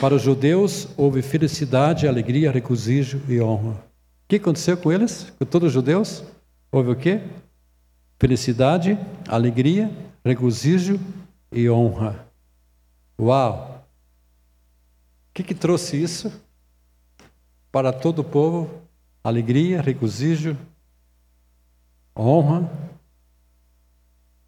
Para 0.01 0.15
os 0.15 0.23
judeus 0.23 0.89
houve 0.97 1.23
felicidade, 1.23 2.07
alegria, 2.07 2.51
regozijo 2.51 3.23
e 3.29 3.41
honra. 3.41 3.73
O 3.73 4.29
que 4.29 4.37
aconteceu 4.37 4.77
com 4.77 4.93
eles? 4.93 5.33
Com 5.39 5.45
todos 5.47 5.69
os 5.69 5.73
judeus? 5.73 6.25
Houve 6.71 6.91
o 6.91 6.97
quê? 6.97 7.21
Felicidade, 8.19 8.99
alegria, 9.29 9.91
regozijo 10.25 11.01
e 11.51 11.69
honra. 11.71 12.27
Uau! 13.19 13.87
O 15.31 15.35
que, 15.35 15.43
que 15.43 15.55
trouxe 15.55 16.03
isso? 16.03 16.33
Para 17.71 17.93
todo 17.93 18.21
o 18.21 18.25
povo, 18.25 18.83
alegria, 19.23 19.81
regozijo, 19.81 20.57
honra, 22.17 22.71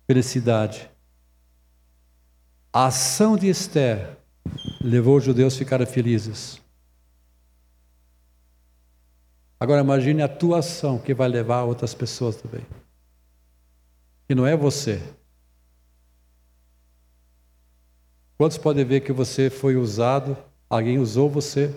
felicidade. 0.07 0.89
A 2.73 2.87
ação 2.87 3.37
de 3.37 3.49
Esther 3.49 4.17
levou 4.81 5.17
os 5.17 5.25
judeus 5.25 5.55
a 5.55 5.59
ficarem 5.59 5.87
felizes. 5.87 6.61
Agora 9.59 9.81
imagine 9.81 10.23
a 10.23 10.29
tua 10.29 10.59
ação 10.59 10.99
que 10.99 11.15
vai 11.15 11.29
levar 11.29 11.63
outras 11.63 11.95
pessoas 11.95 12.37
também. 12.37 12.65
Que 14.29 14.35
não 14.35 14.47
é 14.47 14.57
você. 14.57 15.03
Quantos 18.37 18.59
podem 18.59 18.85
ver 18.85 19.01
que 19.01 19.13
você 19.13 19.49
foi 19.49 19.77
usado, 19.77 20.37
alguém 20.69 20.99
usou 20.99 21.31
você, 21.31 21.75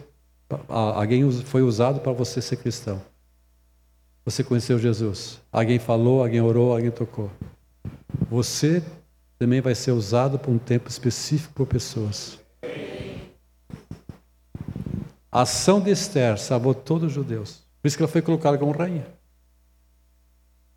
alguém 0.67 1.31
foi 1.31 1.61
usado 1.61 2.01
para 2.01 2.11
você 2.11 2.41
ser 2.41 2.57
cristão? 2.57 3.01
Você 4.25 4.43
conheceu 4.43 4.77
Jesus. 4.77 5.41
Alguém 5.51 5.79
falou, 5.79 6.21
alguém 6.21 6.41
orou, 6.41 6.73
alguém 6.73 6.91
tocou. 6.91 7.31
Você 8.29 8.83
também 9.39 9.61
vai 9.61 9.73
ser 9.73 9.91
usado 9.91 10.37
por 10.37 10.51
um 10.51 10.59
tempo 10.59 10.89
específico 10.89 11.53
por 11.53 11.65
pessoas. 11.65 12.37
A 15.31 15.41
ação 15.41 15.79
de 15.79 15.91
Esther 15.91 16.39
salvou 16.39 16.73
todos 16.73 17.07
os 17.07 17.13
judeus. 17.13 17.61
Por 17.81 17.87
isso 17.87 17.97
que 17.97 18.03
ela 18.03 18.11
foi 18.11 18.21
colocada 18.21 18.57
como 18.57 18.71
rainha. 18.71 19.05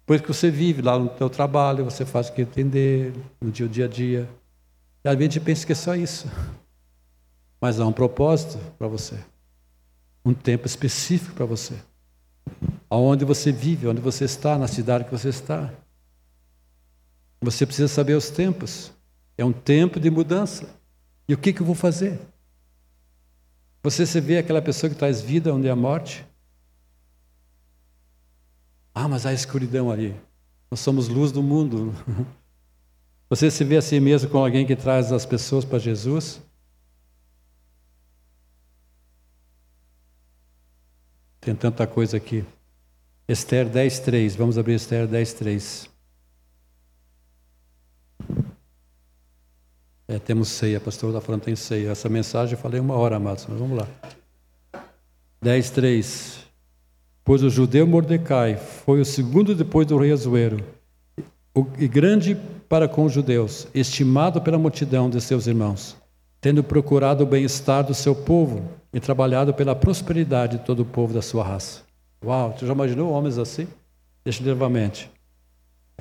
Por 0.05 0.15
isso 0.15 0.23
que 0.25 0.33
você 0.33 0.51
vive 0.51 0.83
lá 0.83 0.99
no 0.99 1.09
teu 1.09 1.31
trabalho, 1.31 1.85
você 1.85 2.05
faz 2.05 2.29
o 2.29 2.33
que 2.33 2.43
entender, 2.43 3.15
no 3.41 3.51
dia, 3.51 3.69
dia 3.69 3.85
a 3.87 3.89
dia. 3.89 4.29
E 5.05 5.09
a 5.09 5.15
gente 5.15 5.41
pensa 5.41 5.65
que 5.65 5.73
é 5.73 5.75
só 5.75 5.95
isso. 5.95 6.29
Mas 7.61 7.81
há 7.81 7.87
um 7.87 7.93
propósito 7.93 8.59
para 8.79 8.89
você. 8.89 9.19
Um 10.25 10.35
tempo 10.35 10.67
específico 10.67 11.35
para 11.35 11.47
você. 11.47 11.75
Aonde 12.91 13.25
você 13.25 13.51
vive, 13.51 13.87
onde 13.87 14.01
você 14.01 14.25
está, 14.25 14.59
na 14.59 14.69
cidade 14.69 15.05
que 15.05 15.11
você 15.11 15.31
está. 15.31 15.73
Você 17.41 17.65
precisa 17.65 17.89
saber 17.89 18.15
os 18.15 18.29
tempos. 18.29 18.93
É 19.39 19.45
um 19.45 19.53
tempo 19.53 19.99
de 19.99 20.11
mudança. 20.11 20.69
E 21.27 21.35
o 21.35 21.39
que, 21.39 21.53
que 21.53 21.63
eu 21.63 21.67
vou 21.67 21.75
fazer? 21.75 22.21
Você 23.83 24.07
se 24.07 24.21
vê 24.21 24.39
aquela 24.39 24.63
pessoa 24.63 24.89
que 24.89 24.97
traz 24.97 25.21
vida 25.21 25.53
onde 25.53 25.69
a 25.69 25.75
morte? 25.75 26.25
Ah, 28.95 29.09
mas 29.09 29.27
há 29.27 29.33
escuridão 29.33 29.91
ali. 29.91 30.15
Nós 30.71 30.81
somos 30.81 31.09
luz 31.09 31.33
do 31.33 31.43
mundo. 31.43 31.93
Você 33.29 33.51
se 33.51 33.65
vê 33.65 33.79
a 33.79 33.83
si 33.83 33.99
mesmo 33.99 34.29
como 34.29 34.45
alguém 34.45 34.67
que 34.67 34.77
traz 34.77 35.11
as 35.11 35.25
pessoas 35.25 35.65
para 35.65 35.79
Jesus? 35.79 36.41
Tem 41.41 41.55
tanta 41.57 41.87
coisa 41.87 42.19
aqui. 42.19 42.45
Esther 43.27 43.69
10:3. 43.69 44.37
Vamos 44.37 44.59
abrir 44.59 44.75
Esther 44.75 45.09
10:3. 45.09 45.92
É, 50.09 50.19
temos 50.19 50.49
ceia, 50.49 50.81
pastor 50.81 51.11
está 51.11 51.21
falando 51.21 51.43
tem 51.43 51.57
ceia. 51.57 51.91
Essa 51.91 52.09
mensagem 52.09 52.55
eu 52.55 52.59
falei 52.61 52.81
uma 52.81 52.95
hora, 52.95 53.17
amados, 53.17 53.47
mas 53.49 53.59
vamos 53.59 53.79
lá. 53.79 53.87
10, 55.41 55.71
3. 55.71 56.39
Pois 57.25 57.43
o 57.43 57.51
judeu 57.51 57.87
Mordecai 57.87 58.57
foi 58.57 59.01
o 59.01 59.05
segundo 59.05 59.55
depois 59.55 59.87
do 59.87 59.97
rei 59.97 60.13
Azuero, 60.13 60.65
e 61.79 61.87
grande 61.87 62.37
para 62.69 62.89
com 62.89 63.05
os 63.05 63.13
judeus, 63.13 63.69
estimado 63.75 64.41
pela 64.41 64.59
multidão 64.59 65.09
de 65.09 65.21
seus 65.21 65.47
irmãos, 65.47 65.97
tendo 66.41 66.65
procurado 66.65 67.23
o 67.23 67.27
bem-estar 67.27 67.85
do 67.85 67.95
seu 67.95 68.15
povo 68.15 68.69
e 68.93 68.99
trabalhado 68.99 69.55
pela 69.55 69.75
prosperidade 69.75 70.59
de 70.59 70.65
todo 70.65 70.81
o 70.81 70.85
povo 70.85 71.15
da 71.15 71.23
sua 71.23 71.45
raça. 71.45 71.83
Uau, 72.25 72.55
tu 72.59 72.67
já 72.67 72.73
imaginou 72.73 73.13
homens 73.13 73.39
assim? 73.39 73.69
Deixa 74.25 74.43
novamente. 74.43 75.11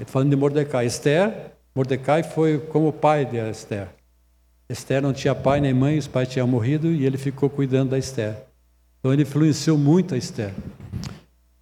Falando 0.06 0.30
de 0.30 0.36
Mordecai, 0.36 0.86
Esther, 0.86 1.52
Mordecai 1.74 2.24
foi 2.24 2.60
como 2.60 2.90
o 2.90 2.94
pai 2.94 3.26
de 3.26 3.38
Esther. 3.38 3.88
Esther 4.70 5.02
não 5.02 5.14
tinha 5.14 5.34
pai 5.34 5.62
nem 5.62 5.74
mãe, 5.74 5.98
os 5.98 6.08
pais 6.08 6.28
tinham 6.28 6.48
morrido 6.48 6.88
e 6.88 7.06
ele 7.06 7.18
ficou 7.18 7.50
cuidando 7.50 7.92
da 7.92 7.98
Esther. 7.98 8.36
Então 9.00 9.14
ele 9.14 9.24
influenciou 9.24 9.78
muito 9.78 10.14
a 10.14 10.18
Esther. 10.18 10.54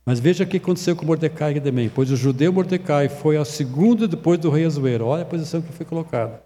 Mas 0.06 0.20
veja 0.20 0.44
o 0.44 0.48
que 0.48 0.58
aconteceu 0.58 0.96
com 0.96 1.06
Mordecai 1.06 1.60
também. 1.60 1.90
Pois 1.90 2.10
o 2.10 2.16
judeu 2.16 2.52
Mordecai 2.52 3.08
foi 3.10 3.38
a 3.38 3.46
segunda 3.46 4.08
depois 4.08 4.40
do 4.40 4.50
rei 4.50 4.66
Azuero. 4.66 5.06
Olha 5.06 5.22
a 5.22 5.26
posição 5.26 5.62
que 5.62 5.72
foi 5.72 5.86
colocada. 5.86 6.42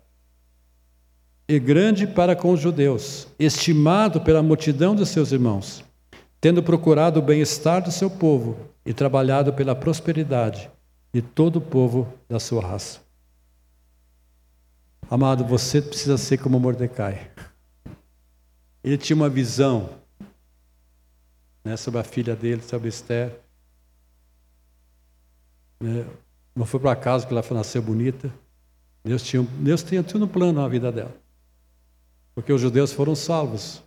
E 1.47 1.59
grande 1.59 2.07
para 2.07 2.36
com 2.36 2.51
os 2.51 2.59
judeus, 2.59 3.28
estimado 3.39 4.20
pela 4.22 4.43
multidão 4.43 4.95
de 4.95 5.05
seus 5.05 5.32
irmãos, 5.32 5.84
tendo 6.39 6.64
procurado 6.64 7.20
o 7.20 7.24
bem-estar 7.24 7.82
do 7.82 7.91
seu 7.91 8.09
povo 8.09 8.57
e 8.86 8.93
trabalhado 8.93 9.53
pela 9.53 9.76
prosperidade 9.76 10.70
de 11.14 11.22
todo 11.22 11.57
o 11.57 11.61
povo 11.61 12.07
da 12.30 12.39
sua 12.39 12.61
raça. 12.61 13.03
Amado, 15.10 15.43
você 15.43 15.82
precisa 15.82 16.18
ser 16.18 16.38
como 16.38 16.60
Mordecai. 16.60 17.30
Ele 18.84 18.97
tinha 18.97 19.16
uma 19.16 19.30
visão 19.30 19.89
né, 21.64 21.78
sobre 21.78 21.99
a 21.99 22.04
filha 22.04 22.36
dele, 22.36 22.62
sobre 22.62 22.89
Esther. 22.89 23.39
Né, 25.80 26.06
não 26.56 26.66
foi 26.66 26.80
por 26.80 26.89
acaso 26.89 27.26
que 27.28 27.34
ela 27.34 27.43
nasceu 27.51 27.82
bonita. 27.82 28.32
Deus 29.04 29.24
tinha, 29.24 29.43
Deus 29.60 29.84
tinha 29.84 30.04
tudo 30.04 30.22
no 30.22 30.28
plano 30.28 30.62
na 30.62 30.68
vida 30.68 30.91
dela. 30.91 31.16
Porque 32.34 32.51
os 32.51 32.62
judeus 32.62 32.91
foram 32.91 33.16
salvos. 33.16 33.84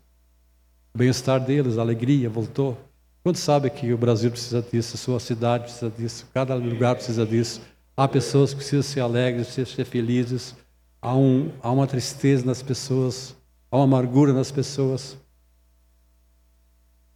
O 0.95 0.99
bem-estar 0.99 1.41
deles, 1.41 1.79
a 1.79 1.83
alegria 1.83 2.31
voltou. 2.31 2.79
Quando 3.23 3.37
sabe 3.37 3.69
que 3.71 3.93
o 3.93 3.99
Brasil 3.99 4.31
precisa 4.31 4.63
disso, 4.63 4.95
a 4.95 4.99
sua 4.99 5.21
cidade 5.21 5.65
precisa 5.65 5.91
disso, 5.91 6.27
cada 6.33 6.55
lugar 6.55 6.95
precisa 6.95 7.27
disso. 7.27 7.61
Há 7.97 8.07
pessoas 8.07 8.51
que 8.51 8.57
precisam 8.57 8.83
ser 8.83 9.01
alegres, 9.01 9.47
precisam 9.47 9.75
ser 9.75 9.85
felizes. 9.85 10.55
Há, 11.01 11.15
um, 11.15 11.53
há 11.63 11.71
uma 11.71 11.87
tristeza 11.87 12.45
nas 12.45 12.63
pessoas, 12.63 13.37
há 13.71 13.77
uma 13.77 13.85
amargura 13.85 14.33
nas 14.33 14.51
pessoas. 14.51 15.17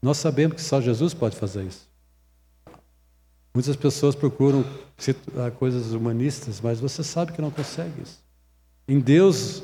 Nós 0.03 0.19
sabemos 0.19 0.57
que 0.57 0.63
só 0.63 0.81
Jesus 0.81 1.13
pode 1.13 1.37
fazer 1.37 1.65
isso. 1.65 1.89
Muitas 3.53 3.75
pessoas 3.77 4.15
procuram 4.15 4.65
ah, 5.37 5.51
coisas 5.51 5.93
humanistas, 5.93 6.61
mas 6.61 6.79
você 6.79 7.03
sabe 7.03 7.33
que 7.33 7.43
não 7.43 7.51
consegue 7.51 8.03
isso. 8.03 8.23
Em 8.87 9.01
Deus, 9.01 9.63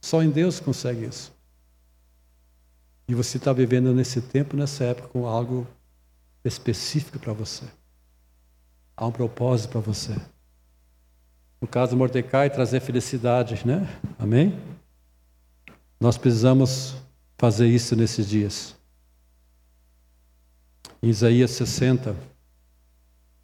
só 0.00 0.22
em 0.22 0.30
Deus 0.30 0.60
consegue 0.60 1.06
isso. 1.06 1.32
E 3.08 3.14
você 3.14 3.36
está 3.36 3.52
vivendo 3.52 3.92
nesse 3.92 4.20
tempo, 4.20 4.56
nessa 4.56 4.84
época, 4.84 5.08
com 5.08 5.26
algo 5.26 5.66
específico 6.44 7.18
para 7.18 7.32
você. 7.32 7.64
Há 8.96 9.06
um 9.06 9.12
propósito 9.12 9.72
para 9.72 9.80
você. 9.80 10.14
No 11.64 11.68
caso 11.68 11.92
de 11.92 11.96
Mordecai, 11.96 12.50
trazer 12.50 12.78
felicidade, 12.80 13.66
né? 13.66 13.88
Amém? 14.18 14.54
Nós 15.98 16.18
precisamos 16.18 16.94
fazer 17.38 17.66
isso 17.66 17.96
nesses 17.96 18.28
dias. 18.28 18.76
Em 21.02 21.08
Isaías 21.08 21.52
60, 21.52 22.14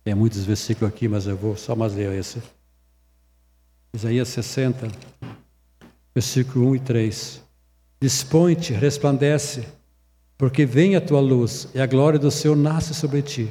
tem 0.04 0.14
muitos 0.14 0.44
versículos 0.44 0.92
aqui, 0.92 1.08
mas 1.08 1.26
eu 1.26 1.34
vou 1.34 1.56
só 1.56 1.74
mais 1.74 1.94
ler 1.94 2.12
esse. 2.12 2.42
Isaías 3.94 4.28
60, 4.28 4.88
versículo 6.14 6.68
1 6.72 6.76
e 6.76 6.80
3. 6.80 7.42
Dispõe-te, 8.02 8.74
resplandece, 8.74 9.66
porque 10.36 10.66
vem 10.66 10.94
a 10.94 11.00
tua 11.00 11.20
luz 11.20 11.68
e 11.74 11.80
a 11.80 11.86
glória 11.86 12.18
do 12.18 12.30
Senhor 12.30 12.54
nasce 12.54 12.92
sobre 12.92 13.22
ti. 13.22 13.50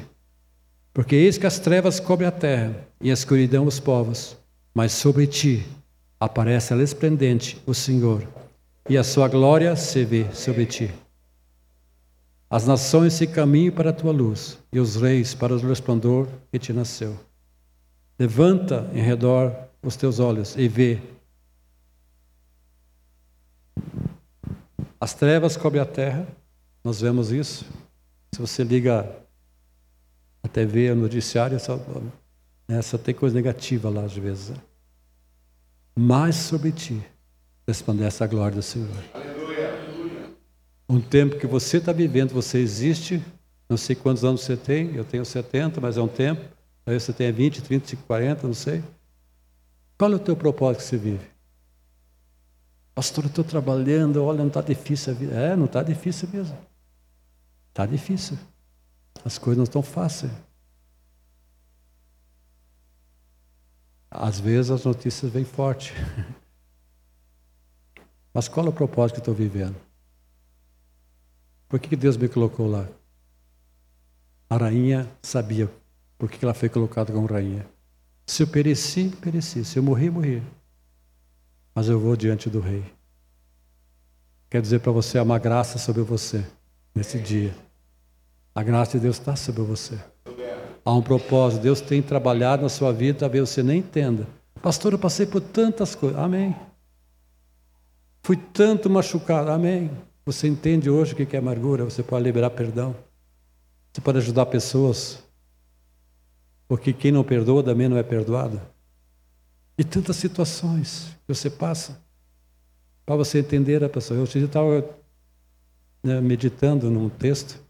Porque 0.93 1.15
eis 1.15 1.39
que 1.39 1.47
as 1.47 1.57
trevas 1.57 1.99
cobrem 1.99 2.27
a 2.27 2.31
terra 2.31 2.87
e 3.01 3.09
a 3.09 3.13
escuridão 3.15 3.65
os 3.65 3.79
povos, 3.79 4.37
mas 4.79 4.93
sobre 4.93 5.27
ti 5.27 5.65
aparece 6.17 6.73
resplendente 6.73 7.61
o 7.65 7.73
Senhor, 7.73 8.25
e 8.87 8.97
a 8.97 9.03
sua 9.03 9.27
glória 9.27 9.75
se 9.75 10.05
vê 10.05 10.33
sobre 10.33 10.65
ti. 10.65 10.89
As 12.49 12.65
nações 12.65 13.11
se 13.11 13.27
caminham 13.27 13.73
para 13.73 13.89
a 13.89 13.93
tua 13.93 14.13
luz, 14.13 14.57
e 14.71 14.79
os 14.79 14.95
reis 14.95 15.33
para 15.33 15.53
o 15.53 15.57
resplendor 15.57 16.29
que 16.49 16.57
te 16.57 16.71
nasceu. 16.71 17.19
Levanta 18.17 18.89
em 18.93 19.01
redor 19.01 19.53
os 19.83 19.97
teus 19.97 20.17
olhos 20.17 20.55
e 20.55 20.69
vê. 20.69 21.01
As 24.97 25.13
trevas 25.13 25.57
cobrem 25.57 25.81
a 25.81 25.85
terra, 25.85 26.25
nós 26.85 27.01
vemos 27.01 27.33
isso. 27.33 27.65
Se 28.31 28.39
você 28.39 28.63
liga 28.63 29.13
a 30.41 30.47
TV, 30.47 30.89
o 30.91 30.95
noticiário, 30.95 31.59
só, 31.59 31.77
né, 32.65 32.81
só 32.81 32.97
tem 32.97 33.13
coisa 33.13 33.35
negativa 33.35 33.89
lá 33.89 34.05
às 34.05 34.15
vezes. 34.15 34.53
Mas 36.01 36.37
sobre 36.37 36.71
ti 36.71 37.05
resplandece 37.67 38.23
a 38.23 38.27
glória 38.27 38.55
do 38.55 38.63
Senhor. 38.63 38.87
Um 40.87 41.01
tempo 41.01 41.37
que 41.37 41.45
você 41.45 41.75
está 41.75 41.91
vivendo, 41.91 42.31
você 42.31 42.57
existe. 42.57 43.21
Não 43.67 43.75
sei 43.75 43.97
quantos 43.97 44.23
anos 44.23 44.39
você 44.39 44.55
tem, 44.55 44.95
eu 44.95 45.03
tenho 45.03 45.25
70, 45.25 45.81
mas 45.81 45.97
é 45.97 46.01
um 46.01 46.07
tempo. 46.07 46.41
Aí 46.85 46.97
você 46.97 47.11
tem 47.11 47.29
20, 47.29 47.61
30, 47.63 47.97
40, 48.07 48.47
não 48.47 48.53
sei. 48.53 48.81
Qual 49.97 50.09
é 50.09 50.15
o 50.15 50.19
teu 50.19 50.37
propósito 50.37 50.83
que 50.83 50.87
você 50.87 50.97
vive? 50.97 51.27
Pastor, 52.95 53.25
eu 53.25 53.29
estou 53.29 53.43
trabalhando, 53.43 54.23
olha, 54.23 54.37
não 54.37 54.47
está 54.47 54.61
difícil 54.61 55.11
a 55.11 55.15
vida. 55.17 55.35
É, 55.35 55.53
não 55.53 55.65
está 55.65 55.83
difícil 55.83 56.29
mesmo. 56.31 56.57
Está 57.71 57.85
difícil. 57.85 58.37
As 59.25 59.37
coisas 59.37 59.57
não 59.57 59.65
estão 59.65 59.83
fáceis. 59.83 60.31
Às 64.11 64.39
vezes 64.39 64.71
as 64.71 64.85
notícias 64.85 65.31
vêm 65.31 65.45
forte. 65.45 65.93
Mas 68.33 68.47
qual 68.47 68.65
é 68.65 68.69
o 68.69 68.73
propósito 68.73 69.15
que 69.15 69.21
estou 69.21 69.33
vivendo? 69.33 69.75
Por 71.67 71.79
que 71.79 71.95
Deus 71.95 72.17
me 72.17 72.27
colocou 72.27 72.67
lá? 72.67 72.87
A 74.49 74.57
rainha 74.57 75.07
sabia 75.21 75.69
por 76.17 76.29
que 76.29 76.43
ela 76.43 76.53
foi 76.53 76.69
colocada 76.69 77.13
como 77.13 77.27
rainha. 77.27 77.65
Se 78.25 78.43
eu 78.43 78.47
pereci, 78.47 79.09
pereci. 79.21 79.63
Se 79.63 79.77
eu 79.77 79.83
morri, 79.83 80.09
morri. 80.09 80.43
Mas 81.73 81.87
eu 81.87 81.99
vou 81.99 82.15
diante 82.15 82.49
do 82.49 82.59
rei. 82.59 82.83
Quer 84.49 84.61
dizer 84.61 84.79
para 84.79 84.91
você, 84.91 85.19
há 85.19 85.23
uma 85.23 85.37
graça 85.37 85.77
sobre 85.77 86.01
você 86.01 86.43
nesse 86.93 87.19
dia. 87.19 87.55
A 88.53 88.63
graça 88.63 88.93
de 88.93 89.03
Deus 89.03 89.19
está 89.19 89.35
sobre 89.35 89.61
você. 89.61 89.99
Há 90.89 90.93
um 90.93 91.03
propósito. 91.03 91.61
Deus 91.61 91.81
tem 91.81 92.01
trabalhado 92.01 92.63
na 92.63 92.69
sua 92.69 92.91
vida, 92.91 93.19
talvez 93.19 93.47
você 93.47 93.61
nem 93.61 93.77
entenda. 93.77 94.27
Pastor, 94.59 94.93
eu 94.93 94.97
passei 94.97 95.23
por 95.27 95.39
tantas 95.39 95.93
coisas. 95.93 96.17
Amém. 96.17 96.55
Fui 98.23 98.35
tanto 98.35 98.89
machucado. 98.89 99.51
Amém. 99.51 99.91
Você 100.25 100.47
entende 100.47 100.89
hoje 100.89 101.13
o 101.13 101.15
que 101.15 101.35
é 101.35 101.37
amargura? 101.37 101.85
Você 101.85 102.01
pode 102.01 102.23
liberar 102.23 102.49
perdão. 102.49 102.95
Você 103.93 104.01
pode 104.01 104.17
ajudar 104.17 104.47
pessoas. 104.47 105.23
Porque 106.67 106.91
quem 106.91 107.11
não 107.11 107.23
perdoa 107.23 107.61
também 107.61 107.87
não 107.87 107.97
é 107.97 108.01
perdoado. 108.01 108.59
E 109.77 109.83
tantas 109.83 110.15
situações 110.15 111.15
que 111.27 111.35
você 111.35 111.51
passa 111.51 112.01
para 113.05 113.15
você 113.15 113.37
entender 113.37 113.83
a 113.83 113.89
pessoa. 113.89 114.19
Eu 114.19 114.23
estava 114.23 114.83
né, 116.03 116.19
meditando 116.19 116.89
num 116.89 117.09
texto. 117.09 117.63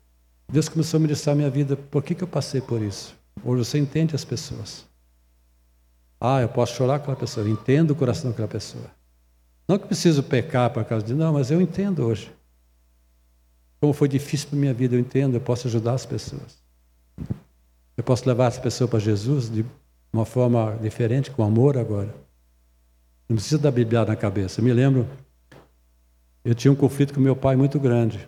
Deus 0.50 0.68
começou 0.68 0.98
a 0.98 1.02
ministrar 1.02 1.34
a 1.34 1.38
minha 1.38 1.50
vida. 1.50 1.76
Por 1.76 2.04
que, 2.04 2.16
que 2.16 2.24
eu 2.24 2.28
passei 2.28 2.60
por 2.60 2.82
isso? 2.82 3.16
Hoje 3.44 3.64
você 3.66 3.78
entende 3.78 4.16
as 4.16 4.26
pessoas. 4.26 4.86
Ah, 6.20 6.42
eu 6.42 6.50
posso 6.50 6.76
chorar 6.76 7.00
com 7.00 7.04
aquela 7.04 7.18
pessoa. 7.18 7.46
Eu 7.46 7.52
entendo 7.52 7.92
o 7.92 7.96
coração 7.96 8.32
daquela 8.32 8.48
pessoa. 8.48 8.86
Não 9.68 9.78
que 9.78 9.86
preciso 9.86 10.24
pecar 10.24 10.72
por 10.72 10.84
causa 10.84 11.06
de. 11.06 11.14
Não, 11.14 11.34
mas 11.34 11.52
eu 11.52 11.62
entendo 11.62 12.04
hoje. 12.04 12.32
Como 13.80 13.94
foi 13.94 14.10
difícil 14.10 14.50
para 14.50 14.58
minha 14.58 14.74
vida, 14.74 14.96
eu 14.96 15.00
entendo, 15.00 15.36
eu 15.36 15.42
posso 15.42 15.68
ajudar 15.68 15.94
as 15.94 16.06
pessoas. 16.06 16.58
Eu 17.96 18.04
posso 18.04 18.28
levar 18.28 18.48
as 18.48 18.58
pessoas 18.58 18.90
para 18.90 19.00
Jesus 19.00 19.50
de 19.50 19.64
uma 20.12 20.26
forma 20.26 20.78
diferente, 20.82 21.30
com 21.30 21.44
amor 21.44 21.78
agora. 21.78 22.14
Não 23.30 23.36
precisa 23.36 23.60
dar 23.60 23.72
Bíblia 23.72 24.04
na 24.04 24.16
cabeça. 24.16 24.60
Eu 24.60 24.66
me 24.66 24.74
lembro, 24.74 25.08
eu 26.44 26.56
tinha 26.56 26.72
um 26.72 26.76
conflito 26.76 27.14
com 27.14 27.22
meu 27.22 27.36
pai 27.36 27.56
muito 27.56 27.80
grande. 27.80 28.28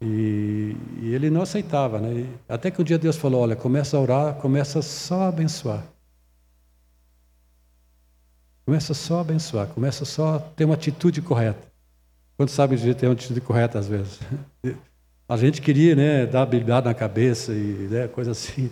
E, 0.00 0.74
e 1.02 1.14
ele 1.14 1.28
não 1.28 1.42
aceitava, 1.42 1.98
né? 2.00 2.12
E 2.20 2.26
até 2.48 2.70
que 2.70 2.80
um 2.80 2.84
dia 2.84 2.98
Deus 2.98 3.16
falou: 3.16 3.42
Olha, 3.42 3.54
começa 3.54 3.96
a 3.96 4.00
orar, 4.00 4.34
começa 4.36 4.80
só 4.80 5.22
a 5.22 5.28
abençoar. 5.28 5.84
Começa 8.64 8.94
só 8.94 9.18
a 9.18 9.20
abençoar, 9.20 9.66
começa 9.66 10.04
só 10.04 10.36
a 10.36 10.38
ter 10.38 10.64
uma 10.64 10.74
atitude 10.74 11.20
correta. 11.20 11.68
Quando 12.36 12.50
sabe 12.50 12.76
de 12.76 12.94
ter 12.94 13.06
uma 13.06 13.12
atitude 13.12 13.40
correta 13.40 13.78
às 13.78 13.86
vezes? 13.86 14.18
A 15.28 15.36
gente 15.36 15.62
queria, 15.62 15.94
né, 15.94 16.26
dar 16.26 16.44
bíblia 16.44 16.80
na 16.80 16.92
cabeça 16.92 17.52
e 17.52 17.86
né, 17.88 18.08
coisa 18.08 18.32
assim, 18.32 18.68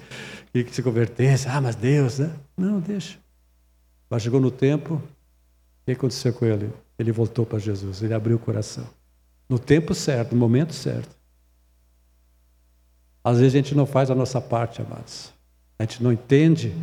que 0.53 0.65
se 0.75 0.83
convertesse. 0.83 1.47
Ah, 1.47 1.61
mas 1.61 1.77
Deus, 1.77 2.19
né? 2.19 2.35
Não, 2.57 2.81
deixa. 2.81 3.17
Mas 4.11 4.23
chegou 4.23 4.41
no 4.41 4.51
tempo, 4.51 4.95
o 4.95 5.03
que 5.87 5.93
aconteceu 5.93 6.33
com 6.33 6.45
ele? 6.45 6.73
Ele 6.99 7.13
voltou 7.13 7.47
para 7.47 7.61
Jesus, 7.61 8.03
ele 8.03 8.13
abriu 8.13 8.37
o 8.37 8.41
coração. 8.41 8.85
No 9.49 9.57
tempo 9.57 9.95
certo, 9.95 10.33
no 10.33 10.39
momento 10.39 10.73
certo. 10.75 11.18
Às 13.29 13.41
vezes 13.41 13.55
a 13.55 13.59
gente 13.59 13.75
não 13.75 13.85
faz 13.85 14.11
a 14.11 14.15
nossa 14.15 14.41
parte, 14.41 14.81
amados. 14.81 15.35
A 15.79 15.83
gente 15.83 16.03
não 16.03 16.11
entende 16.11 16.75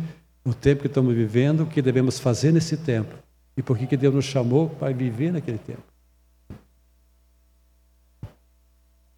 o 0.44 0.54
tempo 0.54 0.82
que 0.82 0.86
estamos 0.86 1.12
vivendo, 1.12 1.64
o 1.64 1.66
que 1.66 1.82
devemos 1.82 2.20
fazer 2.20 2.52
nesse 2.52 2.76
tempo. 2.76 3.12
E 3.56 3.62
por 3.62 3.76
que 3.76 3.96
Deus 3.96 4.14
nos 4.14 4.26
chamou 4.26 4.70
para 4.70 4.92
viver 4.92 5.32
naquele 5.32 5.58
tempo. 5.58 5.82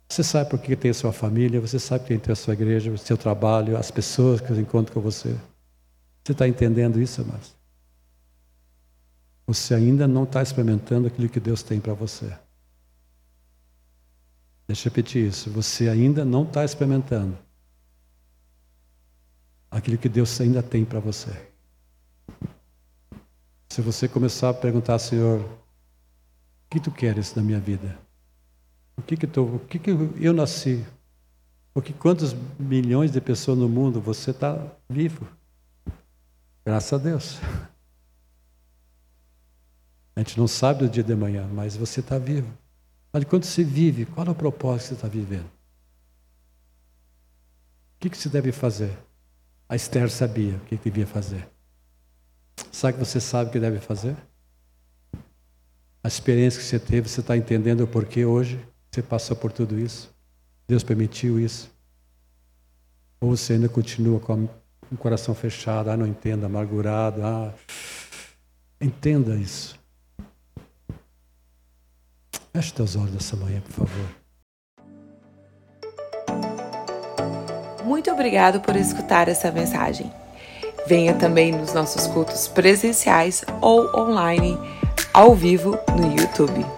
Você 0.08 0.24
sabe 0.24 0.48
por 0.48 0.58
que 0.58 0.74
tem 0.74 0.90
a 0.90 0.94
sua 0.94 1.12
família, 1.12 1.60
você 1.60 1.78
sabe 1.78 2.06
que 2.06 2.16
tem 2.16 2.32
a 2.32 2.34
sua 2.34 2.54
igreja, 2.54 2.90
o 2.90 2.96
seu 2.96 3.18
trabalho, 3.18 3.76
as 3.76 3.90
pessoas 3.90 4.40
que 4.40 4.50
encontram 4.54 4.94
com 4.94 5.00
você. 5.02 5.36
Você 6.24 6.32
está 6.32 6.48
entendendo 6.48 6.98
isso, 6.98 7.20
amados? 7.20 7.54
Você 9.46 9.74
ainda 9.74 10.08
não 10.08 10.24
está 10.24 10.42
experimentando 10.42 11.08
aquilo 11.08 11.28
que 11.28 11.40
Deus 11.40 11.62
tem 11.62 11.78
para 11.78 11.92
você. 11.92 12.32
Deixa 14.68 14.86
eu 14.86 14.90
repetir 14.90 15.26
isso. 15.26 15.50
Você 15.50 15.88
ainda 15.88 16.26
não 16.26 16.42
está 16.42 16.62
experimentando 16.62 17.36
aquilo 19.70 19.96
que 19.96 20.10
Deus 20.10 20.38
ainda 20.42 20.62
tem 20.62 20.84
para 20.84 21.00
você. 21.00 21.30
Se 23.70 23.80
você 23.80 24.06
começar 24.06 24.50
a 24.50 24.54
perguntar, 24.54 24.98
Senhor, 24.98 25.40
o 25.40 25.58
que 26.70 26.78
tu 26.78 26.90
queres 26.90 27.34
na 27.34 27.42
minha 27.42 27.58
vida? 27.58 27.98
O 28.96 29.02
que 29.02 29.16
que, 29.16 29.26
tô, 29.26 29.44
o 29.44 29.58
que, 29.60 29.78
que 29.78 29.90
eu 29.90 30.32
nasci? 30.34 30.84
Porque 31.72 31.92
quantos 31.92 32.34
milhões 32.58 33.10
de 33.10 33.20
pessoas 33.20 33.56
no 33.56 33.68
mundo 33.68 34.00
você 34.00 34.32
está 34.32 34.60
vivo? 34.88 35.26
Graças 36.66 36.92
a 36.92 37.02
Deus. 37.02 37.38
A 40.14 40.20
gente 40.20 40.38
não 40.38 40.48
sabe 40.48 40.80
do 40.80 40.90
dia 40.90 41.04
de 41.04 41.12
amanhã, 41.12 41.48
mas 41.54 41.76
você 41.76 42.00
está 42.00 42.18
vivo. 42.18 42.52
Mas 43.12 43.24
quando 43.24 43.44
você 43.44 43.64
vive, 43.64 44.06
qual 44.06 44.26
é 44.26 44.30
o 44.30 44.34
propósito 44.34 44.82
que 44.82 44.88
você 44.88 44.94
está 44.94 45.08
vivendo? 45.08 45.46
O 45.46 48.00
que, 48.00 48.10
que 48.10 48.18
se 48.18 48.28
deve 48.28 48.52
fazer? 48.52 48.96
A 49.68 49.74
Esther 49.74 50.10
sabia 50.10 50.56
o 50.56 50.60
que 50.60 50.76
devia 50.76 51.06
fazer. 51.06 51.48
Sabe 52.70 52.98
que 52.98 53.04
você 53.04 53.20
sabe 53.20 53.50
o 53.50 53.52
que 53.52 53.60
deve 53.60 53.80
fazer? 53.80 54.16
A 56.02 56.08
experiência 56.08 56.60
que 56.60 56.66
você 56.66 56.78
teve, 56.78 57.08
você 57.08 57.20
está 57.20 57.36
entendendo 57.36 57.82
o 57.82 57.88
porquê 57.88 58.24
hoje 58.24 58.60
você 58.90 59.02
passou 59.02 59.36
por 59.36 59.52
tudo 59.52 59.78
isso? 59.78 60.12
Deus 60.66 60.82
permitiu 60.82 61.38
isso? 61.38 61.70
Ou 63.20 63.36
você 63.36 63.54
ainda 63.54 63.68
continua 63.68 64.20
com 64.20 64.48
o 64.90 64.96
coração 64.96 65.34
fechado, 65.34 65.90
ah, 65.90 65.96
não 65.96 66.06
entenda, 66.06 66.46
amargurado, 66.46 67.24
ah. 67.24 67.52
Entenda 68.80 69.34
isso. 69.34 69.78
Feche 72.52 72.72
teus 72.72 72.96
olhos 72.96 73.16
essa 73.16 73.36
manhã, 73.36 73.60
por 73.60 73.72
favor. 73.72 74.08
Muito 77.84 78.10
obrigado 78.10 78.60
por 78.60 78.76
escutar 78.76 79.28
essa 79.28 79.50
mensagem. 79.50 80.12
Venha 80.86 81.14
também 81.14 81.52
nos 81.52 81.72
nossos 81.72 82.06
cultos 82.06 82.48
presenciais 82.48 83.44
ou 83.60 83.94
online, 83.94 84.58
ao 85.12 85.34
vivo 85.34 85.78
no 85.98 86.12
YouTube. 86.16 86.77